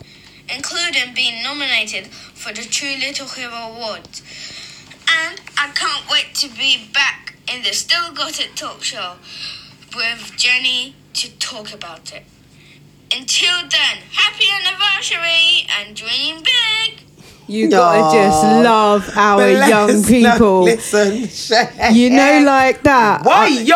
including 0.53 1.13
being 1.13 1.43
nominated 1.43 2.07
for 2.07 2.53
the 2.53 2.63
True 2.63 2.95
Little 2.99 3.27
Hero 3.27 3.53
Awards. 3.53 4.21
And 5.11 5.39
I 5.57 5.71
can't 5.73 6.09
wait 6.09 6.35
to 6.35 6.49
be 6.49 6.89
back 6.93 7.35
in 7.51 7.63
the 7.63 7.73
Steele 7.73 8.13
Got 8.13 8.39
It 8.39 8.55
talk 8.55 8.83
show 8.83 9.15
with 9.95 10.33
Jenny 10.37 10.95
to 11.13 11.31
talk 11.39 11.73
about 11.73 12.13
it. 12.13 12.23
Until 13.11 13.61
then, 13.69 14.03
happy 14.11 14.45
anniversary 14.51 15.67
and 15.79 15.95
dream 15.95 16.43
big! 16.43 17.08
You 17.49 17.67
gotta 17.67 18.15
just 18.15 18.43
love 18.43 19.09
our 19.17 19.49
young 19.49 20.03
people. 20.03 20.63
listen, 20.65 21.27
Shane. 21.27 21.95
you 21.95 22.11
know, 22.11 22.43
like 22.45 22.83
that. 22.83 23.23
Why 23.25 23.47
yo? 23.47 23.75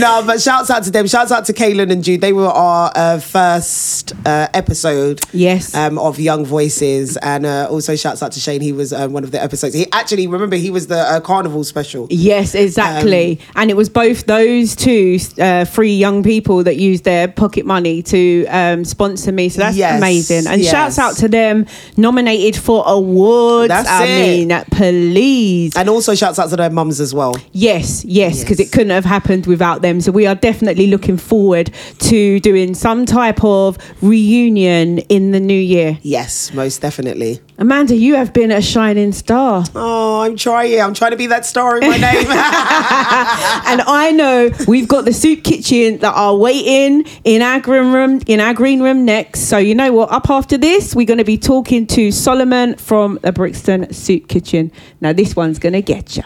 no, 0.00 0.22
but 0.26 0.40
shouts 0.40 0.70
out 0.70 0.84
to 0.84 0.90
them. 0.90 1.06
Shouts 1.06 1.32
out 1.32 1.44
to 1.46 1.52
Kaylin 1.52 1.92
and 1.92 2.02
Jude. 2.02 2.22
They 2.22 2.32
were 2.32 2.46
our 2.46 2.90
uh, 2.94 3.18
first 3.18 4.14
uh, 4.24 4.48
episode. 4.54 5.20
Yes. 5.32 5.74
Um, 5.74 5.98
of 5.98 6.18
Young 6.18 6.46
Voices, 6.46 7.18
and 7.18 7.44
uh, 7.44 7.68
also 7.70 7.94
shouts 7.94 8.22
out 8.22 8.32
to 8.32 8.40
Shane. 8.40 8.62
He 8.62 8.72
was 8.72 8.94
um, 8.94 9.12
one 9.12 9.22
of 9.24 9.32
the 9.32 9.42
episodes. 9.42 9.74
He 9.74 9.86
actually 9.92 10.26
remember 10.26 10.56
he 10.56 10.70
was 10.70 10.86
the 10.86 10.98
uh, 11.00 11.20
Carnival 11.20 11.62
special. 11.64 12.06
Yes, 12.10 12.54
exactly. 12.54 13.38
Um, 13.40 13.46
and 13.56 13.70
it 13.70 13.76
was 13.76 13.90
both 13.90 14.24
those 14.24 14.74
two 14.74 15.18
uh, 15.38 15.66
three 15.66 15.94
young 15.94 16.22
people 16.22 16.64
that 16.64 16.76
used 16.76 17.04
their 17.04 17.28
pocket 17.28 17.66
money 17.66 18.02
to 18.04 18.46
um, 18.46 18.84
sponsor 18.86 19.30
me. 19.32 19.50
So 19.50 19.60
that's 19.60 19.76
Yes, 19.76 19.98
amazing. 19.98 20.46
And 20.46 20.69
yes. 20.70 20.96
shouts 20.96 20.98
out 20.98 21.16
to 21.18 21.28
them 21.28 21.66
nominated 21.96 22.60
for 22.60 22.82
awards. 22.86 23.68
That's 23.68 23.88
I 23.88 24.06
it. 24.06 24.46
mean, 24.46 24.64
please. 24.70 25.76
And 25.76 25.88
also 25.88 26.14
shouts 26.14 26.38
out 26.38 26.50
to 26.50 26.56
their 26.56 26.70
mums 26.70 27.00
as 27.00 27.14
well. 27.14 27.34
Yes, 27.52 28.04
yes, 28.04 28.40
because 28.40 28.60
it 28.60 28.72
couldn't 28.72 28.90
have 28.90 29.04
happened 29.04 29.46
without 29.46 29.82
them. 29.82 30.00
So 30.00 30.12
we 30.12 30.26
are 30.26 30.34
definitely 30.34 30.86
looking 30.86 31.16
forward 31.16 31.72
to 31.98 32.40
doing 32.40 32.74
some 32.74 33.06
type 33.06 33.44
of 33.44 33.78
reunion 34.02 34.98
in 34.98 35.32
the 35.32 35.40
new 35.40 35.58
year. 35.58 35.98
Yes, 36.02 36.52
most 36.52 36.80
definitely. 36.80 37.40
Amanda, 37.60 37.94
you 37.94 38.14
have 38.14 38.32
been 38.32 38.50
a 38.50 38.62
shining 38.62 39.12
star. 39.12 39.62
Oh, 39.74 40.22
I'm 40.22 40.34
trying. 40.34 40.80
I'm 40.80 40.94
trying 40.94 41.10
to 41.10 41.18
be 41.18 41.26
that 41.26 41.44
star 41.44 41.76
in 41.76 41.82
my 41.86 41.98
name. 41.98 42.16
and 42.26 43.82
I 43.82 44.12
know 44.12 44.50
we've 44.66 44.88
got 44.88 45.04
the 45.04 45.12
soup 45.12 45.44
kitchen 45.44 45.98
that 45.98 46.14
are 46.14 46.34
waiting 46.34 47.04
in 47.24 47.42
our 47.42 47.60
green 47.60 47.92
room 47.92 48.22
in 48.26 48.40
our 48.40 48.54
green 48.54 48.82
room 48.82 49.04
next. 49.04 49.40
So 49.40 49.58
you 49.58 49.74
know 49.74 49.92
what? 49.92 50.10
Up 50.10 50.30
after 50.30 50.56
this, 50.56 50.94
we're 50.94 51.06
going 51.06 51.18
to 51.18 51.24
be 51.24 51.36
talking 51.36 51.86
to 51.88 52.10
Solomon 52.10 52.76
from 52.76 53.18
the 53.20 53.30
Brixton 53.30 53.92
Soup 53.92 54.26
Kitchen. 54.26 54.72
Now 55.02 55.12
this 55.12 55.36
one's 55.36 55.58
going 55.58 55.74
to 55.74 55.82
get 55.82 56.16
you. 56.16 56.22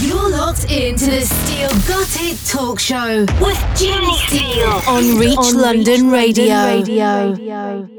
You're 0.00 0.28
locked 0.28 0.70
into 0.70 1.06
the 1.12 1.22
Steele 1.22 1.70
Got 1.88 2.20
It 2.20 2.38
Talk 2.46 2.78
Show 2.78 3.20
with 3.40 3.58
Jenny 3.74 4.14
Steele 4.26 4.82
on 4.86 5.18
Reach 5.18 5.54
London 5.54 6.10
Radio. 6.10 6.84
Sip 6.84 7.95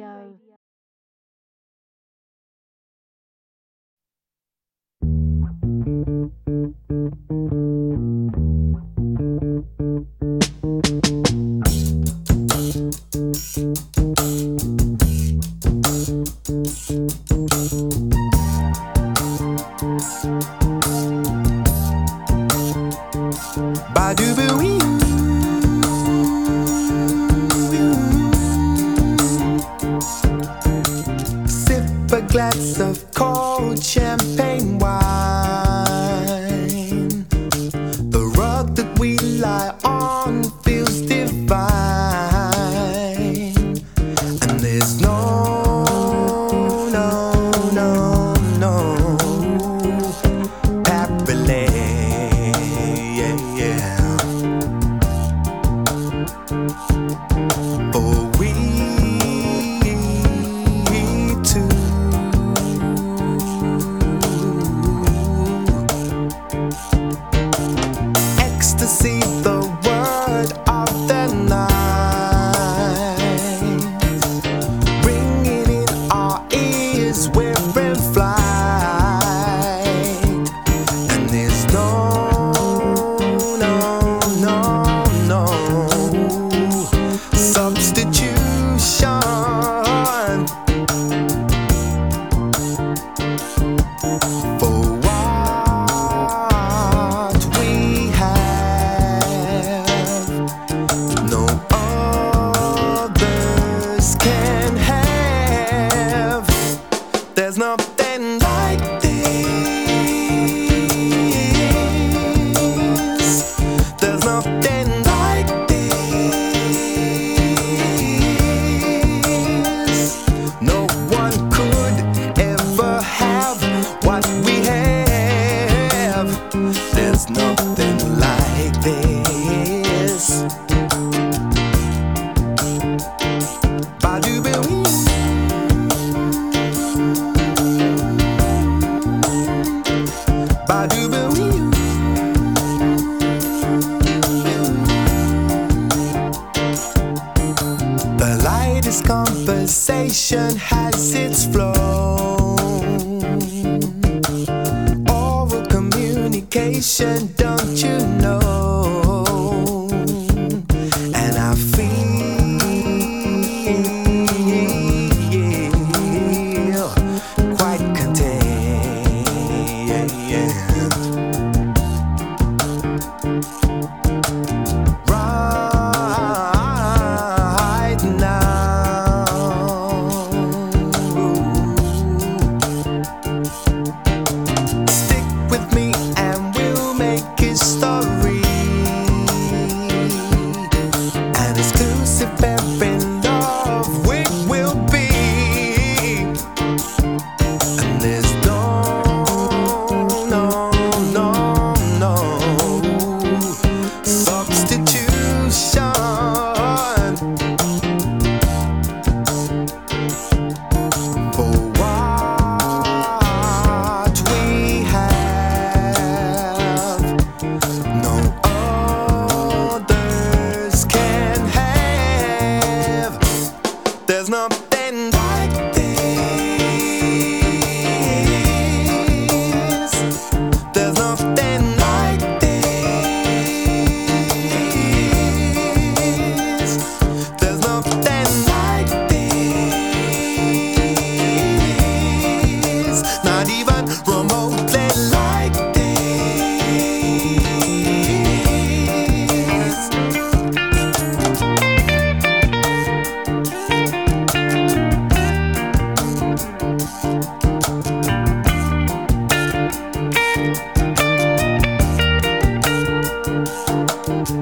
For 57.29 58.01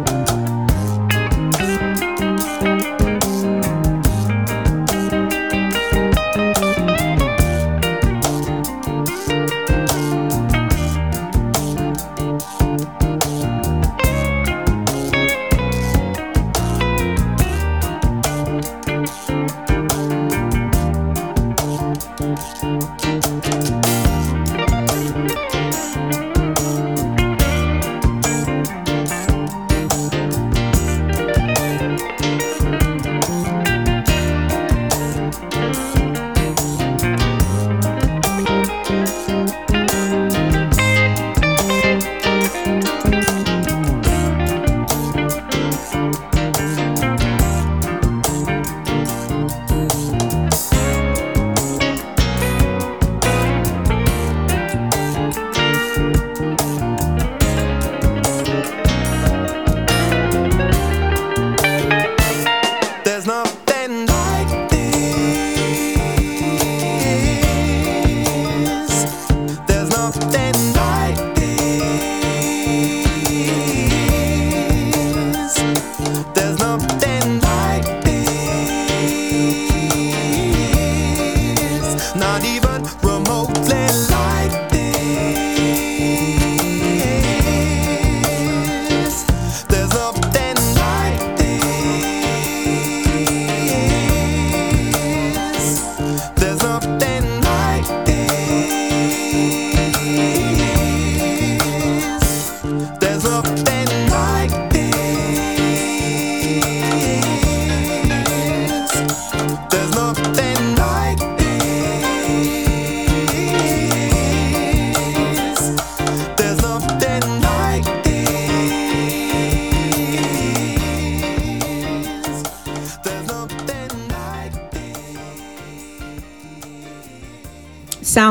Bye. 0.04 0.25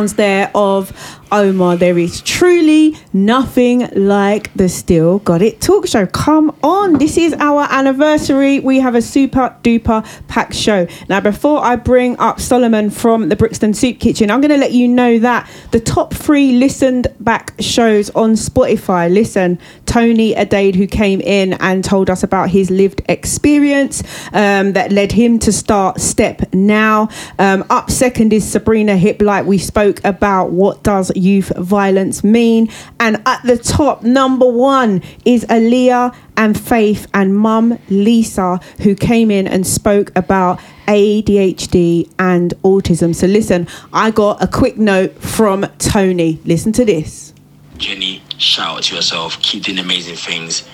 Sounds 0.05 0.17
there 0.17 0.51
of 0.55 0.93
Omar. 1.33 1.77
There 1.77 1.99
is 1.99 2.21
truly 2.21 2.95
nothing 3.15 3.89
like 3.95 4.53
the 4.55 4.69
Steele 4.69 5.21
Got 5.21 5.41
It 5.41 5.61
talk 5.61 5.87
show. 5.87 6.05
Come 6.07 6.55
on, 6.63 6.99
this 6.99 7.17
is 7.17 7.33
our 7.39 7.67
anniversary. 7.71 8.59
We 8.59 8.81
have 8.81 8.97
a 8.97 9.01
super 9.01 9.57
duper 9.63 10.05
packed 10.27 10.55
show. 10.55 10.87
Now, 11.09 11.21
before 11.21 11.65
I 11.65 11.77
bring 11.77 12.19
up 12.19 12.41
Solomon 12.41 12.91
from 12.91 13.29
the 13.29 13.37
Brixton 13.37 13.73
Soup 13.73 13.99
Kitchen, 13.99 14.31
I'm 14.31 14.41
going 14.41 14.51
to 14.51 14.59
let 14.59 14.73
you 14.73 14.89
know 14.89 15.21
that 15.21 15.49
the 15.71 15.79
top 15.79 16.13
three 16.13 16.53
listened 16.59 17.07
back 17.21 17.55
shows 17.61 18.11
on 18.11 18.33
Spotify. 18.33 19.13
Listen, 19.13 19.61
Tony 19.87 20.35
Adade, 20.35 20.75
who 20.75 20.89
came 20.89 21.21
in 21.21 21.53
and 21.55 21.85
told 21.85 22.11
us 22.11 22.25
about 22.25 22.51
his 22.51 22.69
lived 22.71 23.01
experience 23.09 24.03
um, 24.33 24.73
that 24.73 24.91
led 24.91 25.13
him 25.13 25.39
to 25.39 25.53
start 25.53 26.01
Step 26.01 26.53
Now. 26.53 27.09
Um, 27.39 27.65
up 27.71 27.93
second 27.93 28.33
is 28.33 28.45
Sabrina 28.45 28.97
Hiplight. 28.97 29.47
We 29.47 29.59
spoke 29.59 30.01
about 30.05 30.51
what 30.51 30.83
does 30.83 31.15
youth 31.15 31.53
violence 31.57 32.25
mean. 32.25 32.69
At 33.05 33.43
the 33.43 33.59
top, 33.59 34.03
number 34.03 34.49
one 34.49 35.03
is 35.27 35.45
Aaliyah 35.45 36.15
and 36.37 36.59
Faith 36.59 37.07
and 37.13 37.37
mum 37.37 37.79
Lisa, 37.91 38.61
who 38.81 38.95
came 38.95 39.31
in 39.31 39.47
and 39.47 39.67
spoke 39.67 40.11
about 40.17 40.59
ADHD 40.87 42.11
and 42.19 42.55
autism. 42.63 43.15
So 43.15 43.27
listen, 43.27 43.69
I 43.93 44.11
got 44.11 44.43
a 44.43 44.47
quick 44.47 44.79
note 44.79 45.15
from 45.21 45.67
Tony. 45.79 46.41
Listen 46.45 46.73
to 46.73 46.85
this. 46.85 47.35
Jenny, 47.77 48.23
shout 48.39 48.79
out 48.79 48.83
to 48.85 48.97
yourself. 48.97 49.39
Keep 49.43 49.65
doing 49.65 49.79
amazing 49.79 50.17
things. 50.17 50.67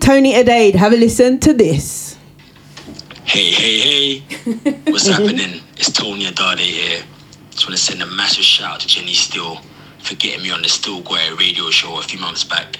Tony 0.00 0.34
Adade, 0.34 0.74
have 0.74 0.92
a 0.92 0.96
listen 0.96 1.38
to 1.40 1.52
this. 1.52 2.16
Hey, 3.24 3.50
hey, 3.52 3.78
hey. 3.78 4.72
What's 4.90 5.06
happening? 5.06 5.60
It's 5.76 5.92
Tony 5.92 6.26
Adade 6.26 6.58
here. 6.58 7.02
Just 7.58 7.66
want 7.66 7.76
to 7.76 7.84
send 7.84 8.02
a 8.02 8.06
massive 8.06 8.44
shout 8.44 8.74
out 8.74 8.80
to 8.82 8.86
Jenny 8.86 9.14
Steele 9.14 9.60
for 9.98 10.14
getting 10.14 10.44
me 10.44 10.52
on 10.52 10.62
the 10.62 10.68
Steele 10.68 11.02
It 11.04 11.40
radio 11.40 11.70
show 11.70 11.98
a 11.98 12.02
few 12.02 12.20
months 12.20 12.44
back. 12.44 12.78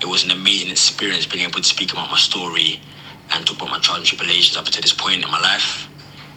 It 0.00 0.06
was 0.06 0.24
an 0.24 0.30
amazing 0.30 0.70
experience 0.70 1.26
being 1.26 1.46
able 1.46 1.60
to 1.60 1.68
speak 1.68 1.92
about 1.92 2.10
my 2.10 2.16
story 2.16 2.80
and 3.30 3.46
talk 3.46 3.58
about 3.58 3.68
my 3.68 3.78
trials 3.78 3.98
and 3.98 4.06
tribulations 4.06 4.56
up 4.56 4.64
to 4.64 4.80
this 4.80 4.94
point 4.94 5.22
in 5.22 5.30
my 5.30 5.38
life. 5.42 5.86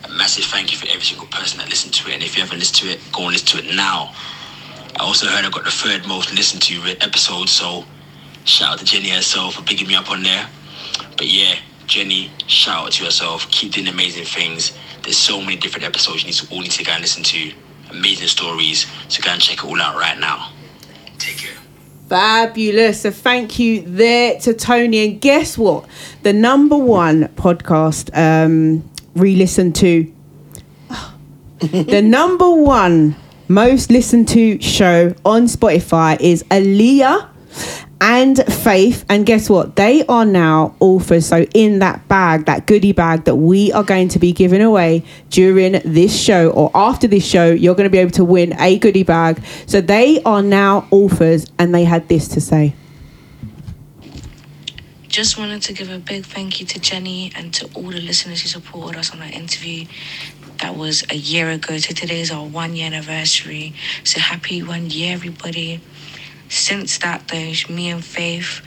A 0.04 0.10
massive 0.10 0.44
thank 0.44 0.74
you 0.74 0.78
for 0.78 0.88
every 0.90 1.04
single 1.04 1.28
person 1.28 1.60
that 1.60 1.70
listened 1.70 1.94
to 1.94 2.10
it. 2.10 2.16
And 2.16 2.22
if 2.22 2.36
you 2.36 2.44
haven't 2.44 2.60
listened 2.60 2.90
to 2.90 2.92
it, 2.92 3.00
go 3.14 3.24
and 3.24 3.32
listen 3.32 3.48
to 3.58 3.66
it 3.66 3.74
now. 3.74 4.14
I 5.00 5.04
also 5.04 5.28
heard 5.28 5.46
I 5.46 5.50
got 5.50 5.64
the 5.64 5.72
third 5.72 6.06
most 6.06 6.34
listened 6.34 6.62
to 6.64 6.84
episode, 7.00 7.48
so 7.48 7.86
shout 8.44 8.74
out 8.74 8.80
to 8.80 8.84
Jenny 8.84 9.08
herself 9.08 9.54
for 9.54 9.62
picking 9.62 9.88
me 9.88 9.96
up 9.96 10.12
on 10.12 10.22
there. 10.22 10.50
But 11.16 11.28
yeah, 11.28 11.56
Jenny, 11.88 12.30
shout 12.46 12.88
out 12.88 12.92
to 12.92 13.06
yourself. 13.06 13.50
Keep 13.52 13.72
doing 13.72 13.88
amazing 13.88 14.26
things. 14.26 14.78
There's 15.02 15.16
so 15.16 15.40
many 15.40 15.56
different 15.56 15.86
episodes 15.86 16.24
you 16.24 16.28
need 16.28 16.36
to 16.36 16.54
all 16.54 16.60
need 16.60 16.72
to 16.72 16.84
go 16.84 16.92
and 16.92 17.02
listen 17.02 17.24
to. 17.24 17.54
Amazing 17.92 18.28
stories. 18.28 18.86
So 19.08 19.22
go 19.24 19.32
and 19.32 19.42
check 19.42 19.58
it 19.58 19.66
all 19.66 19.82
out 19.82 19.96
right 19.96 20.18
now. 20.20 20.52
Take 21.18 21.38
care. 21.38 21.58
Fabulous. 22.08 23.02
So 23.02 23.12
thank 23.12 23.60
you 23.60 23.82
there 23.82 24.40
to 24.42 24.54
Tony. 24.54 25.06
And 25.06 25.22
guess 25.22 25.58
what? 25.58 25.86
The 26.24 26.34
number 26.34 26.78
one 26.78 27.28
podcast 27.30 28.16
um, 28.18 28.90
re-listened 29.16 29.76
to. 29.78 30.12
the 31.60 32.02
number 32.02 32.50
one 32.50 33.16
most 33.48 33.92
listened 33.92 34.28
to 34.30 34.62
show 34.62 35.14
on 35.26 35.44
Spotify 35.44 36.20
is 36.20 36.44
Aaliyah 36.44 37.28
and 38.02 38.38
Faith. 38.54 39.06
And 39.10 39.26
guess 39.26 39.50
what? 39.50 39.76
They 39.76 40.06
are 40.08 40.26
now 40.26 40.76
authors. 40.80 41.26
So 41.26 41.46
in 41.54 41.80
that 41.80 42.08
bag, 42.08 42.46
that 42.46 42.66
goodie 42.66 42.94
bag 42.94 43.26
that 43.26 43.36
we 43.36 43.72
are 43.72 43.84
going 43.84 44.10
to 44.10 44.20
be 44.20 44.32
giving 44.32 44.62
away 44.62 45.04
during 45.30 45.82
this 45.86 46.18
show 46.20 46.50
or 46.52 46.72
after 46.74 47.08
this 47.08 47.26
show, 47.26 47.52
you're 47.52 47.76
going 47.76 47.86
to 47.86 47.92
be 47.92 47.98
able 47.98 48.12
to 48.12 48.26
win 48.26 48.54
a 48.60 48.78
goodie 48.78 49.04
bag. 49.04 49.42
So 49.66 49.82
they 49.82 50.22
are 50.24 50.42
now 50.42 50.88
authors 50.92 51.48
and 51.58 51.74
they 51.74 51.84
had 51.84 52.08
this 52.08 52.28
to 52.30 52.42
say. 52.42 52.76
Just 55.08 55.38
wanted 55.38 55.64
to 55.64 55.74
give 55.74 55.90
a 55.90 55.98
big 55.98 56.26
thank 56.26 56.60
you 56.60 56.68
to 56.68 56.80
Jenny 56.80 57.32
and 57.36 57.54
to 57.56 57.66
all 57.74 57.90
the 57.90 58.00
listeners 58.00 58.42
who 58.42 58.48
supported 58.48 59.00
us 59.00 59.12
on 59.12 59.22
our 59.22 59.30
interview. 59.30 59.86
That 60.62 60.76
was 60.76 61.04
a 61.10 61.16
year 61.16 61.50
ago. 61.50 61.78
So 61.78 61.94
today 61.94 62.22
is 62.22 62.32
our 62.32 62.46
one 62.46 62.76
year 62.76 62.86
anniversary. 62.86 63.74
So 64.04 64.20
happy 64.20 64.62
one 64.62 64.90
year, 64.90 65.14
everybody. 65.14 65.82
Since 66.50 66.98
that, 67.00 67.28
though, 67.28 67.54
me 67.74 67.90
and 67.90 68.04
Faith 68.04 68.62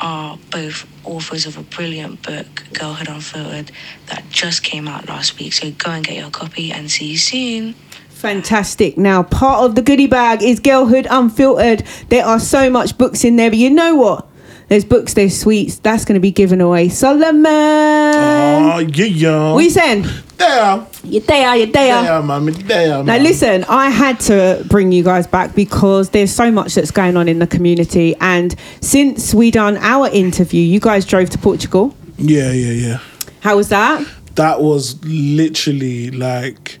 are 0.00 0.38
both 0.50 0.86
authors 1.04 1.46
of 1.46 1.56
a 1.56 1.62
brilliant 1.62 2.22
book, 2.22 2.64
Girlhood 2.72 3.08
Unfiltered, 3.08 3.72
that 4.06 4.24
just 4.30 4.62
came 4.62 4.86
out 4.86 5.08
last 5.08 5.38
week. 5.38 5.52
So 5.52 5.70
go 5.72 5.90
and 5.90 6.04
get 6.04 6.16
your 6.16 6.30
copy 6.30 6.70
and 6.70 6.90
see 6.90 7.06
you 7.06 7.18
soon. 7.18 7.74
Fantastic. 8.10 8.96
Now, 8.96 9.22
part 9.22 9.64
of 9.64 9.74
the 9.74 9.82
goodie 9.82 10.06
bag 10.06 10.42
is 10.42 10.60
Girlhood 10.60 11.06
Unfiltered. 11.10 11.84
There 12.08 12.24
are 12.24 12.40
so 12.40 12.70
much 12.70 12.98
books 12.98 13.24
in 13.24 13.36
there, 13.36 13.50
but 13.50 13.58
you 13.58 13.70
know 13.70 13.94
what? 13.96 14.27
There's 14.68 14.84
books, 14.84 15.14
there's 15.14 15.38
sweets. 15.38 15.78
That's 15.78 16.04
going 16.04 16.14
to 16.14 16.20
be 16.20 16.30
given 16.30 16.60
away. 16.60 16.90
Solomon. 16.90 17.46
Oh, 17.46 18.78
yeah, 18.78 19.04
yeah. 19.06 19.52
What 19.54 19.64
you 19.64 19.70
saying? 19.70 20.06
There. 20.36 20.86
You're 21.04 21.22
there, 21.22 21.56
you're 21.56 21.66
there. 21.68 22.02
There, 22.02 22.22
mommy, 22.22 22.52
there, 22.52 23.02
Now, 23.02 23.16
listen, 23.16 23.64
I 23.64 23.88
had 23.88 24.20
to 24.20 24.62
bring 24.68 24.92
you 24.92 25.02
guys 25.02 25.26
back 25.26 25.54
because 25.54 26.10
there's 26.10 26.32
so 26.32 26.50
much 26.50 26.74
that's 26.74 26.90
going 26.90 27.16
on 27.16 27.28
in 27.28 27.38
the 27.38 27.46
community. 27.46 28.14
And 28.20 28.54
since 28.82 29.32
we 29.32 29.50
done 29.50 29.78
our 29.78 30.08
interview, 30.08 30.60
you 30.60 30.80
guys 30.80 31.06
drove 31.06 31.30
to 31.30 31.38
Portugal. 31.38 31.96
Yeah, 32.18 32.52
yeah, 32.52 32.72
yeah. 32.72 33.00
How 33.40 33.56
was 33.56 33.70
that? 33.70 34.06
That 34.34 34.60
was 34.60 35.02
literally 35.04 36.10
like 36.10 36.78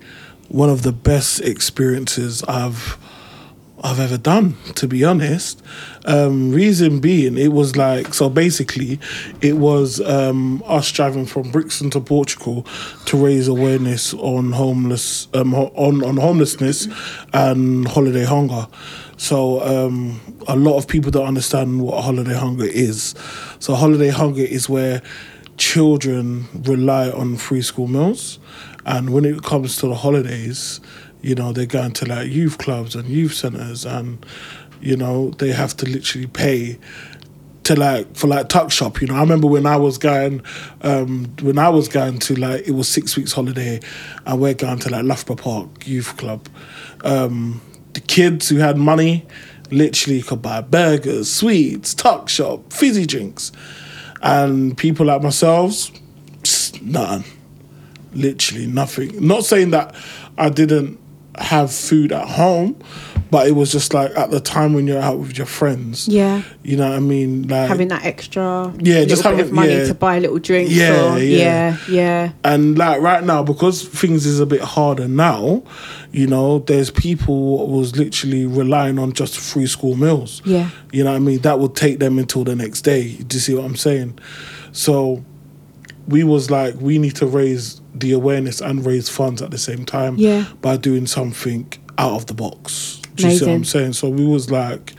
one 0.48 0.68
of 0.68 0.82
the 0.82 0.92
best 0.92 1.40
experiences 1.40 2.42
I've 2.44 2.98
I've 3.82 4.00
ever 4.00 4.18
done, 4.18 4.56
to 4.74 4.88
be 4.88 5.04
honest. 5.04 5.62
Um, 6.04 6.50
reason 6.50 7.00
being, 7.00 7.38
it 7.38 7.52
was 7.52 7.76
like 7.76 8.12
so. 8.12 8.28
Basically, 8.28 8.98
it 9.40 9.56
was 9.56 10.00
um, 10.00 10.62
us 10.66 10.90
driving 10.90 11.26
from 11.26 11.50
Brixton 11.50 11.90
to 11.90 12.00
Portugal 12.00 12.66
to 13.06 13.16
raise 13.16 13.46
awareness 13.46 14.14
on 14.14 14.52
homeless, 14.52 15.28
um, 15.34 15.54
on 15.54 16.02
on 16.02 16.16
homelessness 16.16 16.88
and 17.32 17.86
holiday 17.86 18.24
hunger. 18.24 18.66
So 19.16 19.60
um, 19.62 20.20
a 20.46 20.56
lot 20.56 20.78
of 20.78 20.88
people 20.88 21.10
don't 21.10 21.26
understand 21.26 21.82
what 21.82 22.02
holiday 22.02 22.34
hunger 22.34 22.66
is. 22.66 23.14
So 23.58 23.74
holiday 23.74 24.10
hunger 24.10 24.42
is 24.42 24.68
where 24.68 25.02
children 25.56 26.46
rely 26.62 27.10
on 27.10 27.36
free 27.36 27.62
school 27.62 27.88
meals, 27.88 28.38
and 28.86 29.10
when 29.10 29.24
it 29.24 29.42
comes 29.42 29.76
to 29.76 29.88
the 29.88 29.94
holidays, 29.94 30.80
you 31.22 31.34
know 31.34 31.52
they're 31.52 31.66
going 31.66 31.92
to 31.92 32.06
like 32.06 32.30
youth 32.30 32.58
clubs 32.58 32.94
and 32.94 33.08
youth 33.08 33.34
centers, 33.34 33.84
and 33.84 34.24
you 34.80 34.96
know 34.96 35.30
they 35.38 35.52
have 35.52 35.76
to 35.78 35.86
literally 35.86 36.26
pay 36.26 36.78
to 37.68 37.76
like 37.76 38.16
for 38.16 38.28
like 38.28 38.48
tuck 38.48 38.70
shop. 38.70 39.02
You 39.02 39.08
know, 39.08 39.14
I 39.16 39.20
remember 39.20 39.46
when 39.46 39.66
I 39.66 39.76
was 39.76 39.98
going, 39.98 40.42
um, 40.80 41.26
when 41.42 41.58
I 41.58 41.68
was 41.68 41.86
going 41.86 42.18
to 42.20 42.34
like 42.34 42.66
it 42.66 42.72
was 42.72 42.88
six 42.88 43.14
weeks 43.16 43.32
holiday, 43.32 43.80
and 44.26 44.40
we're 44.40 44.54
going 44.54 44.78
to 44.80 44.90
like 44.90 45.04
Loughborough 45.04 45.36
Park 45.36 45.86
Youth 45.86 46.16
Club. 46.16 46.48
Um, 47.04 47.60
the 47.92 48.00
kids 48.00 48.48
who 48.48 48.56
had 48.56 48.78
money 48.78 49.26
literally 49.70 50.22
could 50.22 50.40
buy 50.40 50.62
burgers, 50.62 51.30
sweets, 51.30 51.92
tuck 51.92 52.30
shop, 52.30 52.72
fizzy 52.72 53.04
drinks, 53.04 53.52
and 54.22 54.76
people 54.78 55.04
like 55.04 55.22
myself, 55.22 55.90
nothing, 56.80 57.30
literally 58.14 58.66
nothing. 58.66 59.26
Not 59.26 59.44
saying 59.44 59.72
that 59.72 59.94
I 60.38 60.48
didn't 60.48 60.98
have 61.42 61.72
food 61.72 62.12
at 62.12 62.28
home, 62.28 62.76
but 63.30 63.46
it 63.46 63.52
was 63.52 63.70
just 63.72 63.92
like 63.94 64.10
at 64.16 64.30
the 64.30 64.40
time 64.40 64.72
when 64.74 64.86
you're 64.86 65.00
out 65.00 65.18
with 65.18 65.36
your 65.36 65.46
friends. 65.46 66.08
Yeah. 66.08 66.42
You 66.62 66.76
know 66.76 66.88
what 66.88 66.96
I 66.96 67.00
mean? 67.00 67.48
Like 67.48 67.68
having 67.68 67.88
that 67.88 68.04
extra 68.04 68.72
Yeah, 68.78 69.04
just 69.04 69.22
having- 69.22 69.54
money 69.54 69.72
yeah. 69.74 69.84
to 69.86 69.94
buy 69.94 70.16
a 70.16 70.20
little 70.20 70.38
drinks. 70.38 70.72
Yeah, 70.72 71.14
or, 71.14 71.18
yeah. 71.18 71.36
yeah, 71.36 71.76
yeah. 71.88 72.32
And 72.44 72.78
like 72.78 73.00
right 73.00 73.22
now, 73.24 73.42
because 73.42 73.86
things 73.86 74.24
is 74.26 74.40
a 74.40 74.46
bit 74.46 74.60
harder 74.60 75.08
now, 75.08 75.62
you 76.12 76.26
know, 76.26 76.60
there's 76.60 76.90
people 76.90 77.68
was 77.68 77.96
literally 77.96 78.46
relying 78.46 78.98
on 78.98 79.12
just 79.12 79.38
free 79.38 79.66
school 79.66 79.94
meals. 79.96 80.40
Yeah. 80.44 80.70
You 80.92 81.04
know 81.04 81.10
what 81.10 81.16
I 81.16 81.20
mean? 81.20 81.40
That 81.40 81.58
would 81.58 81.76
take 81.76 81.98
them 81.98 82.18
until 82.18 82.44
the 82.44 82.56
next 82.56 82.82
day. 82.82 83.12
Do 83.16 83.36
you 83.36 83.40
see 83.40 83.54
what 83.54 83.64
I'm 83.64 83.76
saying? 83.76 84.18
So 84.72 85.24
we 86.08 86.24
was 86.24 86.50
like, 86.50 86.74
we 86.80 86.98
need 86.98 87.14
to 87.16 87.26
raise 87.26 87.80
the 87.94 88.12
awareness 88.12 88.60
and 88.60 88.84
raise 88.84 89.08
funds 89.08 89.42
at 89.42 89.50
the 89.50 89.58
same 89.58 89.84
time 89.84 90.16
Yeah. 90.16 90.46
by 90.62 90.76
doing 90.78 91.06
something 91.06 91.70
out 91.98 92.12
of 92.12 92.26
the 92.26 92.34
box. 92.34 93.00
Do 93.14 93.28
you 93.28 93.36
see 93.36 93.46
what 93.46 93.54
I'm 93.54 93.64
saying? 93.64 93.92
So 93.94 94.08
we 94.08 94.24
was 94.24 94.50
like, 94.50 94.94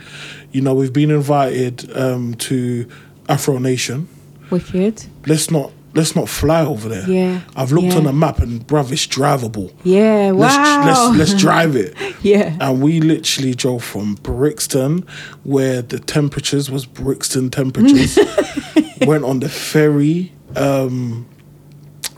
you 0.52 0.60
know, 0.60 0.74
we've 0.74 0.92
been 0.92 1.10
invited 1.10 1.96
um, 1.96 2.34
to 2.34 2.86
Afro 3.28 3.58
Nation. 3.58 4.08
Wicked. 4.50 5.04
Let's 5.26 5.50
not 5.50 5.72
let's 5.94 6.14
not 6.14 6.28
fly 6.28 6.64
over 6.64 6.88
there. 6.88 7.08
Yeah. 7.08 7.40
I've 7.56 7.72
looked 7.72 7.88
yeah. 7.88 7.96
on 7.96 8.04
the 8.04 8.12
map 8.12 8.38
and 8.38 8.64
bruv, 8.64 8.92
it's 8.92 9.06
drivable. 9.06 9.72
Yeah, 9.82 10.32
wow. 10.32 10.84
Let's, 10.84 11.16
let's 11.18 11.30
let's 11.32 11.42
drive 11.42 11.76
it. 11.76 11.94
Yeah. 12.22 12.56
And 12.60 12.82
we 12.82 13.00
literally 13.00 13.54
drove 13.54 13.82
from 13.82 14.14
Brixton, 14.16 15.06
where 15.42 15.82
the 15.82 15.98
temperatures 15.98 16.70
was 16.70 16.84
Brixton 16.84 17.50
temperatures. 17.50 18.18
went 19.06 19.24
on 19.24 19.40
the 19.40 19.48
ferry 19.48 20.30
um, 20.56 21.26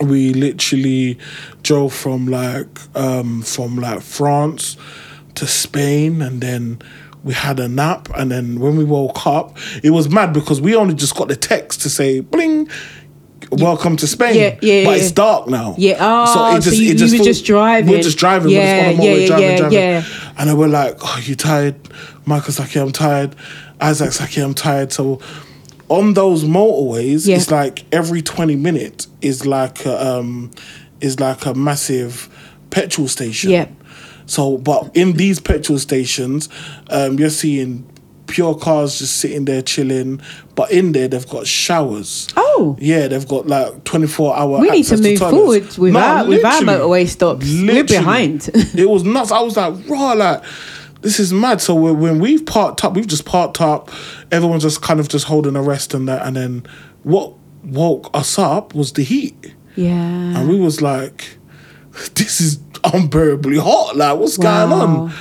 we 0.00 0.32
literally 0.34 1.18
drove 1.62 1.92
from 1.94 2.26
like 2.26 2.66
um, 2.96 3.42
from 3.42 3.76
like 3.76 4.00
France 4.02 4.76
to 5.36 5.46
Spain, 5.46 6.20
and 6.22 6.40
then 6.40 6.80
we 7.24 7.34
had 7.34 7.60
a 7.60 7.68
nap, 7.68 8.08
and 8.16 8.30
then 8.30 8.58
when 8.60 8.76
we 8.76 8.84
woke 8.84 9.26
up, 9.26 9.56
it 9.82 9.90
was 9.90 10.08
mad 10.08 10.32
because 10.32 10.60
we 10.60 10.74
only 10.74 10.94
just 10.94 11.14
got 11.14 11.28
the 11.28 11.36
text 11.36 11.82
to 11.82 11.90
say 11.90 12.20
bling. 12.20 12.68
Welcome 13.50 13.98
to 13.98 14.06
Spain, 14.06 14.34
Yeah, 14.34 14.42
yeah, 14.62 14.84
but 14.84 14.90
yeah. 14.92 14.96
it's 15.02 15.10
dark 15.12 15.46
now. 15.46 15.74
Yeah, 15.76 15.96
oh, 16.00 16.58
so 16.60 16.70
you- 16.70 16.94
you 16.94 17.18
were 17.18 17.24
just 17.24 17.44
driving. 17.44 17.90
We're 17.90 18.00
just 18.00 18.16
driving. 18.16 18.50
Yeah, 18.50 18.58
we're 18.58 18.66
just 18.92 18.94
on 18.94 18.96
the 18.96 19.04
yeah, 19.04 19.14
yeah, 19.14 19.26
driving, 19.26 19.44
yeah, 19.50 19.56
driving. 19.58 19.78
yeah. 19.78 20.04
And 20.38 20.48
then 20.48 20.56
we're 20.56 20.68
like, 20.68 20.96
"Oh, 21.02 21.20
you 21.22 21.34
tired?" 21.34 21.74
Michael's 22.24 22.58
like, 22.58 22.74
"Yeah, 22.74 22.82
I'm 22.82 22.92
tired." 22.92 23.36
Isaac's 23.78 24.20
like, 24.20 24.34
"Yeah, 24.36 24.44
I'm 24.44 24.54
tired." 24.54 24.90
So 24.90 25.20
on 25.92 26.14
those 26.14 26.44
motorways, 26.44 27.26
Yeah. 27.26 27.36
it's 27.36 27.50
like 27.50 27.84
every 27.92 28.22
20 28.22 28.56
minutes 28.56 29.08
is 29.20 29.44
like 29.46 29.84
a, 29.86 30.06
um 30.18 30.50
is 31.00 31.20
like 31.20 31.44
a 31.46 31.54
massive 31.54 32.28
petrol 32.70 33.08
station. 33.08 33.50
Yeah. 33.50 33.66
So, 34.26 34.56
but 34.56 34.90
in 34.96 35.12
these 35.14 35.40
petrol 35.40 35.78
stations, 35.78 36.48
um, 36.90 37.18
you're 37.18 37.28
seeing 37.30 37.84
pure 38.28 38.54
cars 38.54 38.98
just 39.00 39.16
sitting 39.18 39.44
there 39.44 39.60
chilling, 39.60 40.20
but 40.54 40.70
in 40.70 40.92
there 40.92 41.08
they've 41.08 41.28
got 41.28 41.46
showers. 41.46 42.28
Oh. 42.36 42.76
Yeah, 42.80 43.08
they've 43.08 43.28
got 43.28 43.46
like 43.46 43.84
24 43.84 44.36
hour. 44.36 44.60
We 44.60 44.70
need 44.70 44.84
to 44.84 44.96
move 44.96 45.18
toilets. 45.18 45.30
forward 45.36 45.78
with 45.78 45.92
No, 45.92 46.00
our 46.00 46.26
with 46.26 46.44
our 46.44 46.60
motorway 46.62 47.06
stops. 47.08 47.46
We're 47.46 47.84
behind. 47.84 48.48
it 48.54 48.88
was 48.88 49.02
nuts. 49.04 49.32
I 49.32 49.40
was 49.42 49.56
like, 49.58 49.74
raw, 49.88 50.12
like, 50.12 50.42
this 51.02 51.20
is 51.20 51.32
mad. 51.32 51.60
So 51.60 51.74
when, 51.74 52.18
we've 52.18 52.44
parked 52.46 52.84
up, 52.84 52.94
we've 52.94 53.06
just 53.06 53.24
parked 53.24 53.60
up. 53.60 53.90
Everyone's 54.30 54.62
just 54.62 54.82
kind 54.82 55.00
of 55.00 55.08
just 55.08 55.26
holding 55.26 55.56
a 55.56 55.62
rest 55.62 55.94
and 55.94 56.08
that. 56.08 56.26
And 56.26 56.36
then 56.36 56.66
what 57.02 57.34
woke 57.64 58.10
us 58.14 58.38
up 58.38 58.74
was 58.74 58.92
the 58.92 59.02
heat. 59.02 59.54
Yeah. 59.76 59.92
And 59.92 60.48
we 60.48 60.58
was 60.58 60.80
like, 60.80 61.36
this 62.14 62.40
is 62.40 62.58
unbearably 62.84 63.58
hot. 63.58 63.96
Like, 63.96 64.18
what's 64.18 64.36
going 64.36 64.72
on? 64.72 65.12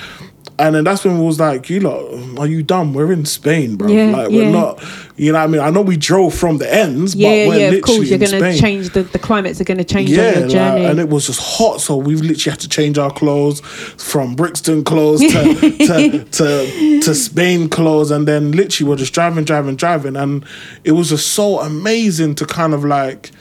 And 0.60 0.76
then 0.76 0.84
that's 0.84 1.04
when 1.04 1.18
we 1.18 1.26
was 1.26 1.39
like, 1.39 1.70
you 1.70 1.80
lot, 1.80 2.39
are 2.39 2.45
you 2.45 2.62
dumb? 2.62 2.93
We're 2.93 3.12
in 3.12 3.26
Spain, 3.26 3.78
bro. 3.78 3.88
Yeah, 3.88 4.12
like, 4.12 4.30
we're 4.30 4.43
yeah. 4.43 4.52
not, 4.52 4.84
you 5.16 5.32
know 5.32 5.39
what 5.39 5.43
I 5.43 5.47
mean? 5.47 5.62
I 5.62 5.70
know 5.70 5.82
we 5.82 5.97
drove 5.97 6.34
from 6.34 6.58
the 6.58 6.72
ends, 6.72 7.16
Yeah, 7.16 7.30
but 7.30 7.49
we're 7.49 7.60
yeah, 7.60 7.66
of 7.66 7.74
literally 7.74 7.82
course. 7.82 8.10
You're 8.10 8.14
in 8.16 8.20
going 8.20 8.32
to 8.32 8.38
Spain 8.39 8.60
change 8.60 8.89
the, 8.91 9.04
the 9.04 9.20
climates 9.20 9.60
are 9.60 9.64
going 9.64 9.80
to 9.80 9.84
change 9.84 10.10
on 10.12 10.16
yeah, 10.16 10.32
your 10.32 10.41
like, 10.41 10.49
journey. 10.52 10.86
and 10.86 10.99
it 10.99 11.10
was 11.10 11.28
just 11.28 11.39
hot, 11.41 11.82
so 11.82 11.97
we've 11.97 12.22
literally 12.22 12.52
had 12.52 12.60
to 12.60 12.70
change 12.70 12.97
our 12.97 13.12
clothes 13.12 13.62
from 13.62 14.36
Brixton 14.36 14.84
clothes 14.84 15.22
to 15.22 15.28
to, 15.88 16.24
to 16.26 17.02
to 17.02 17.16
Spain 17.16 17.68
clothes, 17.70 18.12
and 18.12 18.28
then 18.28 18.52
literally 18.52 18.89
we're 18.89 18.97
just 18.97 19.14
driving, 19.14 19.43
driving, 19.43 19.76
driving, 19.76 20.16
and 20.16 20.45
it 20.84 20.91
was 20.91 21.10
just 21.10 21.30
so 21.30 21.60
amazing 21.60 22.36
to 22.36 22.45
kind 22.45 22.74
of 22.74 22.86
like 22.86 23.32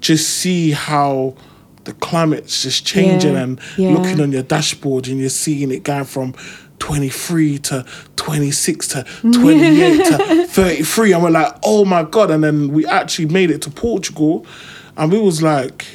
just 0.00 0.28
see 0.28 0.70
how 0.70 1.34
the 1.84 1.92
climate's 1.94 2.62
just 2.62 2.84
changing 2.86 3.34
Yeah, 3.34 3.42
and 3.42 3.60
yeah. 3.76 3.90
looking 3.90 4.20
on 4.20 4.32
your 4.32 4.42
dashboard 4.42 5.06
and 5.08 5.18
you're 5.18 5.28
seeing 5.28 5.70
it 5.70 5.82
going 5.82 6.04
from 6.04 6.34
23 6.78 7.58
to 7.58 7.84
26 8.16 8.88
to 8.88 9.04
28 9.32 9.96
to 10.06 10.46
33 10.48 11.12
and 11.12 11.22
we're 11.22 11.30
like 11.30 11.54
oh 11.62 11.84
my 11.84 12.02
god 12.02 12.30
and 12.30 12.42
then 12.42 12.68
we 12.72 12.84
actually 12.86 13.26
made 13.26 13.50
it 13.50 13.62
to 13.62 13.70
portugal 13.70 14.44
and 14.96 15.10
we 15.12 15.18
was 15.20 15.40
like 15.42 15.86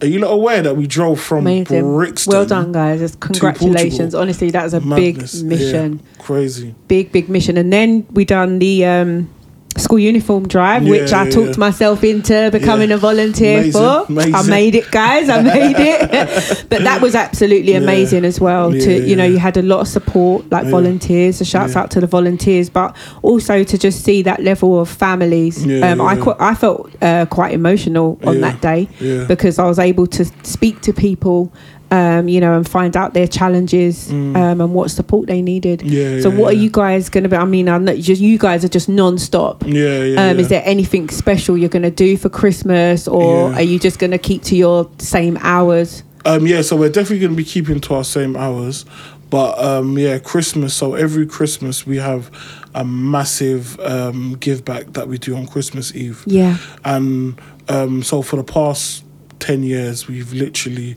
are 0.00 0.06
you 0.06 0.18
not 0.18 0.32
aware 0.32 0.62
that 0.62 0.76
we 0.76 0.86
drove 0.86 1.20
from 1.20 1.40
Amazing. 1.40 1.82
brixton 1.94 2.32
Well 2.32 2.46
done, 2.46 2.72
guys. 2.72 3.00
Just 3.00 3.20
congratulations. 3.20 4.14
Honestly, 4.14 4.50
that 4.50 4.62
was 4.64 4.72
a 4.72 4.80
Madness. 4.80 5.42
big 5.42 5.50
mission. 5.50 6.00
Yeah, 6.16 6.22
crazy 6.22 6.74
Big, 6.88 7.12
big 7.12 7.28
mission. 7.28 7.58
And 7.58 7.70
then 7.70 8.06
we 8.12 8.24
done 8.24 8.60
the 8.60 8.86
um, 8.86 9.28
school 9.76 9.98
uniform 9.98 10.46
drive, 10.46 10.84
which 10.84 11.12
I 11.12 11.24
yeah, 11.24 11.30
talked 11.30 11.50
yeah. 11.56 11.58
myself 11.60 12.04
into 12.04 12.50
becoming 12.52 12.90
Yeah. 12.90 12.96
a 12.96 12.98
volunteer 12.98 13.58
Amazing, 13.60 13.72
for. 13.72 14.06
I 14.36 14.42
made 14.42 14.74
it, 14.74 14.90
guys. 14.90 15.28
I 15.28 15.40
made 15.42 15.76
it. 15.78 16.64
but 16.68 16.82
that 16.82 17.00
was 17.00 17.14
absolutely 17.14 17.72
Yeah. 17.72 17.78
amazing 17.78 18.24
as 18.24 18.40
well. 18.40 18.74
Yeah, 18.74 18.84
to 18.84 19.08
you 19.08 19.16
know, 19.16 19.24
yeah. 19.24 19.30
you 19.30 19.38
had 19.38 19.56
a 19.56 19.62
lot 19.62 19.80
of 19.80 19.88
support, 19.88 20.50
like 20.50 20.64
Yeah. 20.64 20.70
volunteers. 20.70 21.36
So 21.36 21.44
shouts 21.44 21.74
Yeah. 21.74 21.80
out 21.82 21.90
to 21.92 22.00
the 22.00 22.06
volunteers, 22.06 22.68
but 22.68 22.94
also 23.22 23.62
to 23.64 23.78
just 23.78 24.04
see 24.04 24.22
that 24.22 24.42
level 24.42 24.78
of 24.80 24.88
families. 24.88 25.64
Yeah, 25.64 25.92
um, 25.92 26.00
I 26.00 26.14
yeah. 26.14 26.24
qu- 26.24 26.36
I 26.38 26.54
felt 26.54 26.90
uh, 27.00 27.26
quite 27.26 27.52
emotional 27.54 28.18
on 28.24 28.34
Yeah, 28.34 28.40
that 28.50 28.60
day 28.60 28.88
yeah. 29.00 29.24
because 29.24 29.58
I 29.58 29.64
was 29.66 29.78
able 29.78 30.06
to 30.08 30.24
speak 30.42 30.80
to 30.82 30.92
people. 30.92 31.50
Um, 31.92 32.28
you 32.28 32.40
know, 32.40 32.56
and 32.56 32.68
find 32.68 32.96
out 32.96 33.14
their 33.14 33.26
challenges 33.26 34.12
um, 34.12 34.36
and 34.36 34.72
what 34.74 34.92
support 34.92 35.26
they 35.26 35.42
needed. 35.42 35.80
Mm. 35.80 35.90
Yeah, 35.90 36.20
so, 36.22 36.30
yeah, 36.30 36.38
what 36.38 36.54
are 36.54 36.56
you 36.56 36.70
guys 36.70 37.08
going 37.08 37.24
to 37.24 37.28
be? 37.28 37.34
I 37.34 37.44
mean, 37.44 37.68
I 37.68 37.78
know 37.78 37.96
just 37.96 38.22
you 38.22 38.38
guys 38.38 38.64
are 38.64 38.68
just 38.68 38.88
non-stop. 38.88 39.64
yeah 39.66 40.04
yeah, 40.04 40.30
Um, 40.30 40.36
yeah. 40.36 40.40
Is 40.42 40.48
there 40.50 40.62
anything 40.64 41.08
special 41.08 41.58
you're 41.58 41.68
going 41.68 41.82
to 41.82 41.90
do 41.90 42.16
for 42.16 42.28
Christmas, 42.28 43.08
or 43.08 43.50
Yeah. 43.50 43.56
are 43.56 43.62
you 43.62 43.80
just 43.80 43.98
going 43.98 44.12
to 44.12 44.18
keep 44.18 44.42
to 44.44 44.54
your 44.56 44.88
same 44.98 45.36
hours? 45.40 46.04
Um, 46.24 46.46
yeah, 46.46 46.62
so 46.62 46.76
we're 46.76 46.90
definitely 46.90 47.18
going 47.20 47.32
to 47.32 47.36
be 47.36 47.42
keeping 47.44 47.80
to 47.80 47.94
our 47.94 48.04
same 48.04 48.36
hours. 48.36 48.84
But 49.28 49.58
um, 49.58 49.98
yeah, 49.98 50.18
Christmas. 50.20 50.74
So 50.76 50.94
every 50.94 51.26
Christmas 51.26 51.86
we 51.86 51.96
have 51.96 52.30
a 52.74 52.84
massive 52.84 53.80
um, 53.80 54.36
give 54.38 54.64
back 54.64 54.92
that 54.92 55.08
we 55.08 55.18
do 55.18 55.36
on 55.36 55.46
Christmas 55.48 55.92
Eve. 55.94 56.22
Yeah. 56.26 56.56
And 56.84 57.40
um, 57.68 58.02
so 58.04 58.22
for 58.22 58.36
the 58.36 58.44
past 58.44 59.02
10 59.40 59.62
years, 59.64 60.06
we've 60.06 60.32
literally 60.32 60.96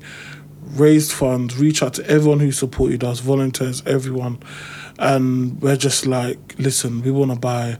raised 0.74 1.11
funds, 1.11 1.57
reached 1.57 1.84
out 1.84 1.93
to 1.95 2.07
everyone 2.09 2.39
who 2.39 2.51
supported 2.51 3.03
us, 3.03 3.19
volunteers, 3.19 3.84
everyone. 3.86 4.39
And 4.99 5.61
we're 5.61 5.76
just 5.76 6.05
like, 6.05 6.55
listen, 6.57 7.01
we 7.01 7.11
want 7.11 7.32
to 7.32 7.39
buy 7.39 7.78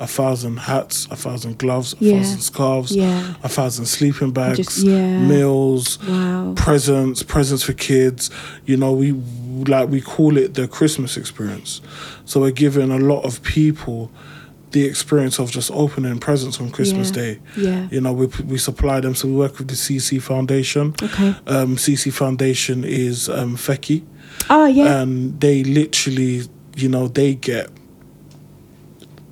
a 0.00 0.06
thousand 0.06 0.56
hats, 0.56 1.06
a 1.10 1.16
thousand 1.16 1.58
gloves, 1.58 1.94
a 1.94 1.96
Yeah. 2.04 2.18
thousand 2.18 2.40
scarves, 2.40 2.92
Yeah. 2.96 3.34
a 3.44 3.48
thousand 3.48 3.86
sleeping 3.86 4.32
bags, 4.32 4.58
Just- 4.58 4.78
yeah. 4.78 5.18
meals, 5.20 5.98
Wow. 6.08 6.54
presents, 6.56 7.22
presents 7.22 7.62
for 7.62 7.72
kids. 7.74 8.30
You 8.66 8.76
know, 8.76 8.92
we 8.92 9.14
like 9.68 9.88
we 9.90 10.00
call 10.00 10.36
it 10.38 10.54
the 10.54 10.66
Christmas 10.66 11.16
experience. 11.16 11.80
So 12.24 12.40
we're 12.40 12.50
giving 12.50 12.90
a 12.90 12.98
lot 12.98 13.24
of 13.24 13.42
people 13.42 14.10
the 14.72 14.84
experience 14.84 15.38
of 15.38 15.50
just 15.50 15.70
opening 15.72 16.18
presents 16.18 16.60
on 16.60 16.70
Christmas 16.70 17.08
Yeah. 17.10 17.14
Day. 17.14 17.38
Yeah. 17.56 17.88
You 17.90 18.00
know, 18.00 18.12
we 18.12 18.26
we 18.44 18.58
supply 18.58 19.00
them. 19.00 19.14
So 19.14 19.28
we 19.28 19.34
work 19.34 19.58
with 19.58 19.68
the 19.68 19.74
CC 19.74 20.20
Foundation. 20.20 20.94
Okay. 21.02 21.34
Um, 21.46 21.76
CC 21.76 22.12
Foundation 22.12 22.84
is 22.84 23.28
um, 23.28 23.56
Fekky. 23.56 24.02
Oh 24.50 24.66
yeah. 24.66 25.00
And 25.02 25.40
they 25.40 25.62
literally, 25.64 26.42
you 26.76 26.88
know, 26.88 27.08
they 27.08 27.34
get 27.34 27.68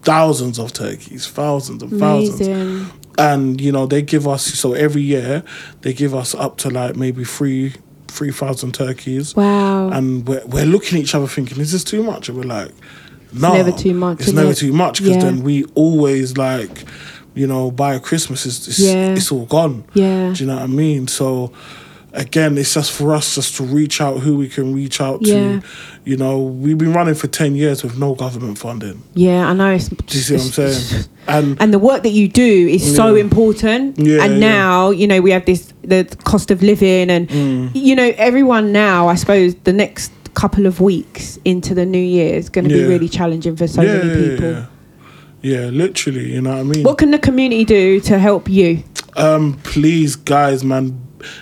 thousands 0.03 0.59
of 0.59 0.73
turkeys, 0.73 1.27
thousands 1.27 1.83
and 1.83 1.99
thousands 1.99 2.41
Amazing. 2.41 2.87
and 3.19 3.61
you 3.61 3.71
know 3.71 3.87
they 3.87 4.01
give 4.03 4.27
us 4.27 4.45
so 4.45 4.73
every 4.73 5.03
year 5.03 5.43
they 5.83 5.93
give 5.93 6.15
us 6.15 6.35
up 6.35 6.57
to 6.59 6.71
like 6.71 6.97
maybe 6.97 7.23
three 7.25 7.75
three 8.09 8.33
thousand 8.33 8.73
turkeys 8.75 9.37
Wow. 9.37 9.91
and 9.91 10.27
we're, 10.27 10.45
we're 10.47 10.65
looking 10.67 10.99
at 10.99 11.05
each 11.05 11.15
other 11.15 11.27
thinking 11.27 11.61
is 11.61 11.73
this 11.73 11.85
too 11.85 12.03
much 12.03 12.29
and 12.29 12.39
we're 12.39 12.45
like 12.45 12.71
no 13.33 13.53
never 13.55 13.73
too 13.73 13.95
much, 13.95 14.21
it's 14.21 14.33
never 14.33 14.51
it? 14.51 14.57
too 14.57 14.73
much 14.73 14.99
because 14.99 15.17
Yeah. 15.17 15.23
then 15.25 15.43
we 15.43 15.65
always 15.75 16.37
like 16.37 16.85
you 17.35 17.47
know 17.47 17.71
by 17.71 17.99
christmas 17.99 18.45
it's, 18.47 18.67
it's, 18.69 18.79
Yeah. 18.81 19.13
it's 19.15 19.31
all 19.31 19.47
gone 19.47 19.85
Yeah. 19.95 20.33
do 20.35 20.43
you 20.45 20.47
know 20.49 20.57
what 20.57 20.65
i 20.65 20.67
mean 20.67 21.07
so 21.09 21.53
again 22.13 22.59
it's 22.59 22.75
just 22.75 22.91
for 22.91 23.15
us 23.15 23.37
just 23.37 23.57
to 23.57 23.63
reach 23.63 24.01
out 24.01 24.19
who 24.19 24.37
we 24.37 24.49
can 24.49 24.75
reach 24.75 25.01
out 25.01 25.21
Yeah. 25.23 25.61
to 25.61 25.63
you 26.05 26.17
know 26.17 26.41
we've 26.41 26.77
been 26.77 26.93
running 26.93 27.15
for 27.15 27.29
10 27.29 27.55
years 27.55 27.85
with 27.85 27.97
no 27.99 28.15
government 28.17 28.59
funding 28.59 29.03
Yeah, 29.15 29.49
I 29.49 29.53
know. 29.53 29.71
It's, 29.71 29.89
do 29.89 29.97
you 30.09 30.21
see 30.21 30.35
what 30.35 30.43
i'm 30.45 30.51
saying 30.51 31.05
and 31.29 31.57
and 31.63 31.73
the 31.73 31.79
work 31.79 32.03
that 32.03 32.11
you 32.11 32.27
do 32.27 32.69
is 32.69 32.97
so 32.97 33.15
important. 33.15 33.97
Yeah, 33.99 34.25
and 34.25 34.33
yeah. 34.41 34.49
now 34.59 34.91
you 34.91 35.07
know 35.07 35.21
we 35.21 35.31
have 35.31 35.45
this 35.45 35.73
the 35.83 36.05
cost 36.25 36.51
of 36.51 36.63
living, 36.63 37.11
and 37.11 37.29
Mm. 37.29 37.71
you 37.75 37.95
know 37.95 38.11
everyone 38.17 38.73
now. 38.73 39.07
I 39.07 39.15
suppose 39.15 39.55
the 39.65 39.73
next 39.73 40.11
couple 40.41 40.65
of 40.67 40.81
weeks 40.81 41.39
into 41.45 41.75
the 41.75 41.85
new 41.85 41.99
year 42.19 42.35
is 42.35 42.49
going 42.49 42.67
to 42.69 42.75
Yeah. 42.75 42.83
be 42.85 42.89
really 42.89 43.09
challenging 43.09 43.57
for 43.57 43.67
so 43.67 43.83
many 43.83 44.09
people. 44.31 44.51
Yeah, 44.53 44.67
yeah, 45.43 45.67
literally, 45.67 46.33
you 46.33 46.41
know 46.41 46.51
what 46.51 46.59
I 46.61 46.63
mean? 46.63 46.83
What 46.83 46.99
can 46.99 47.11
the 47.11 47.19
community 47.19 47.65
do 47.65 48.01
to 48.01 48.19
help 48.19 48.49
you? 48.49 48.83
um 49.17 49.59
please 49.65 50.15
guys 50.15 50.63
man 50.63 50.97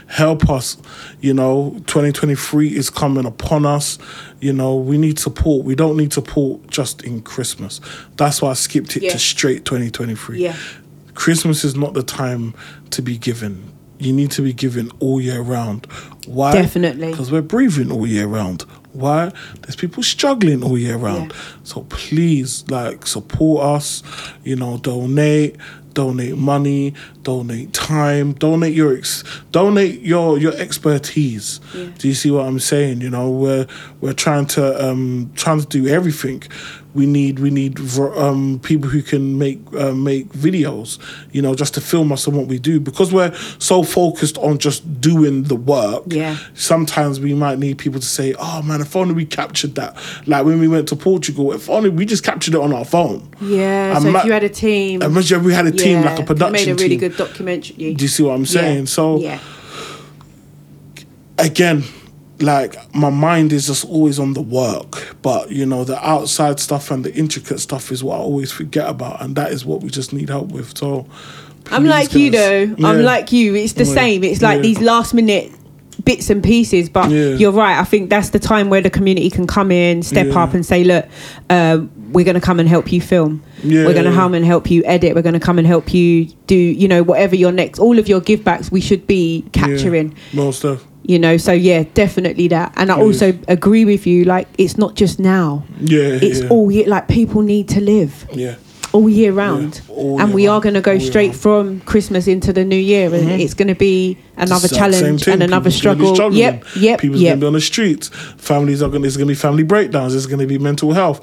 help 0.06 0.48
us 0.48 0.78
you 1.20 1.34
know 1.34 1.74
2023 1.86 2.74
is 2.74 2.88
coming 2.88 3.26
upon 3.26 3.66
us 3.66 3.98
you 4.40 4.54
know 4.54 4.74
we 4.74 4.96
need 4.96 5.18
support 5.18 5.66
we 5.66 5.74
don't 5.74 5.94
need 5.98 6.10
support 6.10 6.66
just 6.68 7.02
in 7.04 7.20
christmas 7.20 7.78
that's 8.16 8.40
why 8.40 8.48
i 8.50 8.54
skipped 8.54 8.96
it 8.96 9.02
Yeah. 9.02 9.12
to 9.12 9.18
straight 9.18 9.66
2023 9.66 10.42
Yeah. 10.42 10.56
christmas 11.12 11.62
is 11.62 11.76
not 11.76 11.92
the 11.92 12.02
time 12.02 12.54
to 12.88 13.02
be 13.02 13.18
given 13.18 13.70
you 13.98 14.14
need 14.14 14.30
to 14.30 14.40
be 14.42 14.54
given 14.54 14.90
all 14.98 15.20
year 15.20 15.42
round 15.42 15.86
why 16.26 16.52
Definitely. 16.52 17.10
because 17.10 17.30
we're 17.30 17.42
breathing 17.42 17.92
all 17.92 18.06
year 18.06 18.26
round 18.26 18.64
why? 18.92 19.30
There's 19.62 19.76
people 19.76 20.02
struggling 20.02 20.62
all 20.62 20.78
year 20.78 20.96
round. 20.96 21.32
So 21.64 21.82
please 21.88 22.64
like 22.70 23.06
support 23.06 23.64
us 23.64 24.02
you 24.44 24.56
know 24.56 24.78
donate 24.78 25.56
donate 25.94 26.36
money 26.36 26.94
donate 27.22 27.72
time 27.72 28.32
donate 28.34 28.72
your 28.74 28.96
ex- 28.96 29.24
donate 29.50 30.00
your 30.00 30.38
your 30.38 30.52
expertise. 30.54 31.60
Do 31.98 32.08
you 32.08 32.14
see 32.14 32.30
what 32.30 32.46
i'm 32.46 32.60
saying? 32.60 33.00
You 33.00 33.10
know 33.10 33.30
we're 33.30 33.66
we're 34.00 34.12
trying 34.14 34.46
to 34.46 34.88
um 34.88 35.30
trying 35.34 35.60
to 35.60 35.66
do 35.66 35.88
everything 35.88 36.42
we 36.98 37.06
need 37.06 37.38
we 37.38 37.50
need 37.50 37.78
um, 38.16 38.58
people 38.64 38.90
who 38.90 39.02
can 39.02 39.38
make 39.38 39.60
uh, 39.74 39.92
make 39.94 40.28
videos, 40.32 40.98
you 41.30 41.40
know, 41.40 41.54
just 41.54 41.74
to 41.74 41.80
film 41.80 42.10
us 42.10 42.26
on 42.26 42.34
what 42.34 42.48
we 42.48 42.58
do 42.58 42.80
because 42.80 43.12
we're 43.12 43.32
so 43.60 43.84
focused 43.84 44.36
on 44.38 44.58
just 44.58 45.00
doing 45.00 45.44
the 45.44 45.54
work. 45.54 46.02
Yeah. 46.08 46.36
Sometimes 46.54 47.20
we 47.20 47.34
might 47.34 47.60
need 47.60 47.78
people 47.78 48.00
to 48.00 48.06
say, 48.06 48.34
"Oh 48.38 48.62
man, 48.62 48.80
if 48.80 48.96
only 48.96 49.14
we 49.14 49.24
captured 49.24 49.76
that." 49.76 49.96
Like 50.26 50.44
when 50.44 50.58
we 50.58 50.66
went 50.66 50.88
to 50.88 50.96
Portugal, 50.96 51.52
if 51.52 51.70
only 51.70 51.88
we 51.88 52.04
just 52.04 52.24
captured 52.24 52.54
it 52.54 52.60
on 52.60 52.72
our 52.72 52.84
phone. 52.84 53.30
Yeah. 53.40 53.94
I 53.96 54.00
so 54.02 54.10
ma- 54.10 54.18
if 54.18 54.24
you 54.24 54.32
had 54.32 54.44
a 54.44 54.48
team, 54.48 55.00
Imagine 55.00 55.44
we 55.44 55.54
had 55.54 55.66
a 55.66 55.70
team 55.70 56.02
like 56.02 56.18
a 56.18 56.22
yeah, 56.22 56.26
production 56.26 56.52
made 56.52 56.68
a 56.68 56.74
really 56.74 56.88
team. 56.98 56.98
good 56.98 57.16
documentary. 57.16 57.94
Do 57.94 58.04
you 58.04 58.08
see 58.08 58.24
what 58.24 58.34
I'm 58.34 58.46
saying? 58.46 58.78
Yeah. 58.80 58.84
So 58.96 59.18
yeah. 59.20 59.38
again, 61.38 61.84
like 62.40 62.76
my 62.94 63.10
mind 63.10 63.52
is 63.52 63.66
just 63.66 63.84
always 63.84 64.18
on 64.18 64.34
the 64.34 64.40
work, 64.42 65.16
but 65.22 65.50
you 65.50 65.66
know 65.66 65.84
the 65.84 65.98
outside 66.06 66.60
stuff 66.60 66.90
and 66.90 67.04
the 67.04 67.14
intricate 67.14 67.60
stuff 67.60 67.90
is 67.90 68.02
what 68.04 68.16
I 68.16 68.18
always 68.18 68.52
forget 68.52 68.88
about, 68.88 69.20
and 69.22 69.34
that 69.36 69.52
is 69.52 69.64
what 69.64 69.82
we 69.82 69.90
just 69.90 70.12
need 70.12 70.28
help 70.28 70.52
with. 70.52 70.76
So 70.78 71.06
I'm 71.70 71.84
like 71.84 72.14
you 72.14 72.30
though. 72.30 72.74
I'm 72.84 73.02
like 73.02 73.32
you. 73.32 73.54
It's 73.54 73.72
the 73.74 73.84
Yeah. 73.84 73.94
same. 73.94 74.24
It's 74.24 74.40
like 74.42 74.56
Yeah. 74.56 74.62
these 74.62 74.80
last 74.80 75.14
minute 75.14 75.52
bits 76.04 76.30
and 76.30 76.42
pieces. 76.44 76.88
But 76.88 77.10
Yeah. 77.10 77.34
you're 77.34 77.50
right. 77.52 77.76
I 77.78 77.84
think 77.84 78.08
that's 78.08 78.30
the 78.30 78.38
time 78.38 78.70
where 78.70 78.80
the 78.80 78.88
community 78.90 79.30
can 79.30 79.46
come 79.48 79.72
in, 79.72 80.02
step 80.02 80.28
Yeah. 80.28 80.42
up, 80.42 80.54
and 80.54 80.64
say, 80.64 80.84
"Look, 80.84 81.06
um, 81.50 81.90
we're 82.12 82.24
going 82.24 82.36
to 82.36 82.40
come 82.40 82.60
and 82.60 82.68
help 82.68 82.92
you 82.92 83.00
film. 83.00 83.42
Yeah, 83.64 83.84
we're 83.84 83.92
going 83.92 84.06
to 84.06 84.12
come 84.12 84.32
and 84.32 84.44
help 84.46 84.70
you 84.70 84.82
edit. 84.86 85.14
We're 85.16 85.22
going 85.22 85.34
to 85.34 85.40
come 85.40 85.58
and 85.58 85.66
help 85.66 85.92
you 85.92 86.28
do, 86.46 86.54
you 86.54 86.86
know, 86.88 87.02
whatever 87.02 87.34
your 87.34 87.50
next. 87.52 87.78
All 87.80 87.98
of 87.98 88.08
your 88.08 88.20
give 88.20 88.44
backs, 88.44 88.70
we 88.70 88.80
should 88.80 89.06
be 89.08 89.44
capturing." 89.52 90.14
Yeah, 90.32 90.40
most 90.44 90.60
stuff. 90.60 90.86
You 91.08 91.18
know, 91.18 91.38
so 91.38 91.52
yeah, 91.52 91.84
definitely 91.94 92.48
that. 92.48 92.72
And 92.76 92.92
I 92.92 92.96
Yeah. 92.98 93.02
also 93.02 93.32
agree 93.48 93.84
with 93.86 94.06
you. 94.06 94.24
Like, 94.24 94.46
it's 94.58 94.76
not 94.76 94.94
just 94.94 95.18
now. 95.18 95.64
Yeah, 95.80 96.18
It's 96.20 96.40
yeah. 96.42 96.48
all 96.50 96.70
year. 96.70 96.86
Like, 96.86 97.08
people 97.08 97.40
need 97.40 97.66
to 97.70 97.80
live 97.80 98.26
Yeah. 98.34 98.56
all 98.92 99.08
year 99.08 99.32
round. 99.32 99.80
all 99.88 100.20
and 100.20 100.28
year 100.28 100.34
we 100.36 100.46
are 100.46 100.60
going 100.60 100.74
to 100.74 100.82
go 100.82 100.92
all 100.92 101.00
straight 101.00 101.34
from 101.34 101.80
Christmas 101.86 102.26
into 102.28 102.52
the 102.52 102.62
new 102.62 102.76
year, 102.76 103.06
and 103.14 103.26
Mhm. 103.26 103.40
it's 103.40 103.54
going 103.54 103.68
to 103.68 103.74
be 103.74 104.18
another 104.36 104.66
Exact 104.66 104.74
challenge 104.92 105.26
and 105.26 105.42
another 105.42 105.70
People's 105.70 105.76
struggle. 105.76 106.14
struggling. 106.14 106.40
Yep, 106.42 106.64
yep, 106.78 107.00
People's 107.00 107.22
yep. 107.22 107.30
gonna 107.32 107.40
be 107.40 107.46
on 107.46 107.52
the 107.54 107.60
streets. 107.62 108.10
Families 108.36 108.82
are 108.82 108.88
gonna. 108.88 109.00
There's 109.02 109.16
gonna 109.16 109.28
be 109.28 109.34
family 109.34 109.62
breakdowns. 109.62 110.12
There's 110.12 110.26
gonna 110.26 110.46
be 110.46 110.58
mental 110.58 110.92
health. 110.92 111.20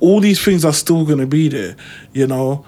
All 0.00 0.18
these 0.20 0.40
things 0.40 0.64
are 0.64 0.72
still 0.72 1.04
gonna 1.04 1.26
be 1.26 1.48
there. 1.48 1.76
You 2.12 2.26
know, 2.26 2.64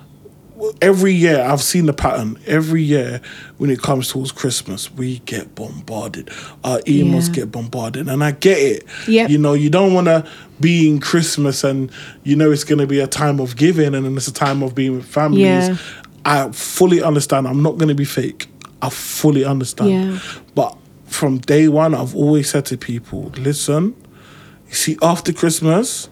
every 0.81 1.13
year 1.13 1.41
I've 1.41 1.63
seen 1.63 1.87
the 1.87 1.93
pattern. 1.93 2.39
Every 2.47 2.83
year 2.83 3.21
when 3.59 3.71
it 3.71 3.81
comes 3.83 4.09
towards 4.09 4.33
Christmas, 4.33 4.93
we 4.93 5.19
get 5.21 5.55
bombarded. 5.55 6.31
Our 6.63 6.79
emails 6.81 7.29
Yeah. 7.29 7.35
get 7.35 7.53
bombarded, 7.53 8.09
and 8.09 8.23
I 8.25 8.33
get 8.33 8.59
it. 8.59 8.85
Yep. 9.09 9.31
You 9.31 9.39
know, 9.39 9.55
you 9.55 9.71
don't 9.71 9.93
want 9.95 10.07
to 10.07 10.25
be 10.61 10.89
in 10.89 11.01
Christmas 11.01 11.65
and 11.65 11.91
you 12.23 12.37
know 12.37 12.51
it's 12.53 12.63
gonna 12.65 12.87
be 12.87 13.01
a 13.01 13.07
time 13.09 13.41
of 13.41 13.57
giving 13.57 13.93
and 13.95 14.05
then 14.07 14.17
it's 14.17 14.29
a 14.29 14.33
time 14.33 14.63
of 14.63 14.75
being 14.75 14.97
with 14.97 15.05
families. 15.07 15.43
Yeah. 15.43 15.77
I 16.25 16.51
fully 16.53 17.03
understand. 17.03 17.47
I'm 17.47 17.63
not 17.63 17.77
going 17.77 17.89
to 17.89 17.95
be 17.95 18.07
fake. 18.07 18.49
I 18.81 18.89
fully 18.89 19.45
understand. 19.45 19.91
Yeah. 19.91 20.19
But 20.55 20.75
from 21.05 21.37
day 21.39 21.69
one, 21.69 21.95
I've 21.95 22.17
always 22.17 22.49
said 22.49 22.65
to 22.67 22.79
people, 22.79 23.31
listen, 23.37 23.95
you 24.69 24.75
see, 24.75 24.97
after 25.03 25.35
Christmas, 25.35 26.09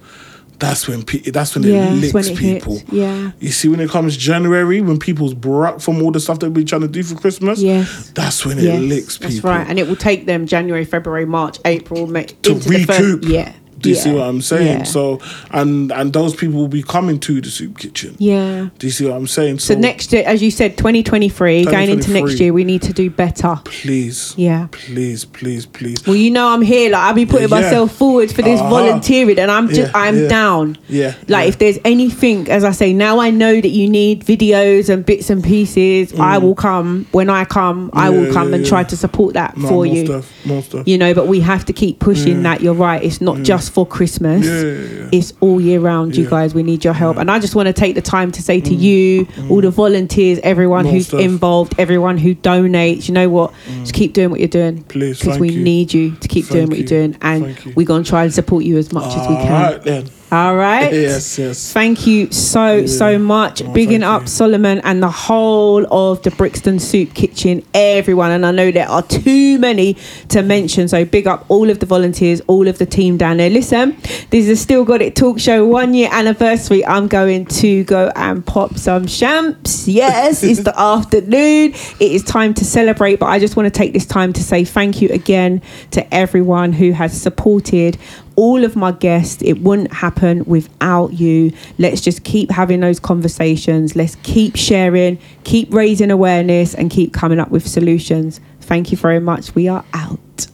that's 0.63 0.87
when 0.89 1.03
pe- 1.03 1.19
that's 1.31 1.55
when 1.55 1.65
Yeah, 1.65 1.93
it 1.93 1.97
licks 1.97 2.15
when 2.15 2.25
it 2.25 2.39
people. 2.39 2.79
hits. 2.79 2.93
Yeah. 2.93 3.33
You 3.41 3.51
see, 3.51 3.69
when 3.69 3.81
it 3.81 3.91
comes 3.91 4.17
January, 4.17 4.81
when 4.81 4.99
people's 4.99 5.35
brought 5.35 5.83
from 5.83 6.01
all 6.01 6.13
the 6.13 6.21
stuff 6.21 6.39
that 6.39 6.51
we're 6.53 6.65
trying 6.65 6.83
to 6.83 6.89
do 6.89 7.03
for 7.03 7.17
Christmas, 7.17 7.61
Yes. 7.61 8.13
that's 8.15 8.47
when 8.47 8.59
Yes, 8.59 8.79
it 8.79 8.81
licks 8.83 9.19
people. 9.19 9.33
That's 9.35 9.45
right. 9.45 9.67
And 9.69 9.79
it 9.79 9.89
will 9.89 9.97
take 9.97 10.27
them 10.27 10.47
January, 10.47 10.85
February, 10.85 11.27
March, 11.27 11.59
April, 11.65 12.07
May, 12.07 12.27
To 12.43 12.55
recoup. 12.55 12.87
first, 12.87 13.25
yeah. 13.25 13.53
Do 13.83 13.91
you 13.91 13.97
yeah, 13.97 14.01
see 14.03 14.13
what 14.13 14.23
I'm 14.29 14.41
saying? 14.41 14.79
Yeah. 14.79 14.85
So, 14.85 15.21
and 15.51 15.93
and 15.93 16.13
those 16.13 16.35
people 16.35 16.59
will 16.61 16.69
be 16.69 16.83
coming 16.83 17.19
to 17.21 17.41
the 17.41 17.51
soup 17.51 17.79
kitchen. 17.79 18.17
yeah. 18.19 18.69
Do 18.79 18.87
you 18.87 18.91
see 18.93 19.07
what 19.07 19.17
I'm 19.17 19.27
saying? 19.27 19.59
So 19.59 19.75
next 19.75 20.13
year, 20.13 20.23
as 20.27 20.43
you 20.43 20.51
said, 20.51 20.77
2023, 20.79 21.65
going 21.65 21.91
into 21.91 22.11
next 22.13 22.41
year, 22.41 22.53
we 22.53 22.65
need 22.65 22.83
to 22.83 22.93
do 22.93 23.11
better. 23.11 23.61
Please. 23.65 24.35
Yeah. 24.37 24.69
Please, 24.71 25.25
please, 25.25 25.67
please. 25.67 26.07
Well, 26.07 26.17
you 26.17 26.31
know, 26.31 26.49
I'm 26.49 26.63
here. 26.63 26.91
Like 26.91 27.03
I've 27.03 27.15
been 27.15 27.29
putting 27.29 27.49
Yeah. 27.49 27.61
myself 27.61 27.93
forward 27.93 28.31
for 28.33 28.43
this 28.43 28.61
Uh-huh. 28.61 28.71
volunteering, 28.71 29.39
and 29.39 29.51
I'm 29.51 29.69
just, 29.69 29.95
I'm 29.95 30.29
down. 30.29 30.79
Yeah. 30.89 31.15
Like 31.29 31.49
if 31.49 31.59
there's 31.59 31.79
anything, 31.85 32.49
as 32.51 32.65
I 32.65 32.71
say, 32.73 32.93
now 32.93 33.19
I 33.19 33.31
know 33.31 33.61
that 33.61 33.69
you 33.69 33.89
need 33.89 34.25
videos 34.25 34.89
and 34.89 35.05
bits 35.05 35.29
and 35.31 35.43
pieces. 35.43 36.13
I 36.19 36.39
will 36.39 36.55
come 36.55 37.07
when 37.13 37.29
I 37.31 37.45
come. 37.45 37.91
I 37.93 38.09
will 38.11 38.23
Mm. 38.23 38.33
Come 38.33 38.55
and 38.55 38.65
try 38.65 38.85
to 38.85 38.97
support 38.97 39.35
that 39.35 39.57
No, 39.57 39.67
for 39.69 39.75
more 39.75 39.87
you. 39.87 40.07
Stuff, 40.07 40.31
more 40.47 40.63
stuff. 40.63 40.87
You 40.87 40.97
know, 40.97 41.13
but 41.13 41.27
we 41.27 41.41
have 41.41 41.65
to 41.67 41.73
keep 41.73 41.99
pushing 41.99 42.37
Yeah. 42.37 42.43
that. 42.55 42.61
You're 42.63 42.73
right. 42.75 43.03
It's 43.03 43.21
not 43.21 43.39
Yeah. 43.39 43.43
just 43.45 43.72
for 43.73 43.87
Christmas. 43.87 44.45
Yeah, 44.45 44.61
yeah, 44.61 45.01
yeah. 45.03 45.09
It's 45.13 45.33
all 45.41 45.59
year 45.61 45.81
round. 45.81 46.15
You 46.15 46.25
Yeah. 46.25 46.31
guys, 46.31 46.55
we 46.55 46.63
need 46.63 46.85
your 46.85 46.93
help. 46.93 47.17
And 47.17 47.31
I 47.31 47.39
just 47.39 47.55
want 47.55 47.69
to 47.69 47.73
take 47.73 47.95
the 47.95 48.03
time 48.03 48.31
to 48.33 48.43
say 48.43 48.61
to 48.61 48.71
mm. 48.71 48.79
you, 48.79 49.25
mm. 49.25 49.51
all 49.51 49.63
the 49.63 49.71
volunteers, 49.71 50.39
everyone 50.43 50.85
More 50.85 50.93
who's 50.93 51.07
stuff. 51.09 51.21
involved, 51.21 51.75
everyone 51.79 52.19
who 52.19 52.35
donates. 52.35 53.09
You 53.09 53.15
know 53.15 53.31
what? 53.31 53.53
Mm. 53.67 53.81
Just 53.81 53.95
keep 53.95 54.13
doing 54.13 54.31
what 54.31 54.41
you're 54.41 54.49
doing. 54.49 54.83
Please, 54.85 55.19
because 55.19 55.39
we 55.39 55.51
you. 55.51 55.63
need 55.63 55.95
you 55.95 56.15
to 56.17 56.29
keep 56.29 56.49
doing 56.49 56.69
what 56.69 56.77
you. 56.77 56.85
you're 56.85 56.89
doing, 56.89 57.17
and 57.23 57.57
we're 57.75 57.87
gonna 57.87 58.05
try 58.05 58.25
and 58.25 58.35
support 58.35 58.65
you 58.65 58.77
as 58.77 58.93
much 58.93 59.17
as 59.17 59.27
we 59.27 59.37
can. 59.37 59.73
right 59.73 59.83
then. 59.83 60.11
All 60.33 60.57
right. 60.57 60.91
Yes, 61.03 61.39
yes. 61.39 61.73
Thank 61.73 62.07
you 62.07 62.31
so 62.31 62.87
so 62.87 63.19
much. 63.19 63.63
Bigging 63.75 64.03
up 64.03 64.29
Solomon 64.29 64.81
and 64.85 65.03
the 65.03 65.11
whole 65.11 65.85
of 65.93 66.23
the 66.23 66.31
Brixton 66.31 66.79
Soup 66.79 67.13
Kitchen, 67.13 67.63
everyone. 67.75 68.31
And 68.31 68.47
I 68.47 68.51
know 68.51 68.71
there 68.71 68.89
are 68.89 69.03
too 69.03 69.59
many 69.59 69.97
to 70.29 70.43
mention. 70.43 70.89
So 70.89 71.05
big 71.05 71.27
up 71.27 71.45
all 71.49 71.69
of 71.69 71.81
the 71.81 71.87
volunteers, 71.87 72.41
all 72.47 72.69
of 72.69 72.79
the 72.79 72.87
team 72.87 73.17
down 73.17 73.39
there. 73.39 73.51
Listen, 73.51 73.97
this 74.31 74.47
is 74.47 74.49
a 74.49 74.57
Steele 74.57 74.85
Got 74.85 75.03
It 75.03 75.17
Talk 75.17 75.39
Show 75.39 75.67
one 75.67 75.93
year 75.93 76.09
anniversary. 76.13 76.85
I'm 76.87 77.09
going 77.09 77.47
to 77.47 77.85
go 77.85 78.11
and 78.15 78.45
pop 78.47 78.79
some 78.79 79.07
champs. 79.07 79.87
Yes, 79.89 80.43
it's 80.43 80.63
the 80.63 80.79
afternoon. 80.81 81.73
It 82.01 82.13
is 82.13 82.23
time 82.23 82.55
to 82.55 82.65
celebrate. 82.65 83.17
But 83.19 83.27
I 83.27 83.39
just 83.39 83.57
want 83.57 83.67
to 83.67 83.77
take 83.77 83.93
this 83.93 84.07
time 84.07 84.33
to 84.35 84.43
say 84.43 84.65
thank 84.65 85.03
you 85.03 85.09
again 85.11 85.61
to 85.91 86.15
everyone 86.15 86.73
who 86.73 86.93
has 86.93 87.21
supported 87.21 87.99
all 88.37 88.65
of 88.65 88.77
my 88.77 88.93
guests. 88.93 89.43
It 89.43 89.55
wouldn't 89.61 89.93
happen 89.93 90.45
without 90.45 91.13
you. 91.13 91.53
Let's 91.79 92.01
just 92.01 92.25
keep 92.25 92.51
having 92.51 92.81
those 92.81 93.01
conversations. 93.01 93.97
Let's 93.97 94.17
keep 94.23 94.57
sharing, 94.57 95.19
keep 95.45 95.73
raising 95.73 96.11
awareness, 96.11 96.75
and 96.75 96.91
keep 96.91 97.13
coming 97.13 97.39
up 97.39 97.51
with 97.51 97.67
solutions. 97.67 98.41
Thank 98.61 98.91
you 98.91 98.97
very 98.97 99.21
much. 99.21 99.55
We 99.55 99.69
are 99.69 99.85
out. 99.93 100.47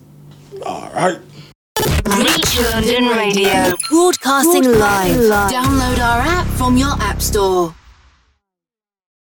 All 0.65 0.91
right. 0.95 1.19
Reach 1.79 2.61
London 2.73 3.07
Radio. 3.09 3.75
Broadcasting, 3.89 4.65
live. 4.65 5.17
Download 5.51 5.99
our 5.99 6.21
app 6.21 6.47
from 6.57 6.77
your 6.77 6.93
app 7.01 7.23
store. 7.23 7.75